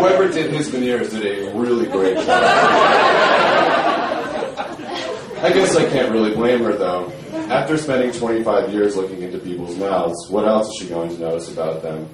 Whoever 0.00 0.32
did 0.32 0.50
his 0.50 0.68
veneers 0.68 1.10
did 1.10 1.26
a 1.26 1.54
really 1.54 1.84
great 1.86 2.16
job. 2.16 2.26
I 5.42 5.52
guess 5.52 5.76
I 5.76 5.88
can't 5.90 6.10
really 6.10 6.34
blame 6.34 6.64
her, 6.64 6.72
though. 6.74 7.12
After 7.50 7.76
spending 7.76 8.10
25 8.10 8.72
years 8.72 8.96
looking 8.96 9.20
into 9.20 9.38
people's 9.38 9.76
mouths, 9.76 10.30
what 10.30 10.48
else 10.48 10.68
is 10.70 10.76
she 10.80 10.88
going 10.88 11.10
to 11.10 11.20
notice 11.20 11.52
about 11.52 11.82
them? 11.82 12.08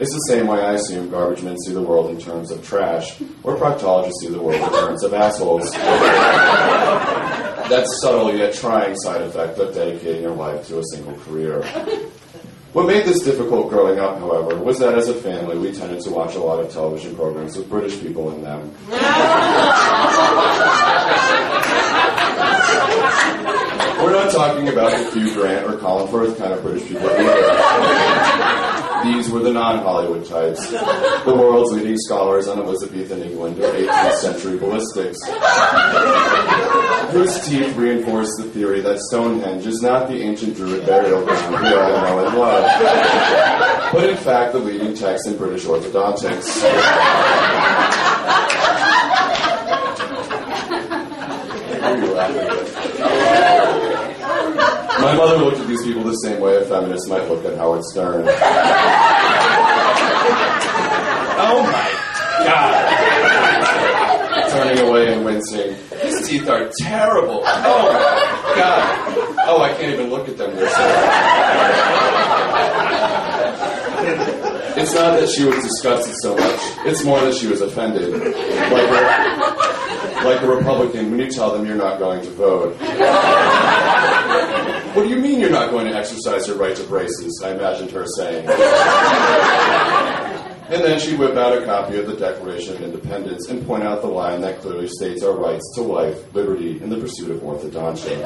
It's 0.00 0.12
the 0.12 0.26
same 0.28 0.48
way 0.48 0.60
I 0.60 0.72
assume 0.72 1.08
garbage 1.10 1.44
men 1.44 1.56
see 1.58 1.72
the 1.72 1.82
world 1.82 2.10
in 2.10 2.18
terms 2.18 2.50
of 2.50 2.66
trash, 2.66 3.20
or 3.44 3.56
proctologists 3.56 4.22
see 4.22 4.28
the 4.28 4.42
world 4.42 4.60
in 4.60 4.70
terms 4.70 5.04
of 5.04 5.14
assholes. 5.14 5.70
That's 7.70 8.00
subtle 8.00 8.34
yet 8.34 8.54
trying 8.54 8.96
side 8.96 9.22
effect 9.22 9.56
of 9.58 9.72
dedicating 9.72 10.22
your 10.22 10.34
life 10.34 10.66
to 10.66 10.80
a 10.80 10.84
single 10.92 11.14
career. 11.18 11.62
What 12.72 12.86
made 12.86 13.04
this 13.04 13.22
difficult 13.22 13.68
growing 13.68 13.98
up, 13.98 14.18
however, 14.20 14.56
was 14.56 14.78
that 14.78 14.96
as 14.96 15.08
a 15.08 15.14
family 15.14 15.58
we 15.58 15.72
tended 15.72 16.02
to 16.02 16.10
watch 16.10 16.36
a 16.36 16.38
lot 16.38 16.60
of 16.60 16.70
television 16.72 17.16
programs 17.16 17.56
with 17.56 17.68
British 17.68 18.00
people 18.00 18.30
in 18.32 18.42
them. 18.42 18.72
We're 24.00 24.12
not 24.12 24.32
talking 24.32 24.68
about 24.68 24.92
the 24.92 25.10
Hugh 25.10 25.34
Grant 25.34 25.66
or 25.68 25.78
Colin 25.78 26.06
Firth 26.12 26.38
kind 26.38 26.52
of 26.52 26.62
British 26.62 26.86
people 26.86 27.10
either. 27.10 28.29
These 29.04 29.30
were 29.30 29.40
the 29.40 29.52
non-Hollywood 29.52 30.26
types, 30.26 30.70
the 30.70 31.34
world's 31.34 31.72
leading 31.72 31.96
scholars 31.98 32.48
on 32.48 32.58
Elizabethan 32.58 33.22
England 33.22 33.58
or 33.58 33.72
18th 33.72 34.12
century 34.14 34.58
ballistics, 34.58 35.18
whose 37.12 37.40
teeth 37.46 37.74
reinforce 37.76 38.28
the 38.36 38.44
theory 38.44 38.80
that 38.80 38.98
Stonehenge 38.98 39.66
is 39.66 39.80
not 39.80 40.08
the 40.08 40.22
ancient 40.22 40.56
Druid 40.56 40.86
burial 40.86 41.24
ground 41.24 41.62
we 41.62 41.68
all 41.68 42.00
know 42.02 42.26
and 42.26 42.38
love, 42.38 43.92
but 43.92 44.08
in 44.08 44.16
fact 44.16 44.52
the 44.52 44.58
leading 44.58 44.94
text 44.94 45.26
in 45.26 45.36
British 45.36 45.64
orthodontics. 45.64 46.60
Who 51.80 51.86
are 51.86 51.96
you 51.98 52.12
laughing 52.12 52.36
at? 52.36 52.50
My 55.00 55.16
mother 55.16 55.39
looked 55.50 55.62
at 55.62 55.68
these 55.68 55.82
people 55.82 56.04
the 56.04 56.12
same 56.14 56.40
way 56.40 56.56
a 56.56 56.64
feminist 56.64 57.08
might 57.08 57.28
look 57.28 57.44
at 57.44 57.56
Howard 57.58 57.84
Stern. 57.84 58.26
Oh 61.42 61.62
my 61.62 61.90
god. 62.44 64.50
turning 64.50 64.78
away 64.86 65.10
and 65.14 65.24
wincing. 65.24 65.74
His 66.02 66.28
teeth 66.28 66.46
are 66.50 66.68
terrible. 66.80 67.40
Oh 67.42 67.92
my 67.92 67.98
god. 68.54 69.08
Oh, 69.46 69.62
I 69.62 69.72
can't 69.72 69.94
even 69.94 70.10
look 70.10 70.28
at 70.28 70.36
them. 70.36 70.50
It's 74.76 74.92
not 74.94 75.18
that 75.18 75.30
she 75.30 75.44
was 75.44 75.56
disgusted 75.64 76.14
so 76.20 76.36
much. 76.36 76.60
It's 76.86 77.02
more 77.04 77.20
that 77.20 77.34
she 77.34 77.46
was 77.46 77.62
offended. 77.62 78.12
Like 78.12 78.22
a, 78.22 80.24
like 80.26 80.42
a 80.42 80.46
Republican 80.46 81.10
when 81.10 81.20
you 81.20 81.30
tell 81.30 81.52
them 81.56 81.64
you're 81.64 81.76
not 81.76 81.98
going 81.98 82.20
to 82.22 82.30
vote. 82.32 82.76
What 84.94 85.04
do 85.04 85.08
you 85.08 85.20
mean 85.20 85.40
you're 85.40 85.50
not 85.50 85.70
going 85.70 85.86
to 85.86 85.94
exercise 85.94 86.48
your 86.48 86.56
right 86.56 86.74
to 86.74 86.82
braces? 86.84 87.40
I 87.44 87.52
imagined 87.52 87.92
her 87.92 88.04
saying. 88.16 88.48
And 90.70 90.84
then 90.84 90.98
she'd 91.00 91.18
whip 91.18 91.36
out 91.36 91.56
a 91.60 91.64
copy 91.64 91.96
of 91.98 92.06
the 92.06 92.16
Declaration 92.16 92.74
of 92.76 92.82
Independence 92.82 93.48
and 93.48 93.66
point 93.66 93.82
out 93.82 94.02
the 94.02 94.08
line 94.08 94.40
that 94.42 94.60
clearly 94.60 94.88
states 94.88 95.22
our 95.22 95.32
rights 95.32 95.68
to 95.74 95.82
life, 95.82 96.34
liberty, 96.34 96.78
and 96.80 96.90
the 96.90 96.96
pursuit 96.96 97.30
of 97.30 97.40
orthodontia. 97.40 98.22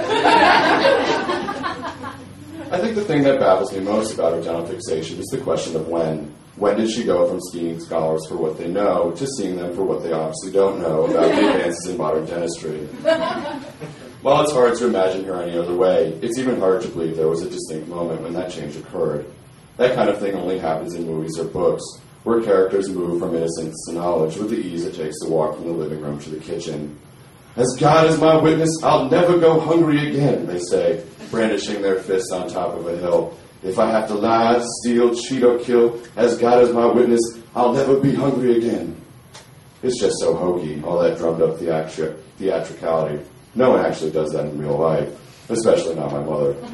I 2.71 2.79
think 2.81 2.95
the 2.97 3.05
thing 3.05 3.23
that 3.23 3.41
baffles 3.41 3.73
me 3.73 3.81
most 3.81 4.15
about 4.15 4.35
her 4.35 4.43
dental 4.43 4.67
fixation 4.67 5.19
is 5.19 5.27
the 5.27 5.39
question 5.39 5.77
of 5.77 5.89
when. 5.89 6.35
When 6.57 6.77
did 6.77 6.91
she 6.91 7.05
go 7.05 7.27
from 7.29 7.41
seeing 7.53 7.81
scholars 7.81 8.27
for 8.27 8.37
what 8.37 8.59
they 8.59 8.69
know 8.69 9.11
to 9.13 9.27
seeing 9.39 9.57
them 9.57 9.75
for 9.75 9.85
what 9.85 10.03
they 10.03 10.13
obviously 10.13 10.53
don't 10.53 10.81
know 10.81 11.05
about 11.05 11.35
the 11.35 11.51
advances 11.51 11.87
in 11.89 11.97
modern 11.97 12.27
dentistry? 12.27 12.89
While 14.25 14.43
it's 14.43 14.53
hard 14.55 14.75
to 14.79 14.87
imagine 14.87 15.27
her 15.27 15.43
any 15.43 15.59
other 15.59 15.75
way, 15.75 16.19
it's 16.23 16.39
even 16.39 16.59
harder 16.59 16.81
to 16.81 16.89
believe 16.89 17.15
there 17.15 17.29
was 17.29 17.43
a 17.43 17.51
distinct 17.51 17.89
moment 17.89 18.23
when 18.23 18.33
that 18.33 18.51
change 18.51 18.75
occurred. 18.75 19.27
That 19.77 19.95
kind 19.95 20.09
of 20.09 20.19
thing 20.19 20.35
only 20.35 20.59
happens 20.59 20.95
in 20.95 21.07
movies 21.07 21.39
or 21.39 21.45
books, 21.45 21.85
where 22.23 22.41
characters 22.41 22.89
move 22.89 23.21
from 23.21 23.37
innocence 23.37 23.85
to 23.87 23.93
knowledge 23.93 24.39
with 24.39 24.49
the 24.49 24.57
ease 24.57 24.87
it 24.87 24.95
takes 24.95 25.21
to 25.21 25.29
walk 25.29 25.57
from 25.57 25.67
the 25.67 25.73
living 25.75 26.01
room 26.01 26.19
to 26.21 26.31
the 26.31 26.41
kitchen. 26.41 26.99
As 27.57 27.77
God 27.79 28.07
is 28.07 28.19
my 28.19 28.35
witness, 28.35 28.71
I'll 28.83 29.11
never 29.11 29.39
go 29.39 29.61
hungry 29.61 30.09
again, 30.09 30.47
they 30.47 30.59
say, 30.59 31.05
brandishing 31.31 31.83
their 31.83 32.01
fists 32.01 32.33
on 32.33 32.49
top 32.49 32.73
of 32.79 32.87
a 32.87 32.97
hill. 32.97 33.37
If 33.63 33.79
I 33.79 33.91
have 33.91 34.09
to 34.09 34.15
lie, 34.15 34.59
steal, 34.81 35.15
cheat, 35.15 35.43
or 35.43 35.59
kill, 35.59 36.01
as 36.17 36.39
God 36.39 36.63
is 36.63 36.73
my 36.73 36.87
witness, 36.87 37.21
I'll 37.55 37.75
never 37.75 38.01
be 38.01 38.15
hungry 38.15 38.57
again. 38.57 38.99
It's 39.83 40.01
just 40.01 40.19
so 40.19 40.35
hokey, 40.35 40.83
all 40.83 40.99
that 41.01 41.19
drummed 41.19 41.43
up 41.43 41.59
theatri- 41.59 42.19
theatricality. 42.39 43.23
No 43.55 43.71
one 43.71 43.85
actually 43.85 44.11
does 44.11 44.33
that 44.33 44.47
in 44.47 44.59
real 44.59 44.77
life, 44.77 45.09
especially 45.49 45.95
not 45.95 46.13
my 46.13 46.23
mother. 46.23 46.55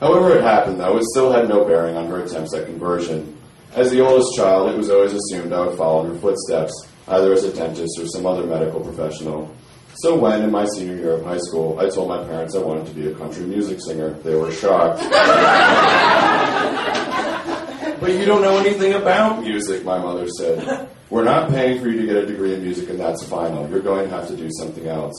However 0.00 0.36
it 0.36 0.42
happened, 0.42 0.80
though, 0.80 0.96
it 0.96 1.04
still 1.04 1.30
had 1.30 1.48
no 1.48 1.64
bearing 1.64 1.96
on 1.96 2.06
her 2.06 2.22
attempts 2.22 2.54
at 2.54 2.66
conversion. 2.66 3.36
As 3.74 3.90
the 3.90 4.04
oldest 4.04 4.34
child, 4.34 4.70
it 4.70 4.76
was 4.76 4.90
always 4.90 5.12
assumed 5.12 5.52
I 5.52 5.66
would 5.66 5.78
follow 5.78 6.04
in 6.04 6.12
her 6.12 6.18
footsteps, 6.18 6.72
either 7.06 7.32
as 7.32 7.44
a 7.44 7.52
dentist 7.52 8.00
or 8.00 8.06
some 8.06 8.26
other 8.26 8.44
medical 8.44 8.80
professional. 8.80 9.54
So 9.96 10.18
when, 10.18 10.42
in 10.42 10.50
my 10.50 10.66
senior 10.66 10.96
year 10.96 11.12
of 11.12 11.24
high 11.24 11.38
school, 11.38 11.78
I 11.78 11.88
told 11.88 12.08
my 12.08 12.24
parents 12.24 12.56
I 12.56 12.60
wanted 12.60 12.86
to 12.86 12.94
be 12.94 13.08
a 13.08 13.14
country 13.14 13.44
music 13.44 13.80
singer, 13.80 14.10
they 14.24 14.34
were 14.34 14.50
shocked. 14.50 15.00
but 18.00 18.10
you 18.10 18.24
don't 18.24 18.42
know 18.42 18.58
anything 18.58 18.94
about 18.94 19.42
music, 19.42 19.84
my 19.84 19.98
mother 19.98 20.26
said. 20.28 20.88
We're 21.10 21.24
not 21.24 21.50
paying 21.50 21.82
for 21.82 21.88
you 21.88 22.00
to 22.00 22.06
get 22.06 22.16
a 22.16 22.26
degree 22.26 22.54
in 22.54 22.62
music, 22.62 22.88
and 22.88 22.98
that's 22.98 23.24
final. 23.24 23.68
You're 23.68 23.80
going 23.80 24.08
to 24.08 24.14
have 24.14 24.28
to 24.28 24.36
do 24.36 24.48
something 24.52 24.86
else. 24.86 25.14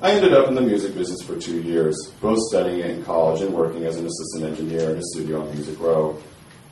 I 0.00 0.12
ended 0.12 0.32
up 0.32 0.48
in 0.48 0.54
the 0.54 0.62
music 0.62 0.94
business 0.94 1.22
for 1.22 1.38
two 1.38 1.60
years, 1.60 2.10
both 2.22 2.38
studying 2.48 2.80
it 2.80 2.90
in 2.90 3.04
college 3.04 3.42
and 3.42 3.52
working 3.52 3.84
as 3.84 3.98
an 3.98 4.06
assistant 4.06 4.44
engineer 4.44 4.90
in 4.90 4.96
a 4.96 5.02
studio 5.02 5.42
on 5.42 5.54
Music 5.54 5.78
Row. 5.78 6.18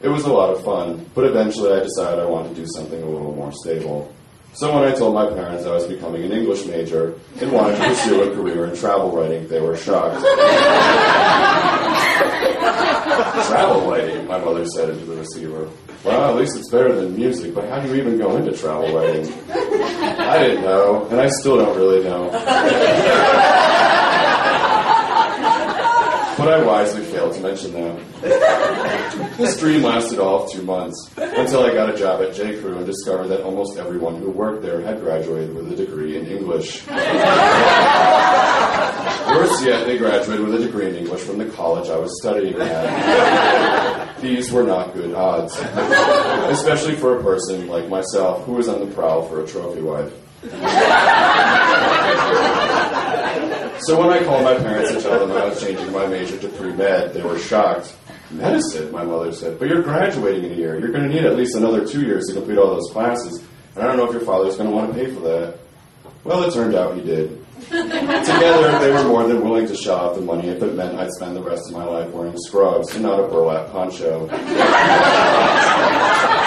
It 0.01 0.09
was 0.09 0.25
a 0.25 0.33
lot 0.33 0.51
of 0.51 0.65
fun, 0.65 1.05
but 1.15 1.25
eventually 1.25 1.71
I 1.73 1.81
decided 1.81 2.19
I 2.19 2.25
wanted 2.25 2.57
to 2.57 2.63
do 2.63 2.67
something 2.67 3.01
a 3.01 3.07
little 3.07 3.35
more 3.35 3.53
stable. 3.53 4.13
So 4.55 4.75
when 4.75 4.91
I 4.91 4.95
told 4.95 5.15
my 5.15 5.27
parents 5.27 5.67
I 5.67 5.73
was 5.73 5.87
becoming 5.87 6.25
an 6.25 6.33
English 6.33 6.65
major 6.65 7.15
and 7.41 7.53
wanted 7.53 7.77
to 7.77 7.85
pursue 7.89 8.23
a 8.23 8.35
career 8.35 8.65
in 8.65 8.75
travel 8.75 9.11
writing, 9.13 9.47
they 9.49 9.61
were 9.61 9.77
shocked. 9.77 10.25
travel 13.47 13.91
writing, 13.91 14.27
my 14.27 14.39
mother 14.39 14.65
said 14.67 14.91
into 14.91 15.05
the 15.05 15.17
receiver. 15.17 15.69
Well, 16.05 16.31
at 16.31 16.37
least 16.37 16.57
it's 16.57 16.71
better 16.71 16.95
than 16.95 17.17
music, 17.17 17.55
but 17.55 17.69
how 17.69 17.81
do 17.81 17.89
you 17.89 17.97
even 17.97 18.19
go 18.19 18.37
into 18.37 18.53
travel 18.57 18.95
writing? 18.95 19.31
I 19.51 20.39
didn't 20.39 20.63
know, 20.63 21.07
and 21.09 21.21
I 21.21 21.29
still 21.29 21.57
don't 21.59 21.77
really 21.77 22.03
know. 22.03 22.31
But 26.41 26.49
I 26.49 26.65
wisely 26.65 27.05
failed 27.05 27.35
to 27.35 27.41
mention 27.43 27.73
that. 27.75 29.37
This 29.37 29.61
dream 29.61 29.83
lasted 29.83 30.19
all 30.19 30.45
of 30.45 30.51
two 30.51 30.63
months, 30.63 31.11
until 31.19 31.65
I 31.65 31.75
got 31.75 31.95
a 31.95 31.99
job 31.99 32.23
at 32.23 32.35
J. 32.35 32.59
Crew 32.59 32.79
and 32.79 32.87
discovered 32.87 33.29
that 33.29 33.43
almost 33.43 33.79
everyone 33.79 34.17
who 34.17 34.31
worked 34.31 34.63
there 34.63 34.81
had 34.81 35.01
graduated 35.01 35.55
with 35.55 35.71
a 35.71 35.77
degree 35.77 36.17
in 36.17 36.27
English. 36.27 36.87
Worse 36.87 36.97
yet, 39.65 39.85
they 39.85 39.99
graduated 39.99 40.47
with 40.47 40.55
a 40.55 40.65
degree 40.65 40.89
in 40.89 40.97
English 40.97 41.21
from 41.21 41.37
the 41.37 41.45
college 41.51 41.91
I 41.91 41.99
was 41.99 42.19
studying 42.23 42.55
at. 42.59 44.19
These 44.23 44.51
were 44.51 44.65
not 44.65 44.95
good 44.95 45.15
odds, 45.15 45.59
especially 45.59 46.97
for 46.97 47.19
a 47.19 47.23
person 47.23 47.69
like 47.69 47.87
myself 47.91 48.47
who 48.47 48.53
was 48.53 48.67
on 48.67 48.81
the 48.81 48.87
prowl 48.95 49.29
for 49.29 49.45
a 49.45 49.47
trophy 49.47 49.83
wife. 49.83 50.13
So 53.83 53.99
when 53.99 54.11
I 54.11 54.23
called 54.25 54.45
my 54.45 54.55
parents 54.55 54.93
to 54.93 55.01
tell 55.01 55.27
them 55.27 55.37
I 55.37 55.47
was 55.47 55.61
changing 55.61 55.91
my 55.91 56.07
major 56.07 56.37
to 56.39 56.49
pre-med, 56.49 57.15
they 57.15 57.23
were 57.23 57.39
shocked. 57.39 57.97
Medicine, 58.31 58.93
my 58.93 59.03
mother 59.03 59.33
said, 59.33 59.59
but 59.59 59.69
you're 59.69 59.83
graduating 59.83 60.45
in 60.45 60.53
a 60.53 60.55
year. 60.55 60.79
You're 60.79 60.93
going 60.93 61.09
to 61.09 61.15
need 61.15 61.25
at 61.25 61.35
least 61.35 61.57
another 61.57 61.87
two 61.87 62.03
years 62.03 62.27
to 62.27 62.35
complete 62.35 62.59
all 62.59 62.75
those 62.75 62.91
classes. 62.93 63.43
And 63.75 63.83
I 63.83 63.87
don't 63.87 63.97
know 63.97 64.07
if 64.07 64.13
your 64.13 64.21
father's 64.21 64.57
going 64.57 64.69
to 64.69 64.77
want 64.77 64.93
to 64.93 64.99
pay 64.99 65.11
for 65.13 65.21
that. 65.21 65.59
Well, 66.25 66.45
it 66.45 66.53
turned 66.53 66.75
out 66.75 66.95
he 66.95 67.03
did. 67.03 67.45
Together, 67.61 68.79
they 68.79 68.93
were 68.93 69.05
more 69.05 69.27
than 69.27 69.43
willing 69.43 69.67
to 69.67 69.75
shell 69.75 69.97
out 69.97 70.15
the 70.15 70.21
money 70.21 70.49
if 70.49 70.63
it 70.63 70.75
meant 70.75 70.99
I'd 70.99 71.11
spend 71.13 71.35
the 71.35 71.43
rest 71.43 71.69
of 71.69 71.73
my 71.73 71.85
life 71.85 72.11
wearing 72.11 72.37
scrubs 72.39 72.95
and 72.95 73.03
not 73.03 73.19
a 73.19 73.27
burlap 73.29 73.73
poncho. 73.73 74.29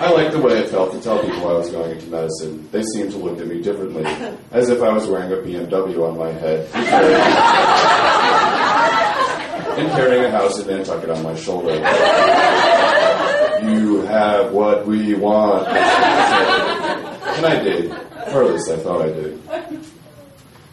I 0.00 0.10
liked 0.10 0.32
the 0.32 0.40
way 0.40 0.58
it 0.58 0.68
felt 0.68 0.92
to 0.92 1.00
tell 1.00 1.20
people 1.20 1.48
I 1.48 1.54
was 1.54 1.70
going 1.70 1.90
into 1.90 2.06
medicine. 2.06 2.68
They 2.70 2.82
seemed 2.82 3.10
to 3.10 3.18
look 3.18 3.40
at 3.40 3.48
me 3.48 3.60
differently, 3.60 4.04
as 4.52 4.68
if 4.68 4.80
I 4.80 4.92
was 4.92 5.08
wearing 5.08 5.32
a 5.32 5.36
BMW 5.36 6.08
on 6.08 6.16
my 6.16 6.30
head 6.30 6.68
and 9.78 9.90
carrying, 9.90 10.24
a 10.24 10.30
house 10.30 10.58
in 10.60 10.68
Nantucket 10.68 11.10
on 11.10 11.22
my 11.22 11.34
shoulder. 11.34 11.74
You 13.68 14.02
have 14.02 14.52
what 14.52 14.86
we 14.86 15.14
want. 15.14 15.66
And 15.66 17.46
I 17.46 17.60
did. 17.62 17.90
Or 18.32 18.44
at 18.44 18.52
least 18.52 18.70
I 18.70 18.76
thought 18.76 19.02
I 19.02 19.08
did. 19.08 19.40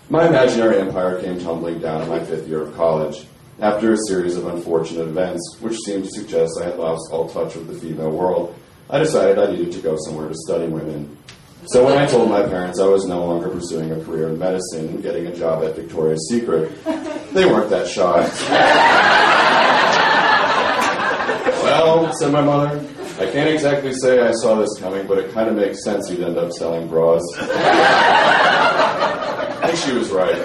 My 0.10 0.28
imaginary 0.28 0.80
empire 0.80 1.20
came 1.22 1.40
tumbling 1.40 1.80
down 1.80 2.04
in 2.04 2.10
my 2.10 2.24
fifth 2.24 2.48
year 2.48 2.62
of 2.62 2.76
college 2.76 3.26
after 3.60 3.94
a 3.94 3.98
series 4.08 4.36
of 4.36 4.46
unfortunate 4.46 5.08
events, 5.08 5.58
which 5.62 5.78
seemed 5.80 6.04
to 6.04 6.12
suggest 6.12 6.60
I 6.62 6.66
had 6.66 6.78
lost 6.78 7.12
all 7.12 7.28
touch 7.30 7.56
with 7.56 7.68
the 7.68 7.74
female 7.74 8.12
world. 8.12 8.56
I 8.90 9.00
decided 9.00 9.40
I 9.40 9.52
needed 9.52 9.72
to 9.74 9.80
go 9.80 9.98
somewhere 10.06 10.30
to 10.30 10.36
study 10.36 10.68
women. 10.68 11.18
So 11.68 11.84
when 11.84 11.98
I 11.98 12.06
told 12.06 12.30
my 12.30 12.44
parents 12.44 12.80
I 12.80 12.86
was 12.86 13.08
no 13.08 13.26
longer 13.26 13.50
pursuing 13.50 13.92
a 13.92 14.00
career 14.04 14.30
in 14.30 14.38
medicine 14.38 14.88
and 14.90 15.02
getting 15.02 15.26
a 15.26 15.36
job 15.36 15.64
at 15.64 15.76
Victoria's 15.76 16.28
Secret, 16.30 16.72
they 17.34 17.46
weren't 17.46 17.72
that 17.72 17.88
shocked. 17.88 18.40
well, 21.64 22.14
said 22.20 22.32
my 22.32 22.42
mother, 22.42 22.88
I 23.20 23.32
can't 23.32 23.50
exactly 23.50 23.94
say 23.94 24.20
I 24.20 24.32
saw 24.34 24.60
this 24.60 24.78
coming, 24.80 25.08
but 25.08 25.18
it 25.18 25.34
kind 25.34 25.50
of 25.50 25.56
makes 25.56 25.84
sense 25.84 26.08
you'd 26.12 26.22
end 26.22 26.38
up 26.38 26.52
selling 26.52 26.88
bras. 26.88 27.24
I 29.58 29.66
think 29.66 29.80
she 29.80 29.94
was 29.94 30.12
right. 30.12 30.38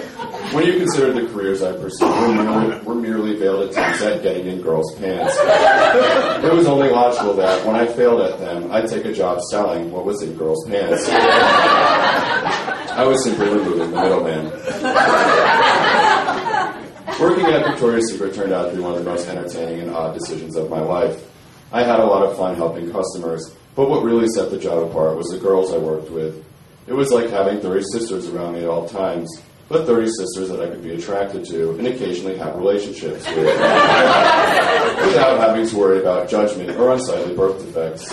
When 0.53 0.67
you 0.67 0.79
consider 0.79 1.13
the 1.13 1.33
careers 1.33 1.63
I 1.63 1.73
pursued 1.73 2.09
were 2.09 2.33
merely, 2.35 2.79
were 2.85 2.95
merely 2.97 3.37
veiled 3.37 3.71
attempts 3.71 4.03
at 4.03 4.23
getting 4.23 4.47
in 4.47 4.61
girls' 4.61 4.93
pants, 4.97 5.37
it 6.45 6.53
was 6.53 6.67
only 6.67 6.89
logical 6.89 7.35
that 7.35 7.65
when 7.65 7.77
I 7.77 7.87
failed 7.87 8.21
at 8.21 8.41
them, 8.41 8.73
I'd 8.73 8.89
take 8.89 9.05
a 9.05 9.13
job 9.13 9.41
selling 9.51 9.93
what 9.93 10.05
was 10.05 10.23
in 10.23 10.37
girls' 10.37 10.67
pants. 10.67 11.09
I 11.09 13.05
was 13.07 13.23
simply 13.23 13.49
removing 13.49 13.93
the 13.93 14.03
middleman. 14.03 14.47
Working 17.21 17.47
at 17.47 17.67
Victoria's 17.67 18.11
Secret 18.11 18.35
turned 18.35 18.53
out 18.53 18.71
to 18.71 18.77
be 18.77 18.83
one 18.83 18.95
of 18.95 19.05
the 19.05 19.11
most 19.11 19.29
entertaining 19.29 19.81
and 19.83 19.91
odd 19.91 20.19
decisions 20.19 20.57
of 20.57 20.69
my 20.69 20.81
life. 20.81 21.23
I 21.71 21.85
had 21.85 22.01
a 22.01 22.05
lot 22.05 22.25
of 22.27 22.37
fun 22.37 22.57
helping 22.57 22.91
customers, 22.91 23.55
but 23.77 23.89
what 23.89 24.03
really 24.03 24.27
set 24.35 24.51
the 24.51 24.59
job 24.59 24.91
apart 24.91 25.17
was 25.17 25.29
the 25.29 25.39
girls 25.39 25.73
I 25.73 25.79
worked 25.79 26.11
with. 26.11 26.45
It 26.89 26.95
was 26.95 27.13
like 27.13 27.31
having 27.31 27.61
30 27.61 27.85
sisters 27.93 28.29
around 28.29 28.55
me 28.55 28.61
at 28.61 28.69
all 28.69 28.89
times, 28.89 29.31
but 29.71 29.87
30 29.87 30.09
sisters 30.09 30.49
that 30.51 30.61
I 30.61 30.69
could 30.69 30.83
be 30.83 30.91
attracted 30.95 31.45
to 31.47 31.71
and 31.79 31.87
occasionally 31.87 32.37
have 32.39 32.57
relationships 32.57 33.25
with, 33.29 33.37
without 33.47 35.39
having 35.39 35.67
to 35.67 35.77
worry 35.79 36.01
about 36.01 36.29
judgment 36.29 36.71
or 36.77 36.91
unsightly 36.93 37.35
birth 37.37 37.65
defects. 37.65 38.09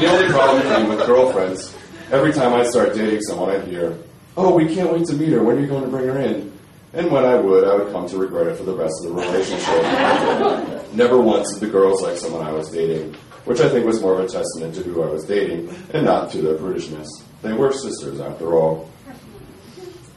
The 0.00 0.06
only 0.06 0.28
problem 0.32 0.62
came 0.62 0.88
with 0.88 1.06
girlfriends. 1.06 1.76
Every 2.10 2.32
time 2.32 2.54
I'd 2.54 2.66
start 2.66 2.94
dating 2.94 3.20
someone, 3.22 3.50
I'd 3.50 3.64
hear, 3.68 3.96
Oh, 4.36 4.54
we 4.54 4.74
can't 4.74 4.90
wait 4.92 5.06
to 5.08 5.14
meet 5.14 5.28
her. 5.32 5.42
When 5.44 5.58
are 5.58 5.60
you 5.60 5.66
going 5.66 5.84
to 5.84 5.90
bring 5.90 6.06
her 6.08 6.18
in? 6.18 6.50
And 6.94 7.10
when 7.10 7.24
I 7.26 7.34
would, 7.36 7.64
I 7.64 7.74
would 7.74 7.92
come 7.92 8.08
to 8.08 8.16
regret 8.16 8.46
it 8.46 8.56
for 8.56 8.64
the 8.64 8.74
rest 8.74 8.94
of 9.04 9.10
the 9.10 9.20
relationship. 9.20 10.92
Never 10.94 11.20
once 11.20 11.52
did 11.52 11.60
the 11.60 11.70
girls 11.70 12.02
like 12.02 12.16
someone 12.16 12.42
I 12.46 12.52
was 12.52 12.70
dating. 12.70 13.14
which 13.44 13.60
I 13.60 13.68
think 13.68 13.84
was 13.84 14.00
more 14.00 14.14
of 14.18 14.20
a 14.20 14.28
testament 14.28 14.74
to 14.76 14.82
who 14.82 15.02
I 15.02 15.08
was 15.08 15.24
dating 15.24 15.68
and 15.92 16.06
not 16.06 16.30
to 16.32 16.38
their 16.42 16.54
prudishness. 16.56 17.08
They 17.42 17.52
were 17.52 17.72
sisters, 17.72 18.20
after 18.20 18.54
all. 18.54 18.88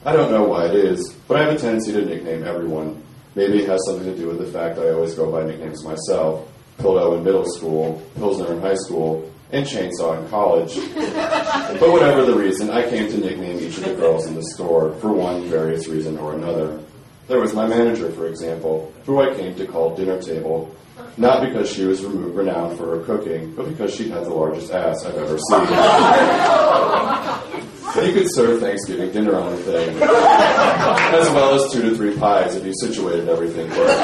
I 0.06 0.14
don't 0.14 0.32
know 0.32 0.44
why 0.44 0.68
it 0.68 0.76
is, 0.76 1.14
but 1.28 1.38
I 1.38 1.44
have 1.46 1.56
a 1.56 1.58
tendency 1.58 1.92
to 1.94 2.06
nickname 2.06 2.44
everyone. 2.44 3.04
Maybe 3.34 3.64
it 3.64 3.70
has 3.70 3.84
something 3.88 4.06
to 4.06 4.16
do 4.16 4.28
with 4.28 4.38
the 4.38 4.46
fact 4.46 4.78
I 4.78 4.92
always 4.92 5.16
go 5.16 5.32
by 5.32 5.44
nicknames 5.44 5.84
myself. 5.84 6.48
Pillow 6.78 7.18
in 7.18 7.24
middle 7.24 7.46
school, 7.46 8.02
Pilsner 8.16 8.54
in 8.54 8.62
high 8.62 8.76
school, 8.76 9.32
and 9.52 9.66
Chainsaw 9.66 10.22
in 10.22 10.30
college. 10.30 10.76
but 10.96 11.92
whatever 11.92 12.24
the 12.26 12.36
reason, 12.36 12.70
I 12.70 12.88
came 12.88 13.10
to 13.10 13.18
nickname 13.18 13.60
each 13.60 13.78
of 13.78 13.86
the 13.86 13.96
girls 13.96 14.28
in 14.28 14.36
the 14.36 14.44
store 14.54 14.94
for 14.96 15.12
one 15.12 15.46
various 15.46 15.88
reason 15.88 16.18
or 16.18 16.34
another. 16.34 16.80
There 17.28 17.40
was 17.40 17.54
my 17.54 17.66
manager, 17.66 18.12
for 18.12 18.28
example, 18.28 18.94
who 19.06 19.20
I 19.20 19.34
came 19.34 19.56
to 19.56 19.66
call 19.66 19.96
dinner 19.96 20.22
table, 20.22 20.76
not 21.18 21.42
because 21.42 21.72
she 21.72 21.86
was 21.86 22.06
renowned 22.06 22.78
for 22.78 22.98
her 22.98 23.04
cooking, 23.04 23.56
but 23.56 23.68
because 23.68 23.96
she 23.96 24.10
had 24.10 24.26
the 24.26 24.30
largest 24.30 24.72
ass 24.72 25.04
I've 25.06 25.16
ever 25.16 25.40
seen. 25.40 25.62
you 28.06 28.14
could 28.14 28.28
serve 28.34 28.60
Thanksgiving 28.60 29.12
dinner 29.12 29.36
on 29.36 29.50
the 29.52 29.58
thing, 29.58 29.98
as 30.02 31.30
well 31.32 31.56
as 31.56 31.72
two 31.72 31.82
to 31.82 31.96
three 31.96 32.16
pies 32.16 32.56
if 32.56 32.64
you 32.64 32.74
situated 32.80 33.28
everything 33.28 33.68
correctly. 33.72 33.96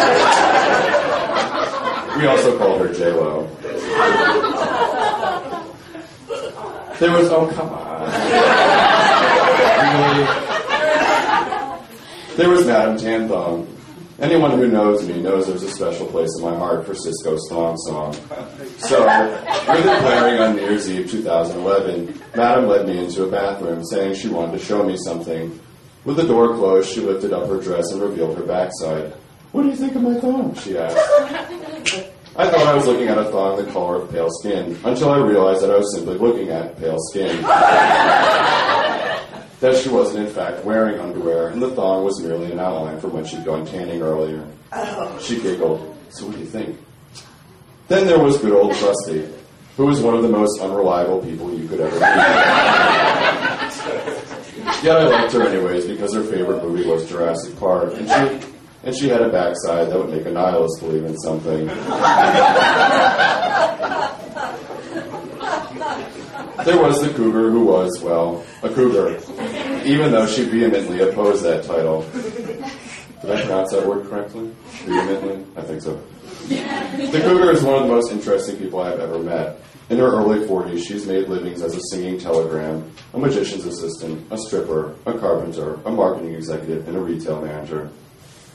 We 2.19 2.26
also 2.28 2.57
called 2.57 2.82
her 2.82 2.91
J-Lo. 2.93 3.47
There 6.99 7.11
was, 7.11 7.30
oh, 7.30 7.47
come 7.53 7.69
on. 7.69 8.01
Really? 10.17 10.41
There 12.36 12.50
was 12.50 12.66
Madame 12.66 12.98
Tan 12.98 13.28
Thong. 13.28 13.68
Anyone 14.20 14.52
who 14.52 14.68
knows 14.68 15.06
me 15.06 15.22
knows 15.22 15.48
there's 15.48 15.64
a 15.64 15.70
special 15.70 16.06
place 16.08 16.30
in 16.38 16.44
my 16.44 16.56
heart 16.56 16.86
for 16.86 16.94
Sisqó's 16.94 17.46
thong 17.50 17.76
song. 17.78 18.14
So, 18.78 19.04
with 19.04 19.86
it 19.86 20.02
blaring 20.02 20.40
on 20.40 20.56
New 20.56 20.62
Year's 20.62 20.90
Eve 20.90 21.10
2011, 21.10 22.22
Madame 22.36 22.68
led 22.68 22.88
me 22.88 23.00
into 23.00 23.24
a 23.24 23.32
bathroom 23.32 23.84
saying 23.84 24.16
she 24.16 24.30
wanted 24.30 24.54
to 24.58 24.64
show 24.64 24.84
me 24.84 24.96
something. 24.96 25.60
With 26.06 26.18
the 26.18 26.28
door 26.28 26.56
closed, 26.56 26.94
she 26.94 27.02
lifted 27.02 27.34
up 27.34 27.50
her 27.50 27.60
dress 27.60 27.92
and 27.92 28.02
revealed 28.02 28.38
her 28.38 28.44
backside. 28.44 29.14
What 29.52 29.64
do 29.64 29.70
you 29.70 29.76
think 29.76 29.96
of 29.96 30.04
my 30.04 30.20
thong? 30.20 30.56
she 30.56 30.78
asked. 30.78 30.98
I 32.38 32.50
thought 32.50 32.66
I 32.66 32.74
was 32.76 32.86
looking 32.86 33.10
at 33.10 33.18
a 33.18 33.26
thong 33.26 33.58
the 33.58 33.70
color 33.74 34.04
of 34.04 34.10
pale 34.10 34.30
skin, 34.40 34.80
until 34.86 35.10
I 35.10 35.18
realized 35.18 35.64
that 35.64 35.72
I 35.72 35.78
was 35.78 35.94
simply 35.94 36.18
looking 36.18 36.50
at 36.50 36.78
pale 36.80 36.98
skin. 37.10 37.44
That 39.62 39.78
she 39.78 39.89
wasn't, 39.89 40.28
in 40.28 40.34
fact, 40.34 40.66
wearing 40.66 40.99
underwear, 40.99 41.47
and 41.49 41.62
the 41.62 41.72
thong 41.72 42.03
was 42.03 42.20
merely 42.22 42.51
an 42.51 42.59
outline 42.59 42.99
from 42.99 43.14
when 43.14 43.24
she'd 43.24 43.45
gone 43.45 43.66
tanning 43.66 44.01
earlier. 44.01 44.45
Oh. 44.74 45.20
She 45.22 45.39
giggled. 45.39 45.95
So 46.09 46.26
what 46.26 46.36
do 46.36 46.41
you 46.41 46.47
think? 46.47 46.78
Then 47.88 48.07
there 48.07 48.20
was 48.20 48.38
good 48.39 48.53
old 48.53 48.74
Trusty, 48.76 49.30
who 49.78 49.86
was 49.86 50.01
one 50.01 50.16
of 50.16 50.24
the 50.24 50.30
most 50.30 50.59
unreliable 50.59 51.22
people 51.22 51.53
you 51.53 51.68
could 51.68 51.80
ever 51.80 51.93
meet. 51.93 52.01
Yet 54.84 54.97
I 54.97 55.07
liked 55.07 55.34
her 55.34 55.43
anyways 55.47 55.86
because 55.86 56.14
her 56.16 56.24
favorite 56.24 56.64
movie 56.64 56.89
was 56.89 57.07
Jurassic 57.07 57.57
Park, 57.59 57.93
and 57.93 58.07
she 58.07 58.47
and 58.84 58.95
she 58.95 59.09
had 59.09 59.22
a 59.22 59.30
backside 59.30 59.89
that 59.89 59.97
would 59.97 60.09
make 60.09 60.26
a 60.26 60.32
nihilist 60.32 60.80
believe 60.82 61.05
in 61.05 61.16
something. 61.20 61.68
There 66.66 66.80
was 66.80 67.01
the 67.01 67.12
cougar 67.16 67.49
who 67.49 67.66
was, 67.66 67.99
well, 68.03 68.43
a 68.62 68.70
cougar, 68.70 69.20
even 69.86 70.12
though 70.12 70.26
she 70.28 70.44
vehemently 70.44 71.02
opposed 71.02 71.44
that 71.44 71.64
title. 71.64 72.02
Did 73.22 73.30
I 73.30 73.42
pronounce 73.42 73.72
that 73.72 73.86
word 73.86 74.08
correctly? 74.08 74.52
Vehemently? 74.86 75.46
I 75.56 75.62
think 75.62 75.82
so. 75.82 76.02
The 76.48 77.22
cougar 77.24 77.52
is 77.52 77.64
one 77.64 77.76
of 77.76 77.88
the 77.88 77.94
most 77.94 78.12
interesting 78.12 78.58
people 78.58 78.80
I've 78.82 79.00
ever 79.00 79.20
met. 79.20 79.60
In 79.90 79.98
her 80.00 80.08
early 80.08 80.48
40s, 80.48 80.84
she's 80.86 81.06
made 81.06 81.28
livings 81.28 81.62
as 81.62 81.76
a 81.76 81.82
singing 81.92 82.18
telegram, 82.18 82.92
a 83.14 83.20
magician's 83.20 83.66
assistant, 83.66 84.26
a 84.32 84.38
stripper, 84.38 84.96
a 85.06 85.18
carpenter, 85.20 85.80
a 85.86 85.92
marketing 85.92 86.34
executive, 86.34 86.88
and 86.88 86.96
a 86.98 87.00
retail 87.00 87.42
manager. 87.42 87.90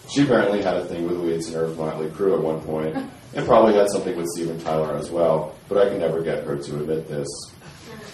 She 0.09 0.23
apparently 0.23 0.63
had 0.63 0.77
a 0.77 0.85
thing 0.87 1.07
with 1.07 1.19
lead 1.19 1.45
singer 1.45 1.65
of 1.65 1.77
Motley 1.77 2.09
Crue 2.09 2.35
at 2.35 2.43
one 2.43 2.61
point, 2.63 2.97
and 3.35 3.47
probably 3.47 3.75
had 3.75 3.91
something 3.91 4.17
with 4.17 4.27
Steven 4.35 4.59
Tyler 4.61 4.97
as 4.97 5.11
well, 5.11 5.55
but 5.69 5.79
I 5.79 5.91
can 5.91 5.99
never 5.99 6.23
get 6.23 6.45
her 6.45 6.57
to 6.57 6.77
admit 6.77 7.09
this. 7.09 7.29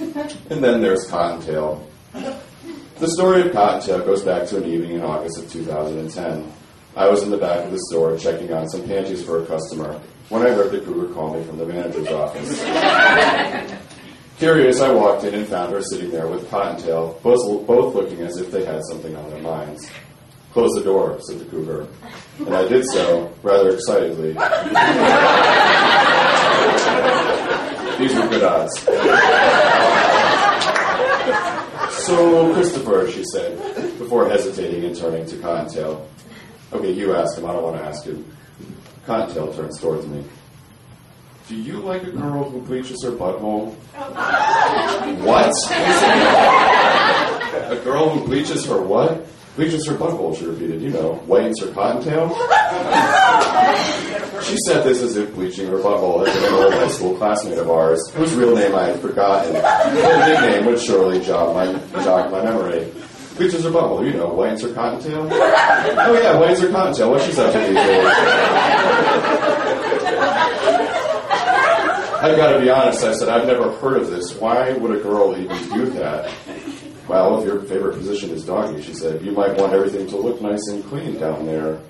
And 0.01 0.63
then 0.63 0.81
there's 0.81 1.07
Cottontail. 1.09 1.87
The 3.03 3.11
story 3.11 3.43
of 3.43 3.53
Cottontail 3.53 4.05
goes 4.05 4.23
back 4.23 4.47
to 4.47 4.59
an 4.59 4.65
evening 4.65 4.93
in 4.93 5.03
August 5.03 5.37
of 5.37 5.51
2010. 5.51 6.53
I 6.95 7.09
was 7.09 7.25
in 7.25 7.31
the 7.31 7.37
back 7.37 7.65
of 7.65 7.73
the 7.73 7.81
store 7.91 8.17
checking 8.17 8.53
on 8.53 8.69
some 8.69 8.87
panties 8.87 9.25
for 9.25 9.43
a 9.43 9.47
customer 9.47 10.01
when 10.29 10.47
I 10.47 10.51
heard 10.51 10.71
the 10.71 10.79
cougar 10.79 11.13
call 11.13 11.35
me 11.35 11.43
from 11.43 11.59
the 11.59 11.67
manager's 11.67 12.07
office. 12.07 12.63
Curious, 14.39 14.81
I 14.81 14.93
walked 14.93 15.25
in 15.25 15.35
and 15.35 15.49
found 15.49 15.73
her 15.73 15.83
sitting 15.83 16.13
there 16.13 16.29
with 16.29 16.49
Cottontail, 16.49 17.19
both, 17.25 17.67
both 17.67 17.93
looking 17.97 18.21
as 18.21 18.37
if 18.37 18.53
they 18.53 18.65
had 18.65 18.81
something 18.85 19.17
on 19.17 19.31
their 19.31 19.43
minds. 19.43 19.91
Close 20.53 20.71
the 20.77 20.85
door, 20.85 21.19
said 21.23 21.41
the 21.41 21.45
cougar. 21.47 21.89
And 22.39 22.55
I 22.55 22.69
did 22.69 22.87
so, 22.87 23.35
rather 23.43 23.75
excitedly. 23.75 24.29
These 27.99 28.15
were 28.15 28.29
good 28.29 28.45
odds. 28.45 29.52
So, 32.03 32.53
Christopher, 32.53 33.09
she 33.13 33.23
said, 33.33 33.57
before 33.97 34.29
hesitating 34.29 34.85
and 34.85 34.97
turning 34.97 35.25
to 35.27 35.37
Cottontail. 35.39 36.09
Okay, 36.73 36.91
you 36.91 37.15
ask 37.15 37.39
him, 37.39 37.47
I 37.47 37.53
don't 37.53 37.63
want 37.63 37.77
to 37.77 37.85
ask 37.85 38.05
him. 38.05 38.25
Cottontail 39.07 39.55
turns 39.55 39.81
towards 39.81 40.05
me. 40.09 40.25
Do 41.47 41.55
you 41.55 41.79
like 41.79 42.03
a 42.03 42.11
girl 42.11 42.51
who 42.51 42.61
bleaches 42.63 43.05
her 43.05 43.13
butthole? 43.13 43.75
what? 45.23 45.53
a 47.71 47.85
girl 47.85 48.09
who 48.09 48.27
bleaches 48.27 48.67
her 48.67 48.81
what? 48.83 49.25
Bleaches 49.55 49.87
her 49.87 49.95
butthole, 49.95 50.37
she 50.37 50.47
repeated. 50.47 50.83
You 50.83 50.91
know, 50.91 51.23
whitens 51.27 51.61
her 51.61 51.73
cottontail? 51.73 52.31
She 54.43 54.57
said 54.67 54.83
this 54.85 55.01
as 55.03 55.17
if 55.17 55.35
bleaching 55.35 55.67
her 55.69 55.79
butthole 55.79 56.27
had 56.27 56.37
an 56.37 56.55
old 56.55 56.73
high 56.73 56.89
school 56.89 57.17
classmate 57.17 57.59
of 57.59 57.71
ours, 57.71 58.11
whose 58.11 58.35
real 58.35 58.55
name 58.55 58.75
I 58.75 58.89
had 58.89 59.01
forgotten. 59.01 59.55
Her 59.55 60.29
nickname 60.29 60.67
would 60.67 60.81
surely 60.81 61.21
jog 61.25 61.55
my, 61.55 61.67
jog 62.03 62.31
my 62.31 62.43
memory. 62.43 62.93
Bleaches 63.37 63.65
her 63.65 63.71
butthole, 63.71 64.05
you 64.05 64.13
know, 64.13 64.29
whitens 64.29 64.63
her 64.63 64.73
cottontail? 64.75 65.29
Oh 65.31 66.21
yeah, 66.21 66.39
whitens 66.39 66.61
her 66.61 66.71
cottontail. 66.71 67.11
What's 67.11 67.25
she 67.25 67.33
up 67.41 67.53
to 67.53 67.59
these 67.59 67.75
days? 67.75 68.07
I've 72.23 72.37
got 72.37 72.53
to 72.53 72.61
be 72.61 72.71
honest, 72.71 73.03
I 73.03 73.15
said, 73.15 73.29
I've 73.29 73.49
never 73.49 73.73
heard 73.79 73.97
of 73.97 74.09
this. 74.09 74.35
Why 74.37 74.73
would 74.75 74.97
a 74.97 75.03
girl 75.03 75.37
even 75.37 75.57
do 75.71 75.87
that? 75.91 76.33
Well, 77.09 77.41
if 77.41 77.47
your 77.47 77.61
favorite 77.63 77.97
position 77.99 78.31
is 78.31 78.45
doggy, 78.45 78.81
she 78.81 78.95
said, 78.95 79.23
you 79.23 79.33
might 79.33 79.57
want 79.57 79.73
everything 79.73 80.07
to 80.09 80.17
look 80.17 80.41
nice 80.41 80.65
and 80.69 80.85
clean 80.85 81.19
down 81.19 81.47
there. 81.47 81.81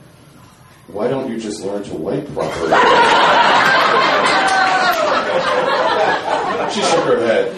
Why 0.88 1.08
don't 1.08 1.30
you 1.30 1.38
just 1.38 1.62
learn 1.64 1.82
to 1.84 1.94
wipe 1.94 2.26
properly? 2.34 2.72
she 6.72 6.80
shook 6.82 7.04
her 7.04 7.18
head. 7.26 7.56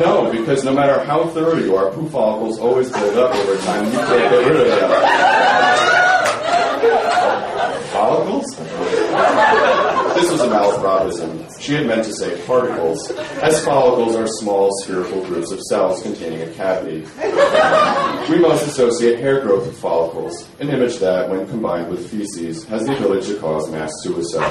No, 0.00 0.30
because 0.30 0.64
no 0.64 0.72
matter 0.72 1.04
how 1.04 1.26
thorough 1.28 1.58
you 1.58 1.76
are, 1.76 1.90
poo 1.90 2.08
follicles 2.08 2.58
always 2.58 2.90
build 2.90 3.18
up 3.18 3.34
over 3.34 3.56
time. 3.62 3.84
You 3.86 3.92
can't 3.92 4.30
get 4.30 4.46
rid 4.46 4.60
of 4.60 4.66
them. 4.66 4.90
Follicles? 7.92 9.99
This 10.20 10.32
was 10.32 10.40
a 10.42 10.48
malapropism. 10.48 11.60
She 11.62 11.72
had 11.72 11.86
meant 11.86 12.04
to 12.04 12.12
say 12.12 12.38
particles, 12.46 13.10
as 13.10 13.64
follicles 13.64 14.14
are 14.16 14.26
small 14.26 14.70
spherical 14.82 15.24
groups 15.24 15.50
of 15.50 15.60
cells 15.62 16.02
containing 16.02 16.42
a 16.42 16.52
cavity. 16.52 17.06
We 18.30 18.38
most 18.38 18.66
associate 18.66 19.18
hair 19.20 19.40
growth 19.40 19.66
with 19.66 19.78
follicles, 19.78 20.46
an 20.60 20.68
image 20.68 20.98
that, 20.98 21.30
when 21.30 21.48
combined 21.48 21.88
with 21.88 22.10
feces, 22.10 22.66
has 22.66 22.84
the 22.84 22.98
ability 22.98 23.32
to 23.32 23.40
cause 23.40 23.70
mass 23.70 23.90
suicide. 24.02 24.42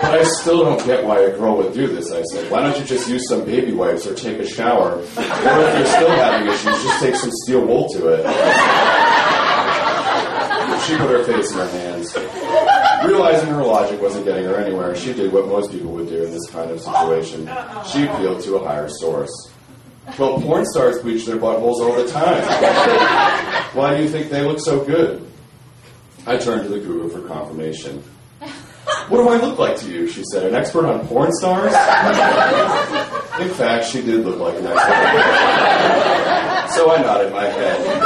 But 0.00 0.20
I 0.20 0.22
still 0.24 0.64
don't 0.64 0.82
get 0.86 1.04
why 1.04 1.20
a 1.20 1.36
girl 1.36 1.58
would 1.58 1.74
do 1.74 1.86
this, 1.86 2.10
I 2.12 2.22
said. 2.22 2.50
Why 2.50 2.62
don't 2.62 2.78
you 2.78 2.86
just 2.86 3.10
use 3.10 3.28
some 3.28 3.44
baby 3.44 3.72
wipes 3.72 4.06
or 4.06 4.14
take 4.14 4.38
a 4.38 4.46
shower? 4.46 4.92
Or 4.96 5.02
if 5.02 5.14
you're 5.14 5.86
still 5.86 6.10
having 6.10 6.48
issues, 6.48 6.82
just 6.82 7.00
take 7.02 7.16
some 7.16 7.30
steel 7.30 7.66
wool 7.66 7.90
to 7.90 8.08
it. 8.08 9.13
She 10.86 10.96
put 10.96 11.10
her 11.10 11.24
face 11.24 11.50
in 11.52 11.58
her 11.58 11.68
hands. 11.68 12.14
Realizing 13.06 13.48
her 13.50 13.64
logic 13.64 14.00
wasn't 14.00 14.24
getting 14.24 14.44
her 14.44 14.56
anywhere, 14.56 14.94
she 14.94 15.12
did 15.12 15.32
what 15.32 15.46
most 15.46 15.70
people 15.70 15.92
would 15.92 16.08
do 16.08 16.24
in 16.24 16.30
this 16.30 16.46
kind 16.50 16.70
of 16.70 16.80
situation. 16.80 17.48
She 17.90 18.06
appealed 18.06 18.42
to 18.44 18.56
a 18.56 18.64
higher 18.66 18.88
source. 18.88 19.30
Well, 20.18 20.40
porn 20.40 20.66
stars 20.66 20.98
bleach 20.98 21.24
their 21.26 21.36
buttholes 21.36 21.80
all 21.80 21.94
the 21.94 22.06
time. 22.10 22.42
Why 23.74 23.96
do 23.96 24.02
you 24.02 24.08
think 24.08 24.30
they 24.30 24.42
look 24.42 24.60
so 24.60 24.84
good? 24.84 25.26
I 26.26 26.36
turned 26.36 26.62
to 26.64 26.68
the 26.68 26.80
guru 26.80 27.08
for 27.08 27.26
confirmation. 27.26 28.02
What 29.08 29.18
do 29.18 29.28
I 29.28 29.36
look 29.36 29.58
like 29.58 29.76
to 29.78 29.90
you? 29.90 30.06
She 30.08 30.22
said. 30.32 30.44
An 30.46 30.54
expert 30.54 30.84
on 30.86 31.06
porn 31.06 31.32
stars? 31.32 31.72
In 33.40 33.48
fact, 33.54 33.86
she 33.86 34.02
did 34.02 34.24
look 34.24 34.38
like 34.38 34.56
an 34.58 34.66
expert. 34.66 34.94
So 36.74 36.90
I 36.90 37.02
nodded 37.02 37.32
my 37.32 37.44
head. 37.44 38.03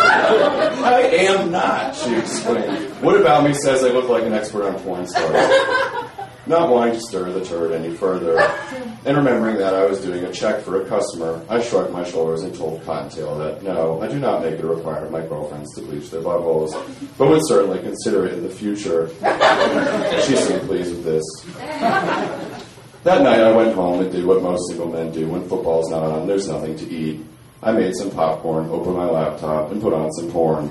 I 0.88 1.00
am 1.00 1.50
not, 1.50 1.94
she 1.94 2.16
explained. 2.16 3.02
What 3.02 3.20
about 3.20 3.44
me 3.44 3.52
says 3.52 3.84
I 3.84 3.88
look 3.88 4.08
like 4.08 4.24
an 4.24 4.32
expert 4.32 4.64
on 4.64 4.80
porn 4.80 5.06
stars? 5.06 5.34
Not 6.46 6.70
wanting 6.70 6.94
to 6.94 7.00
stir 7.00 7.30
the 7.30 7.44
turd 7.44 7.72
any 7.72 7.94
further, 7.94 8.38
and 9.04 9.18
remembering 9.18 9.58
that 9.58 9.74
I 9.74 9.84
was 9.84 10.00
doing 10.00 10.24
a 10.24 10.32
check 10.32 10.62
for 10.62 10.80
a 10.80 10.88
customer, 10.88 11.44
I 11.46 11.60
shrugged 11.60 11.92
my 11.92 12.04
shoulders 12.04 12.40
and 12.40 12.54
told 12.54 12.82
Cottontail 12.86 13.36
that 13.36 13.62
no, 13.62 14.00
I 14.00 14.08
do 14.08 14.18
not 14.18 14.42
make 14.42 14.54
it 14.54 14.64
a 14.64 14.66
requirement 14.66 15.06
of 15.06 15.12
my 15.12 15.26
girlfriends 15.26 15.74
to 15.74 15.82
bleach 15.82 16.08
their 16.10 16.22
buttholes, 16.22 16.72
but 17.18 17.28
would 17.28 17.46
certainly 17.46 17.80
consider 17.80 18.26
it 18.26 18.32
in 18.32 18.42
the 18.42 18.48
future. 18.48 19.08
she 20.26 20.36
seemed 20.36 20.62
pleased 20.62 20.90
with 20.90 21.04
this. 21.04 21.24
That 23.04 23.22
night 23.22 23.40
I 23.40 23.52
went 23.52 23.74
home 23.74 24.00
and 24.00 24.10
did 24.10 24.24
what 24.24 24.42
most 24.42 24.68
single 24.70 24.90
men 24.90 25.12
do 25.12 25.28
when 25.28 25.46
football's 25.46 25.90
not 25.90 26.02
on, 26.02 26.26
there's 26.26 26.48
nothing 26.48 26.76
to 26.78 26.88
eat. 26.88 27.20
I 27.62 27.72
made 27.72 27.94
some 27.96 28.10
popcorn, 28.10 28.68
opened 28.70 28.96
my 28.96 29.06
laptop, 29.06 29.72
and 29.72 29.82
put 29.82 29.92
on 29.92 30.12
some 30.12 30.30
porn. 30.30 30.68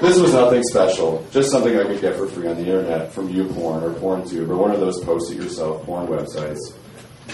this 0.00 0.18
was 0.18 0.32
nothing 0.32 0.62
special, 0.64 1.24
just 1.30 1.50
something 1.50 1.76
I 1.76 1.84
could 1.84 2.00
get 2.00 2.16
for 2.16 2.26
free 2.26 2.48
on 2.48 2.56
the 2.56 2.66
internet 2.66 3.12
from 3.12 3.32
YouPorn 3.32 3.82
or 3.82 3.90
PornTube 3.90 4.48
or 4.48 4.56
one 4.56 4.72
of 4.72 4.80
those 4.80 5.02
post-it-yourself 5.04 5.84
porn 5.84 6.08
websites. 6.08 6.58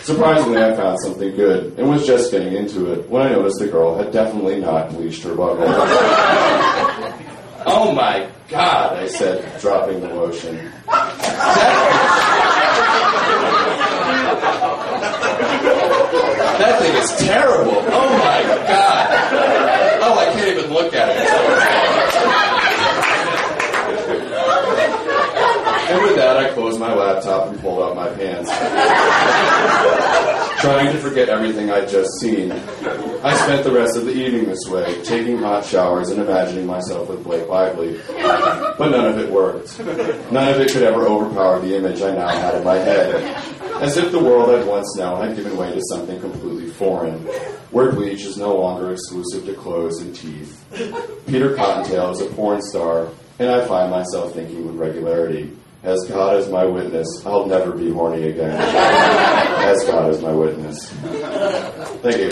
Surprisingly, 0.03 0.63
I 0.63 0.77
found 0.77 0.99
something 1.01 1.35
good 1.35 1.79
and 1.79 1.89
was 1.89 2.07
just 2.07 2.31
getting 2.31 2.55
into 2.55 2.93
it 2.93 3.09
when 3.09 3.23
I 3.23 3.31
noticed 3.31 3.59
the 3.59 3.69
girl 3.69 3.97
had 3.97 4.13
definitely 4.13 4.61
not 4.61 4.91
bleached 4.91 5.23
her 5.25 5.31
butthole. 5.31 5.67
oh 7.67 7.93
my 7.95 8.31
god, 8.49 8.99
I 8.99 9.09
said, 9.09 9.61
dropping 9.61 10.01
the 10.01 10.09
lotion. 10.09 10.71
That 10.87 11.87
thing 16.11 16.95
is 16.97 17.17
terrible. 17.17 17.77
Oh 17.77 18.19
my 18.19 18.43
god. 18.67 19.07
Oh, 20.03 20.19
I 20.19 20.25
can't 20.33 20.59
even 20.59 20.73
look 20.73 20.95
at 20.95 21.09
it. 21.09 21.17
And 25.91 26.03
with 26.03 26.17
that, 26.17 26.37
I 26.37 26.53
closed 26.53 26.79
my 26.79 26.95
laptop 26.95 27.49
and 27.49 27.61
pulled 27.61 27.83
out 27.83 27.97
my 27.97 28.09
pants. 28.11 28.51
Trying 30.61 30.93
to 30.93 30.99
forget 30.99 31.31
everything 31.31 31.71
I'd 31.71 31.89
just 31.89 32.21
seen. 32.21 32.53
I 32.53 33.35
spent 33.35 33.65
the 33.65 33.73
rest 33.73 33.97
of 33.97 34.05
the 34.05 34.13
evening 34.13 34.45
this 34.45 34.69
way, 34.69 35.03
taking 35.05 35.39
hot 35.39 35.65
showers 35.65 36.11
and 36.11 36.21
imagining 36.21 36.67
myself 36.67 37.09
with 37.09 37.25
Blake 37.25 37.49
Lively. 37.49 37.99
But 38.09 38.91
none 38.91 39.07
of 39.07 39.19
it 39.19 39.31
worked. 39.31 39.79
None 39.79 40.55
of 40.55 40.61
it 40.61 40.71
could 40.71 40.83
ever 40.83 41.07
overpower 41.07 41.61
the 41.61 41.77
image 41.77 42.03
I 42.03 42.15
now 42.15 42.29
had 42.29 42.57
in 42.57 42.65
my 42.65 42.77
head. 42.77 43.15
As 43.81 43.97
if 43.97 44.13
the 44.13 44.19
world 44.19 44.51
I'd 44.51 44.67
once 44.67 44.95
known 44.97 45.27
had 45.27 45.35
given 45.35 45.57
way 45.57 45.73
to 45.73 45.81
something 45.89 46.21
completely 46.21 46.69
foreign, 46.69 47.21
where 47.71 47.93
bleach 47.93 48.25
is 48.25 48.37
no 48.37 48.55
longer 48.55 48.93
exclusive 48.93 49.47
to 49.47 49.55
clothes 49.55 50.03
and 50.03 50.15
teeth. 50.15 50.63
Peter 51.27 51.55
Cottontail 51.57 52.11
is 52.11 52.21
a 52.21 52.27
porn 52.27 52.61
star, 52.61 53.09
and 53.39 53.49
I 53.49 53.67
find 53.67 53.91
myself 53.91 54.35
thinking 54.35 54.67
with 54.67 54.77
regularity, 54.77 55.57
as 55.83 56.05
God 56.09 56.37
is 56.37 56.49
my 56.51 56.65
witness, 56.65 57.07
I'll 57.25 57.47
never 57.47 57.73
be 57.73 57.91
horny 57.91 58.29
again. 58.29 58.51
As 58.61 59.83
God 59.87 60.11
is 60.11 60.21
my 60.21 60.33
witness. 60.33 60.91
Thank 60.91 62.17
you. 62.17 62.29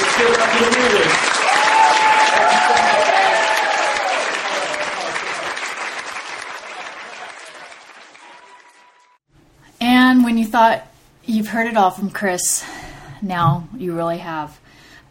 Let's 0.00 0.16
give 0.16 0.30
it 0.30 0.38
up 0.38 0.48
for 0.50 0.64
the 0.64 0.70
music. 0.78 1.10
And 9.80 10.22
when 10.24 10.38
you 10.38 10.46
thought 10.46 10.86
you've 11.24 11.48
heard 11.48 11.66
it 11.66 11.76
all 11.76 11.90
from 11.90 12.10
Chris, 12.10 12.64
now 13.20 13.68
you 13.76 13.94
really 13.96 14.18
have. 14.18 14.58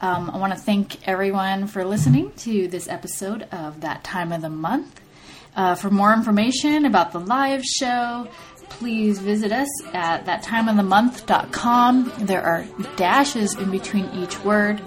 Um, 0.03 0.29
I 0.31 0.37
want 0.37 0.51
to 0.51 0.59
thank 0.59 1.07
everyone 1.07 1.67
for 1.67 1.85
listening 1.85 2.33
to 2.39 2.67
this 2.67 2.89
episode 2.89 3.43
of 3.53 3.79
That 3.79 4.03
Time 4.03 4.33
of 4.33 4.41
the 4.41 4.49
Month. 4.49 4.99
Uh, 5.55 5.75
for 5.75 5.89
more 5.89 6.11
information 6.11 6.83
about 6.83 7.13
the 7.13 7.21
live 7.21 7.63
show, 7.63 8.27
please 8.67 9.19
visit 9.19 9.53
us 9.53 9.69
at 9.93 10.25
thattimeofthemonth.com. 10.25 12.11
There 12.17 12.43
are 12.43 12.65
dashes 12.97 13.55
in 13.55 13.71
between 13.71 14.09
each 14.09 14.37
word. 14.43 14.81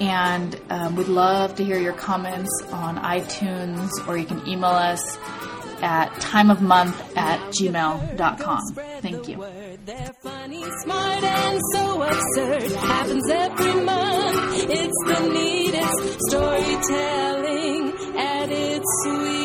And 0.00 0.60
um, 0.68 0.96
we'd 0.96 1.08
love 1.08 1.54
to 1.56 1.64
hear 1.64 1.78
your 1.78 1.94
comments 1.94 2.50
on 2.72 2.98
iTunes, 2.98 3.88
or 4.06 4.18
you 4.18 4.26
can 4.26 4.46
email 4.46 4.68
us 4.68 5.16
at 5.82 6.10
timeofmonth 6.20 7.16
at 7.16 7.40
gmail.com. 7.52 8.60
Thank 9.02 9.28
you. 9.28 9.44
They're 9.84 10.12
funny, 10.22 10.64
smart, 10.84 11.24
and 11.24 11.60
so 11.72 12.02
absurd. 12.02 12.72
Happens 12.72 13.28
every 13.30 13.74
month. 13.84 14.70
It's 14.70 15.04
the 15.06 15.28
neatest 15.28 16.20
storytelling 16.28 17.92
at 18.16 18.50
its 18.50 18.86
sweetest. 19.02 19.42